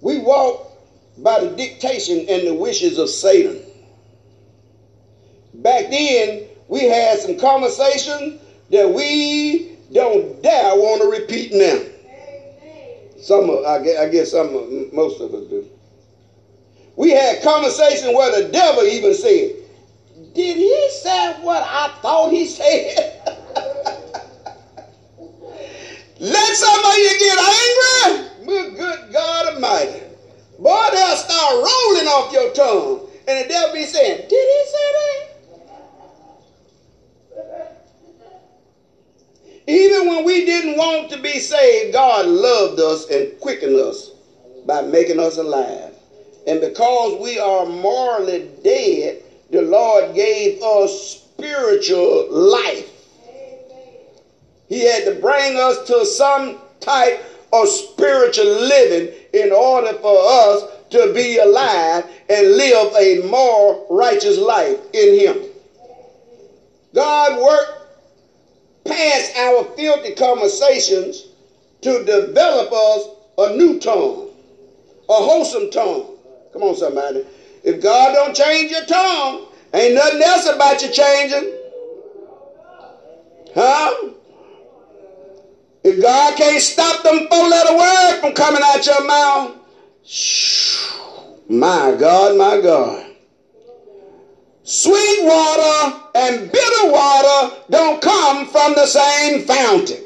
we 0.00 0.18
walk 0.18 0.73
by 1.18 1.40
the 1.40 1.50
dictation 1.56 2.26
and 2.28 2.46
the 2.46 2.54
wishes 2.54 2.98
of 2.98 3.08
Satan. 3.08 3.60
Back 5.54 5.90
then, 5.90 6.42
we 6.68 6.84
had 6.84 7.18
some 7.20 7.38
conversation 7.38 8.40
that 8.70 8.90
we 8.90 9.76
don't 9.92 10.42
dare 10.42 10.74
want 10.74 11.02
to 11.02 11.08
repeat 11.08 11.52
now. 11.52 11.80
Some, 13.20 13.48
of, 13.48 13.64
I 13.64 13.78
guess, 13.78 13.98
I 13.98 14.08
guess 14.08 14.30
some, 14.32 14.54
of, 14.54 14.92
most 14.92 15.20
of 15.20 15.32
us 15.32 15.44
do. 15.48 15.64
We 16.96 17.10
had 17.10 17.42
conversation 17.42 18.14
where 18.14 18.42
the 18.42 18.48
devil 18.50 18.82
even 18.84 19.14
said, 19.14 19.54
"Did 20.34 20.56
he 20.58 20.90
say 20.90 21.32
what 21.40 21.62
I 21.62 21.88
thought 22.02 22.30
he 22.30 22.46
said?" 22.46 23.20
Let 26.20 26.56
some 26.56 26.84
of 26.84 26.94
you 26.94 27.18
get 27.18 27.38
angry. 27.38 28.74
Good 28.76 29.12
God 29.12 29.54
Almighty. 29.54 30.13
Boy, 30.58 30.88
they'll 30.92 31.16
start 31.16 31.54
rolling 31.54 32.06
off 32.08 32.32
your 32.32 32.52
tongue. 32.52 33.08
And 33.26 33.44
the 33.44 33.48
devil 33.48 33.74
be 33.74 33.84
saying, 33.84 34.28
Did 34.28 34.30
he 34.30 34.64
say 34.70 34.92
that? 34.92 35.34
Even 39.66 40.08
when 40.08 40.24
we 40.24 40.44
didn't 40.44 40.76
want 40.76 41.10
to 41.10 41.18
be 41.20 41.40
saved, 41.40 41.94
God 41.94 42.26
loved 42.26 42.78
us 42.80 43.08
and 43.10 43.38
quickened 43.40 43.76
us 43.76 44.10
by 44.66 44.82
making 44.82 45.18
us 45.18 45.38
alive. 45.38 45.94
And 46.46 46.60
because 46.60 47.18
we 47.20 47.38
are 47.38 47.64
morally 47.64 48.50
dead, 48.62 49.22
the 49.50 49.62
Lord 49.62 50.14
gave 50.14 50.62
us 50.62 51.22
spiritual 51.36 52.30
life. 52.30 52.90
He 54.68 54.84
had 54.84 55.04
to 55.06 55.14
bring 55.20 55.58
us 55.58 55.86
to 55.86 56.04
some 56.04 56.58
type 56.80 57.24
of 57.52 57.68
spiritual 57.68 58.44
living 58.44 59.14
in 59.34 59.52
order 59.52 59.92
for 59.94 60.16
us 60.16 60.62
to 60.90 61.12
be 61.12 61.38
alive 61.38 62.04
and 62.28 62.56
live 62.56 62.94
a 62.94 63.26
more 63.28 63.84
righteous 63.90 64.38
life 64.38 64.78
in 64.92 65.18
Him. 65.18 65.42
God 66.94 67.42
worked 67.42 67.88
past 68.84 69.36
our 69.36 69.64
filthy 69.76 70.14
conversations 70.14 71.26
to 71.80 72.04
develop 72.04 72.72
us 72.72 73.08
a 73.38 73.56
new 73.56 73.80
tongue, 73.80 74.30
a 75.08 75.14
wholesome 75.14 75.70
tongue. 75.70 76.16
Come 76.52 76.62
on, 76.62 76.76
somebody. 76.76 77.24
If 77.64 77.82
God 77.82 78.12
don't 78.12 78.36
change 78.36 78.70
your 78.70 78.84
tongue, 78.84 79.46
ain't 79.72 79.94
nothing 79.94 80.22
else 80.22 80.46
about 80.46 80.80
you 80.80 80.90
changing. 80.90 81.52
Huh? 83.54 84.10
If 85.84 86.00
God 86.00 86.36
can't 86.36 86.62
stop 86.62 87.04
them 87.04 87.28
four 87.28 87.46
letter 87.46 87.76
words 87.76 88.20
from 88.20 88.32
coming 88.32 88.62
out 88.64 88.86
your 88.86 89.06
mouth, 89.06 89.54
my 91.48 91.94
God, 91.98 92.38
my 92.38 92.58
God. 92.58 93.10
Sweet 94.62 95.20
water 95.24 96.00
and 96.14 96.50
bitter 96.50 96.90
water 96.90 97.54
don't 97.68 98.00
come 98.00 98.46
from 98.46 98.74
the 98.74 98.86
same 98.86 99.42
fountain. 99.42 100.02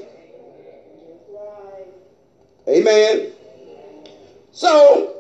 Amen. 2.67 3.29
So, 4.51 5.15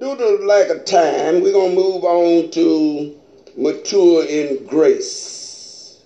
due 0.00 0.16
to 0.16 0.46
lack 0.46 0.70
of 0.70 0.86
time, 0.86 1.42
we're 1.42 1.52
going 1.52 1.74
to 1.74 1.76
move 1.76 2.04
on 2.04 2.50
to 2.52 3.14
mature 3.56 4.24
in 4.24 4.64
grace. 4.64 6.02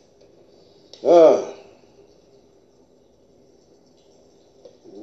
Uh, 1.04 1.52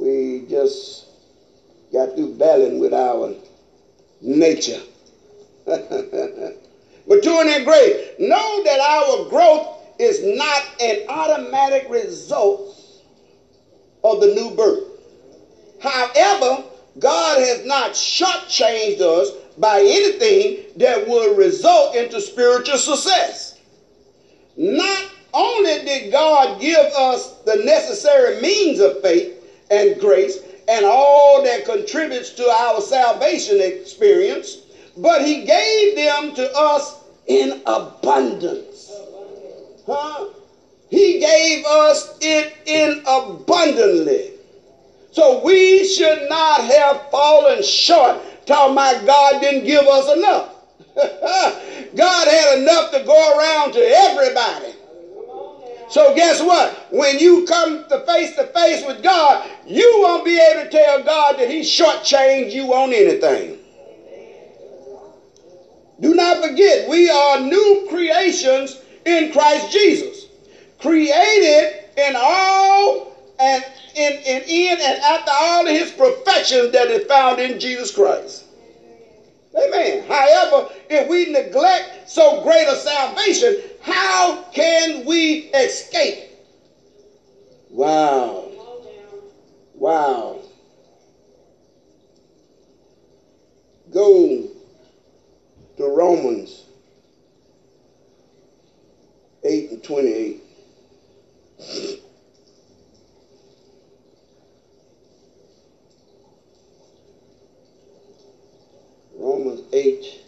we 0.10 0.46
just 0.50 1.06
got 1.94 2.16
through 2.16 2.36
battling 2.36 2.80
with 2.80 2.94
our 2.94 3.34
nature. 4.22 4.82
Maturing 5.66 7.50
in 7.50 7.64
grace. 7.64 8.12
Know 8.20 8.64
that 8.64 8.80
our 8.80 9.30
growth 9.30 9.78
is 10.00 10.24
not 10.24 10.82
an 10.82 11.06
automatic 11.10 11.88
result 11.90 12.76
of 14.04 14.22
the 14.22 14.28
new 14.28 14.56
birth. 14.56 14.86
However, 15.80 16.64
God 17.00 17.40
has 17.40 17.66
not 17.66 17.92
shortchanged 17.92 19.02
us 19.02 19.32
by 19.58 19.80
anything 19.80 20.66
that 20.78 21.08
would 21.08 21.38
result 21.38 21.96
into 21.96 22.22
spiritual 22.22 22.78
success. 22.78 23.60
Not 24.58 25.06
only 25.34 25.86
did 25.86 26.12
God 26.12 26.60
give 26.60 26.80
us 26.80 27.34
the 27.46 27.58
necessary 27.58 28.42
means 28.42 28.80
of 28.80 29.02
faith 29.02 29.39
and 29.70 30.00
grace 30.00 30.40
and 30.68 30.86
all 30.86 31.42
that 31.44 31.66
contributes 31.66 32.30
to 32.32 32.48
our 32.48 32.82
salvation 32.82 33.60
experience, 33.62 34.58
but 34.98 35.22
He 35.26 35.44
gave 35.44 35.96
them 35.96 36.34
to 36.36 36.52
us 36.56 36.96
in 37.28 37.62
abundance. 37.66 38.92
Huh? 39.86 40.28
He 40.90 41.20
gave 41.20 41.66
us 41.66 42.18
it 42.22 42.54
in 42.66 43.02
abundantly. 43.08 44.32
So 45.12 45.42
we 45.42 45.84
should 45.86 46.30
not 46.30 46.62
have 46.62 47.10
fallen 47.10 47.64
short. 47.64 48.18
Talking 48.46 48.74
about 48.74 49.06
God 49.06 49.42
didn't 49.42 49.66
give 49.66 49.86
us 49.86 50.08
enough. 50.12 50.50
God 51.96 52.28
had 52.28 52.60
enough 52.60 52.92
to 52.92 53.04
go 53.04 53.38
around 53.38 53.74
to 53.74 53.80
everybody. 53.80 54.76
So 55.90 56.14
guess 56.16 56.42
what? 56.42 56.72
When 56.92 57.18
you 57.20 57.46
come 57.46 57.88
to 57.90 58.00
face 58.06 58.36
to 58.36 58.46
face 58.48 58.86
with 58.86 59.02
God, 59.02 59.50
you 59.66 60.02
won't 60.02 60.24
be 60.24 60.38
able 60.40 60.64
to 60.64 60.70
tell 60.70 61.04
God 61.04 61.38
that 61.40 61.50
He 61.50 61.62
shortchanged 61.62 62.52
you 62.52 62.74
on 62.74 62.94
anything. 62.94 63.58
Do 66.00 66.16
not 66.16 66.44
forget, 66.44 66.88
we 66.90 67.10
are 67.10 67.42
new 67.42 67.86
creations 67.90 68.80
in 69.06 69.32
Christ 69.32 69.72
Jesus, 69.72 70.28
created 70.80 71.74
in 71.98 72.14
all 72.16 73.12
and 73.40 73.64
in, 73.96 74.14
in, 74.26 74.44
in 74.44 74.78
and 74.82 75.02
after 75.02 75.32
all 75.34 75.68
of 75.68 75.74
his 75.74 75.92
perfections 75.92 76.72
that 76.72 76.88
is 76.88 77.06
found 77.06 77.40
in 77.40 77.60
Jesus 77.60 77.92
Christ. 77.92 78.46
Amen. 79.58 80.04
However, 80.08 80.70
if 80.90 81.08
we 81.10 81.32
neglect 81.32 82.10
so 82.10 82.44
great 82.44 82.68
a 82.68 82.76
salvation, 82.76 83.58
how 83.82 84.44
can 84.54 85.06
we 85.06 85.19
escape? 85.54 86.30
Wow. 87.70 88.52
Wow. 89.76 90.42
Go 93.92 94.48
to 95.78 95.88
Romans 95.88 96.64
8 99.44 99.72
and 99.72 99.84
28. 99.84 100.44
Romans 109.16 109.62
8. 109.74 110.20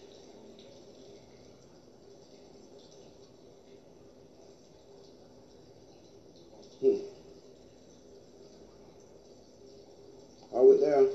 Are 10.61 10.65
we 10.65 10.77
there? 10.77 11.07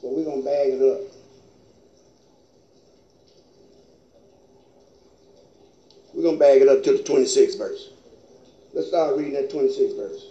So 0.00 0.08
we're 0.08 0.24
going 0.24 0.40
to 0.40 0.44
bag 0.44 0.72
it 0.72 0.80
up. 0.80 1.00
We're 6.14 6.22
going 6.22 6.36
to 6.36 6.40
bag 6.40 6.62
it 6.62 6.68
up 6.70 6.82
to 6.84 6.92
the 6.94 7.00
26th 7.00 7.58
verse. 7.58 7.90
Let's 8.72 8.88
start 8.88 9.18
reading 9.18 9.34
that 9.34 9.50
26th 9.50 9.96
verse. 9.96 10.28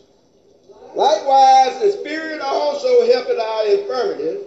Likewise, 0.95 1.79
the 1.79 1.91
Spirit 1.91 2.41
also 2.41 3.05
helpeth 3.05 3.37
our 3.37 3.67
infirmities, 3.67 4.39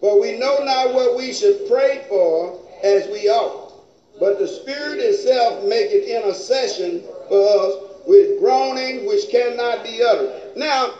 but 0.00 0.18
we 0.18 0.38
know 0.38 0.64
not 0.64 0.94
what 0.94 1.18
we 1.18 1.34
should 1.34 1.68
pray 1.68 2.06
for 2.08 2.58
as 2.82 3.06
we 3.08 3.28
ought. 3.28 3.74
But 4.18 4.38
the 4.38 4.48
Spirit 4.48 5.00
itself 5.00 5.64
maketh 5.64 6.06
intercession 6.06 7.02
for 7.28 7.58
us 7.58 8.06
with 8.06 8.40
groaning 8.40 9.06
which 9.06 9.28
cannot 9.28 9.84
be 9.84 10.02
uttered. 10.02 10.56
Now, 10.56 10.94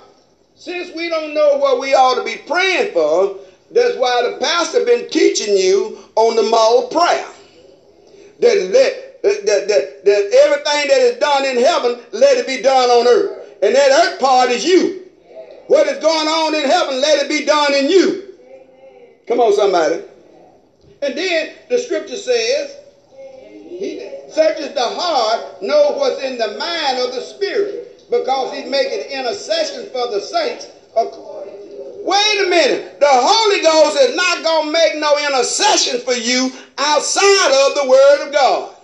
since 0.62 0.94
we 0.94 1.08
don't 1.08 1.34
know 1.34 1.56
what 1.56 1.80
we 1.80 1.92
ought 1.92 2.14
to 2.14 2.22
be 2.22 2.36
praying 2.46 2.92
for, 2.92 3.36
that's 3.72 3.96
why 3.96 4.22
the 4.22 4.38
pastor 4.38 4.84
been 4.84 5.08
teaching 5.10 5.56
you 5.56 5.98
on 6.14 6.36
the 6.36 6.44
model 6.44 6.86
prayer. 6.86 7.26
That, 8.38 8.70
let, 8.70 9.22
that, 9.24 9.66
that, 9.66 10.04
that 10.04 10.30
everything 10.32 10.88
that 10.88 11.00
is 11.00 11.18
done 11.18 11.44
in 11.44 11.56
heaven, 11.58 11.98
let 12.12 12.38
it 12.38 12.46
be 12.46 12.62
done 12.62 12.90
on 12.90 13.08
earth. 13.08 13.58
And 13.60 13.74
that 13.74 13.90
earth 13.90 14.20
part 14.20 14.50
is 14.50 14.64
you. 14.64 15.02
What 15.66 15.88
is 15.88 15.98
going 15.98 16.28
on 16.28 16.54
in 16.54 16.64
heaven, 16.64 17.00
let 17.00 17.24
it 17.24 17.28
be 17.28 17.44
done 17.44 17.74
in 17.74 17.88
you. 17.88 18.34
Come 19.26 19.40
on, 19.40 19.52
somebody. 19.52 20.00
And 21.02 21.18
then 21.18 21.54
the 21.70 21.78
scripture 21.78 22.16
says, 22.16 22.76
He 23.10 23.98
searches 24.30 24.74
the 24.74 24.80
heart, 24.80 25.60
knows 25.60 25.98
what's 25.98 26.22
in 26.22 26.38
the 26.38 26.56
mind 26.56 26.98
of 27.00 27.12
the 27.12 27.20
Spirit, 27.20 27.81
because 28.12 28.52
He's 28.54 28.68
making 28.70 29.10
intercession 29.10 29.86
for 29.86 30.10
the 30.10 30.20
saints. 30.20 30.68
Wait 30.94 32.44
a 32.44 32.50
minute. 32.50 33.00
The 33.00 33.08
Holy 33.08 33.62
Ghost 33.62 33.96
is 33.96 34.14
not 34.14 34.44
going 34.44 34.66
to 34.66 34.72
make 34.72 34.96
no 34.96 35.16
intercession 35.16 35.98
for 36.00 36.12
you 36.12 36.52
outside 36.76 37.68
of 37.68 37.74
the 37.74 37.88
Word 37.88 38.26
of 38.26 38.32
God. 38.32 38.76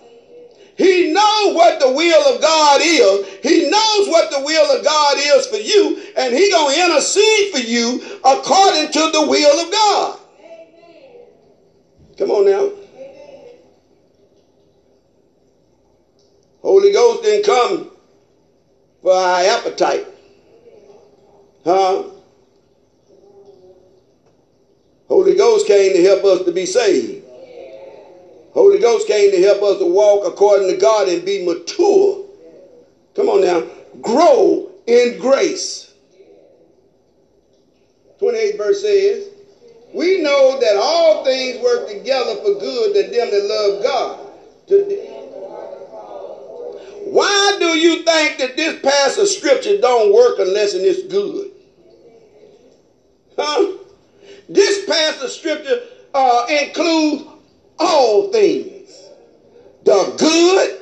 He 0.77 1.13
knows 1.13 1.55
what 1.55 1.79
the 1.79 1.93
will 1.93 2.35
of 2.35 2.41
God 2.41 2.81
is. 2.81 3.27
He 3.43 3.69
knows 3.69 4.09
what 4.09 4.31
the 4.31 4.41
will 4.41 4.79
of 4.79 4.85
God 4.85 5.17
is 5.19 5.47
for 5.47 5.57
you, 5.57 6.01
and 6.17 6.33
He 6.33 6.51
gonna 6.51 6.85
intercede 6.85 7.51
for 7.51 7.59
you 7.59 8.01
according 8.25 8.93
to 8.93 9.11
the 9.11 9.27
will 9.29 9.67
of 9.67 9.73
God. 9.73 10.19
Come 12.17 12.31
on 12.31 12.45
now. 12.45 12.71
Holy 16.63 16.93
Ghost 16.93 17.25
didn't 17.25 17.45
come 17.45 17.98
for 19.03 19.13
our 19.13 19.41
appetite. 19.41 20.07
Huh? 21.65 22.05
Holy 25.09 25.35
Ghost 25.35 25.67
came 25.67 25.95
to 25.95 26.03
help 26.03 26.25
us 26.25 26.45
to 26.45 26.53
be 26.53 26.67
saved. 26.67 27.25
Holy 28.53 28.79
Ghost 28.79 29.07
came 29.07 29.31
to 29.31 29.41
help 29.41 29.63
us 29.63 29.79
to 29.79 29.87
walk 29.87 30.27
according 30.27 30.69
to 30.69 30.77
God 30.77 31.09
and 31.09 31.25
be 31.25 31.45
mature. 31.45 32.25
Come 33.15 33.29
on 33.29 33.41
now. 33.41 33.63
Grow 34.01 34.71
in 34.87 35.19
grace. 35.19 35.91
28 38.19 38.57
verse 38.57 38.81
says, 38.83 39.29
We 39.95 40.21
know 40.21 40.59
that 40.61 40.77
all 40.77 41.25
things 41.25 41.63
work 41.63 41.89
together 41.89 42.37
for 42.37 42.59
good 42.59 42.95
to 42.95 43.03
them 43.03 43.31
that 43.31 43.45
love 43.45 43.83
God. 43.83 45.18
Why 47.11 47.57
do 47.59 47.79
you 47.79 48.03
think 48.03 48.39
that 48.39 48.57
this 48.57 48.81
passage 48.81 49.23
of 49.23 49.29
scripture 49.29 49.81
don't 49.81 50.13
work 50.13 50.39
unless 50.39 50.75
it's 50.75 51.11
good? 51.11 51.51
Huh? 53.37 53.79
This 54.49 54.85
passage 54.85 55.25
of 55.25 55.31
scripture 55.31 55.81
uh, 56.13 56.47
includes 56.49 57.25
all 57.79 58.31
things 58.31 59.09
the 59.85 60.15
good 60.19 60.81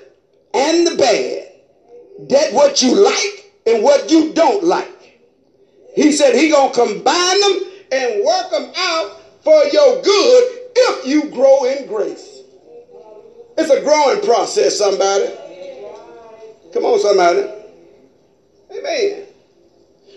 and 0.52 0.86
the 0.86 0.96
bad, 0.96 2.28
that 2.28 2.52
what 2.52 2.82
you 2.82 2.96
like 2.96 3.52
and 3.66 3.84
what 3.84 4.10
you 4.10 4.32
don't 4.32 4.64
like. 4.64 5.20
He 5.94 6.10
said 6.10 6.34
he 6.34 6.50
gonna 6.50 6.74
combine 6.74 7.40
them 7.40 7.60
and 7.92 8.24
work 8.24 8.50
them 8.50 8.72
out 8.76 9.20
for 9.44 9.64
your 9.66 10.02
good 10.02 10.58
if 10.74 11.06
you 11.06 11.30
grow 11.30 11.64
in 11.66 11.86
grace. 11.86 12.40
It's 13.56 13.70
a 13.70 13.80
growing 13.82 14.22
process, 14.22 14.76
somebody. 14.76 15.45
Come 16.76 16.84
on, 16.84 17.00
somebody. 17.00 17.42
Amen. 18.70 19.22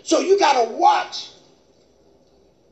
So 0.04 0.20
you 0.20 0.38
got 0.38 0.62
to 0.62 0.72
watch 0.72 1.30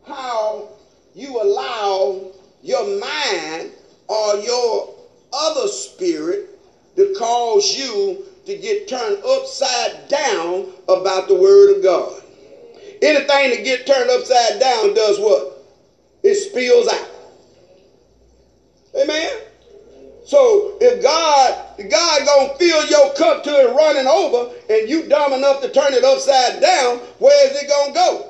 how 0.05 0.67
you 1.15 1.41
allow 1.41 2.29
your 2.61 2.99
mind 2.99 3.71
or 4.09 4.35
your 4.39 4.93
other 5.31 5.69
spirit 5.69 6.49
to 6.97 7.15
cause 7.17 7.77
you 7.77 8.25
to 8.45 8.57
get 8.57 8.89
turned 8.89 9.23
upside 9.23 10.09
down 10.09 10.69
about 10.89 11.29
the 11.29 11.35
word 11.35 11.77
of 11.77 11.81
God. 11.81 12.21
Anything 13.01 13.51
that 13.51 13.61
get 13.63 13.87
turned 13.87 14.09
upside 14.09 14.59
down 14.59 14.95
does 14.95 15.17
what? 15.17 15.65
It 16.23 16.35
spills 16.35 16.89
out. 16.89 17.09
Amen. 19.01 19.46
So 20.27 20.73
if 20.81 21.01
God, 21.01 21.55
God 21.89 22.25
gonna 22.25 22.53
fill 22.55 22.85
your 22.87 23.13
cup 23.13 23.43
to 23.43 23.49
it 23.49 23.73
running 23.73 24.05
over, 24.05 24.53
and 24.69 24.89
you 24.89 25.07
dumb 25.07 25.31
enough 25.31 25.61
to 25.61 25.69
turn 25.69 25.93
it 25.93 26.03
upside 26.03 26.59
down, 26.59 26.97
where 27.19 27.49
is 27.49 27.55
it 27.55 27.69
gonna 27.69 27.93
go? 27.93 28.29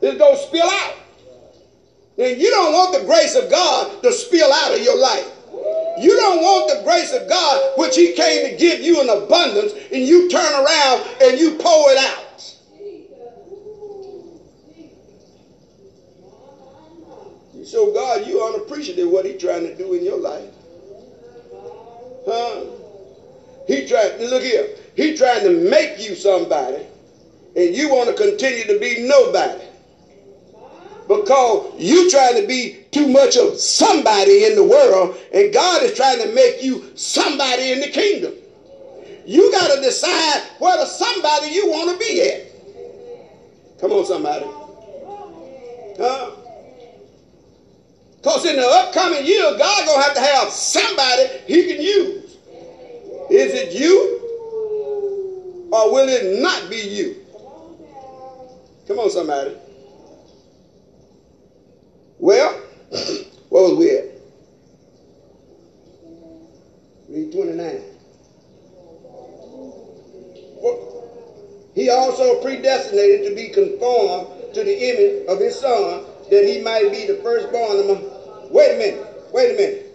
It's 0.00 0.18
gonna 0.18 0.36
spill 0.36 0.66
out. 0.66 0.94
And 2.18 2.40
you 2.40 2.50
don't 2.50 2.72
want 2.72 2.92
the 2.92 3.04
grace 3.04 3.36
of 3.36 3.48
God 3.48 4.02
to 4.02 4.12
spill 4.12 4.52
out 4.52 4.74
of 4.74 4.82
your 4.82 4.98
life. 4.98 5.30
You 6.00 6.10
don't 6.10 6.40
want 6.40 6.76
the 6.76 6.82
grace 6.82 7.12
of 7.12 7.28
God, 7.28 7.78
which 7.78 7.94
He 7.94 8.12
came 8.12 8.50
to 8.50 8.56
give 8.56 8.82
you 8.82 9.00
in 9.00 9.10
abundance, 9.10 9.74
and 9.92 10.02
you 10.02 10.28
turn 10.28 10.54
around 10.54 11.06
and 11.22 11.38
you 11.38 11.52
pour 11.52 11.92
it 11.92 11.98
out. 11.98 12.31
Show 17.72 17.90
God 17.90 18.26
you 18.26 18.44
unappreciative 18.44 19.08
what 19.08 19.24
He 19.24 19.32
trying 19.38 19.64
to 19.64 19.74
do 19.74 19.94
in 19.94 20.04
your 20.04 20.18
life. 20.18 20.44
Huh? 22.26 22.64
He 23.66 23.86
tried, 23.86 24.20
look 24.20 24.42
here, 24.42 24.76
He 24.94 25.16
trying 25.16 25.42
to 25.44 25.70
make 25.70 25.98
you 25.98 26.14
somebody, 26.14 26.84
and 27.56 27.74
you 27.74 27.88
want 27.88 28.10
to 28.10 28.14
continue 28.14 28.64
to 28.66 28.78
be 28.78 29.08
nobody 29.08 29.64
because 31.08 31.72
you 31.78 32.10
trying 32.10 32.42
to 32.42 32.46
be 32.46 32.76
too 32.90 33.08
much 33.08 33.38
of 33.38 33.58
somebody 33.58 34.44
in 34.44 34.54
the 34.54 34.62
world 34.62 35.16
and 35.32 35.50
God 35.50 35.82
is 35.82 35.94
trying 35.94 36.20
to 36.20 36.32
make 36.34 36.62
you 36.62 36.92
somebody 36.94 37.72
in 37.72 37.80
the 37.80 37.88
kingdom. 37.88 38.34
You 39.24 39.50
got 39.50 39.74
to 39.74 39.80
decide 39.80 40.42
whether 40.58 40.84
somebody 40.84 41.48
you 41.48 41.70
want 41.70 41.90
to 41.90 42.06
be 42.06 42.20
at. 42.20 43.80
Come 43.80 43.92
on, 43.92 44.04
somebody. 44.04 44.46
Huh? 45.96 46.41
Because 48.22 48.46
in 48.46 48.54
the 48.54 48.64
upcoming 48.66 49.26
year, 49.26 49.42
God 49.58 49.84
going 49.84 49.98
to 49.98 50.04
have 50.04 50.14
to 50.14 50.20
have 50.20 50.48
somebody 50.50 51.26
he 51.48 51.66
can 51.66 51.82
use. 51.82 52.36
Is 53.30 53.52
it 53.52 53.72
you? 53.72 54.20
Or 55.72 55.92
will 55.92 56.08
it 56.08 56.40
not 56.40 56.70
be 56.70 56.76
you? 56.76 57.16
Come 58.86 59.00
on, 59.00 59.10
somebody. 59.10 59.56
Well, 62.20 62.60
what 63.48 63.62
was 63.62 63.78
we 63.78 63.90
at? 63.90 64.04
Read 67.08 67.32
29. 67.32 67.82
He 71.74 71.88
also 71.88 72.40
predestinated 72.40 73.28
to 73.28 73.34
be 73.34 73.48
conformed 73.48 74.54
to 74.54 74.62
the 74.62 74.90
image 74.90 75.26
of 75.26 75.40
his 75.40 75.58
son, 75.58 76.04
that 76.30 76.44
he 76.46 76.60
might 76.60 76.92
be 76.92 77.06
the 77.06 77.16
firstborn 77.22 77.80
among. 77.80 78.11
Wait 78.52 78.74
a 78.74 78.76
minute. 78.76 79.32
Wait 79.32 79.50
a 79.50 79.54
minute. 79.54 79.94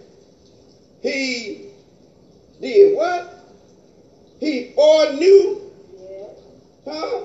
He 1.00 1.70
did 2.60 2.96
what? 2.96 3.32
He 4.40 4.72
foreknew. 4.74 5.60
Huh? 6.84 7.20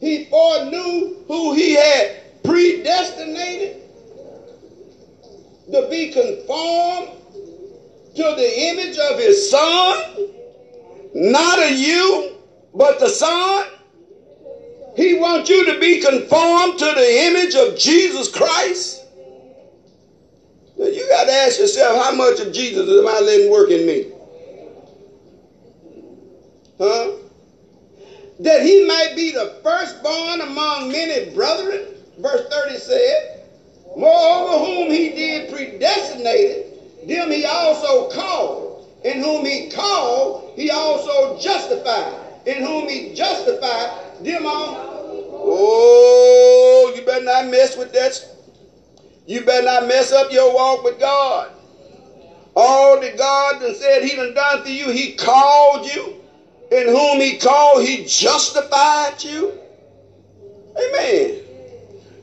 He 0.00 0.24
foreknew 0.24 1.16
who 1.28 1.52
he 1.52 1.74
had 1.74 2.42
predestinated 2.42 3.82
to 5.70 5.86
be 5.90 6.12
conformed 6.12 7.10
to 8.16 8.22
the 8.22 8.60
image 8.68 8.96
of 8.96 9.18
his 9.18 9.50
son, 9.50 10.28
not 11.14 11.58
of 11.62 11.72
you, 11.72 12.36
but 12.74 13.00
the 13.00 13.08
son. 13.08 13.66
He 14.96 15.14
wants 15.14 15.50
you 15.50 15.66
to 15.74 15.78
be 15.80 16.00
conformed 16.00 16.78
to 16.78 16.84
the 16.84 17.24
image 17.26 17.54
of 17.54 17.76
Jesus 17.76 18.28
Christ. 18.28 19.03
You 20.76 21.08
got 21.10 21.24
to 21.24 21.32
ask 21.32 21.58
yourself, 21.58 21.96
how 22.04 22.12
much 22.14 22.40
of 22.40 22.52
Jesus 22.52 22.88
am 22.88 23.06
I 23.06 23.20
letting 23.20 23.50
work 23.50 23.70
in 23.70 23.86
me? 23.86 24.12
Huh? 26.78 27.10
That 28.40 28.62
he 28.62 28.84
might 28.86 29.14
be 29.14 29.30
the 29.30 29.60
firstborn 29.62 30.40
among 30.40 30.88
many 30.88 31.32
brethren 31.34 31.94
verse 32.18 32.48
30 32.50 32.78
said, 32.78 33.40
Moreover, 33.96 34.64
whom 34.64 34.90
he 34.90 35.10
did 35.10 35.50
predestinated, 35.50 36.66
them 37.08 37.30
he 37.30 37.44
also 37.44 38.08
called. 38.08 38.86
In 39.04 39.20
whom 39.20 39.44
he 39.44 39.68
called, 39.70 40.52
he 40.56 40.70
also 40.70 41.38
justified. 41.38 42.12
In 42.46 42.62
whom 42.62 42.88
he 42.88 43.14
justified, 43.14 44.24
them 44.24 44.46
all. 44.46 44.76
Oh, 45.46 46.92
you 46.94 47.02
better 47.02 47.24
not 47.24 47.46
mess 47.46 47.76
with 47.76 47.92
that. 47.92 48.24
You 49.26 49.44
better 49.44 49.64
not 49.64 49.86
mess 49.86 50.12
up 50.12 50.30
your 50.30 50.54
walk 50.54 50.84
with 50.84 50.98
God. 50.98 51.52
All 52.56 53.00
that 53.00 53.16
God 53.16 53.60
done 53.60 53.74
said 53.74 54.02
he 54.02 54.14
done 54.14 54.34
done 54.34 54.62
for 54.62 54.68
you, 54.68 54.90
he 54.90 55.12
called 55.12 55.86
you. 55.86 56.20
In 56.70 56.88
whom 56.88 57.20
he 57.20 57.36
called, 57.36 57.82
he 57.82 58.04
justified 58.04 59.22
you. 59.22 59.58
Amen. 60.76 61.40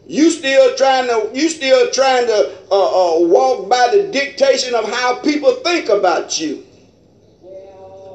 You 0.08 0.30
still 0.30 0.76
trying 0.76 1.08
to 1.08 1.30
you 1.34 1.50
still 1.50 1.90
trying 1.92 2.28
to 2.28 2.52
uh, 2.70 3.16
uh, 3.16 3.26
walk 3.28 3.70
by 3.70 3.90
the 3.96 4.04
dictation 4.12 4.76
of 4.76 4.86
how 4.90 5.16
people 5.20 5.52
think 5.54 5.90
about 5.90 6.40
you. 6.40 6.64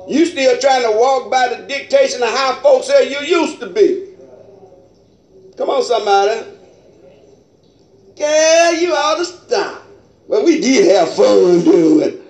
You 0.08 0.26
still 0.26 0.58
trying 0.58 0.82
to 0.82 0.90
walk 0.96 1.30
by 1.30 1.48
the 1.48 1.66
dictation 1.66 2.22
of 2.22 2.28
how 2.28 2.54
folks 2.60 2.86
say 2.86 3.10
you 3.10 3.20
used 3.20 3.60
to 3.60 3.66
be. 3.66 4.02
Come 5.56 5.70
on, 5.70 5.82
somebody. 5.82 6.55
Yeah, 8.16 8.70
you 8.72 8.92
ought 8.94 9.18
to 9.18 9.24
stop. 9.26 9.82
Well, 10.28 10.44
we 10.44 10.60
did 10.60 10.84
have 10.96 11.10
fun 11.10 11.64
doing 11.64 12.00
it. 12.10 12.22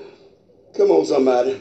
Come 0.75 0.91
on, 0.91 1.05
somebody. 1.07 1.61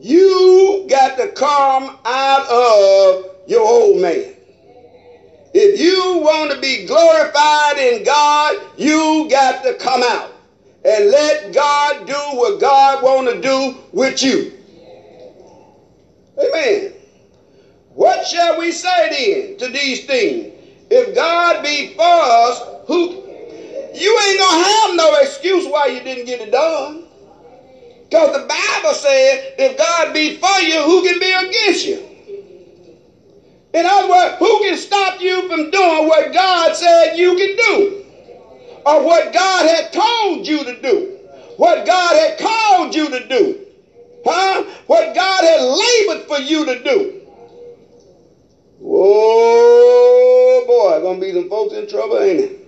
You 0.00 0.84
got 0.88 1.16
to 1.18 1.28
come 1.28 1.96
out 2.04 2.46
of 2.48 3.24
your 3.46 3.62
old 3.66 3.98
man. 4.00 4.34
If 5.54 5.78
you 5.78 6.20
want 6.22 6.52
to 6.52 6.58
be 6.60 6.86
glorified 6.86 7.78
in 7.78 8.04
God, 8.04 8.56
you 8.76 9.26
got 9.30 9.62
to 9.64 9.74
come 9.74 10.02
out 10.04 10.32
and 10.84 11.10
let 11.10 11.52
God 11.52 12.06
do 12.06 12.14
what 12.36 12.60
God 12.60 13.02
want 13.02 13.28
to 13.30 13.40
do 13.40 13.74
with 13.92 14.22
you. 14.22 14.50
Amen. 16.38 16.92
What 17.94 18.26
shall 18.26 18.58
we 18.58 18.72
say 18.72 19.08
then 19.10 19.58
to 19.58 19.68
these 19.68 20.06
things? 20.06 20.52
If 20.90 21.14
God 21.14 21.62
be 21.62 21.94
for 21.94 22.02
us, 22.02 22.60
who 22.86 23.22
you 23.94 24.18
ain't 24.28 24.38
gonna 24.38 24.64
have 24.64 24.96
no 24.96 25.14
excuse 25.20 25.66
why 25.66 25.86
you 25.86 26.00
didn't 26.00 26.24
get 26.24 26.40
it 26.40 26.50
done. 26.50 27.04
Because 28.08 28.32
the 28.32 28.46
Bible 28.46 28.94
said, 28.94 29.54
if 29.58 29.76
God 29.76 30.12
be 30.12 30.36
for 30.36 30.60
you, 30.60 30.80
who 30.82 31.02
can 31.02 31.18
be 31.18 31.30
against 31.30 31.86
you? 31.86 32.08
In 33.74 33.86
other 33.86 34.10
words, 34.10 34.34
who 34.38 34.60
can 34.60 34.76
stop 34.76 35.20
you 35.20 35.48
from 35.48 35.70
doing 35.70 36.06
what 36.06 36.32
God 36.32 36.76
said 36.76 37.16
you 37.16 37.36
can 37.36 37.56
do? 37.56 38.04
Or 38.84 39.04
what 39.04 39.32
God 39.32 39.66
had 39.66 39.92
told 39.92 40.46
you 40.46 40.64
to 40.64 40.80
do? 40.82 41.18
What 41.56 41.86
God 41.86 42.16
had 42.16 42.38
called 42.38 42.94
you 42.94 43.08
to 43.10 43.28
do? 43.28 43.60
Huh? 44.24 44.62
What 44.86 45.14
God 45.14 45.44
had 45.44 45.60
labored 45.60 46.26
for 46.26 46.38
you 46.38 46.64
to 46.66 46.82
do? 46.82 47.21
Oh 48.84 50.64
boy, 50.66 51.00
gonna 51.02 51.20
be 51.20 51.32
some 51.32 51.48
folks 51.48 51.74
in 51.74 51.86
trouble, 51.86 52.18
ain't 52.20 52.40
it? 52.40 52.61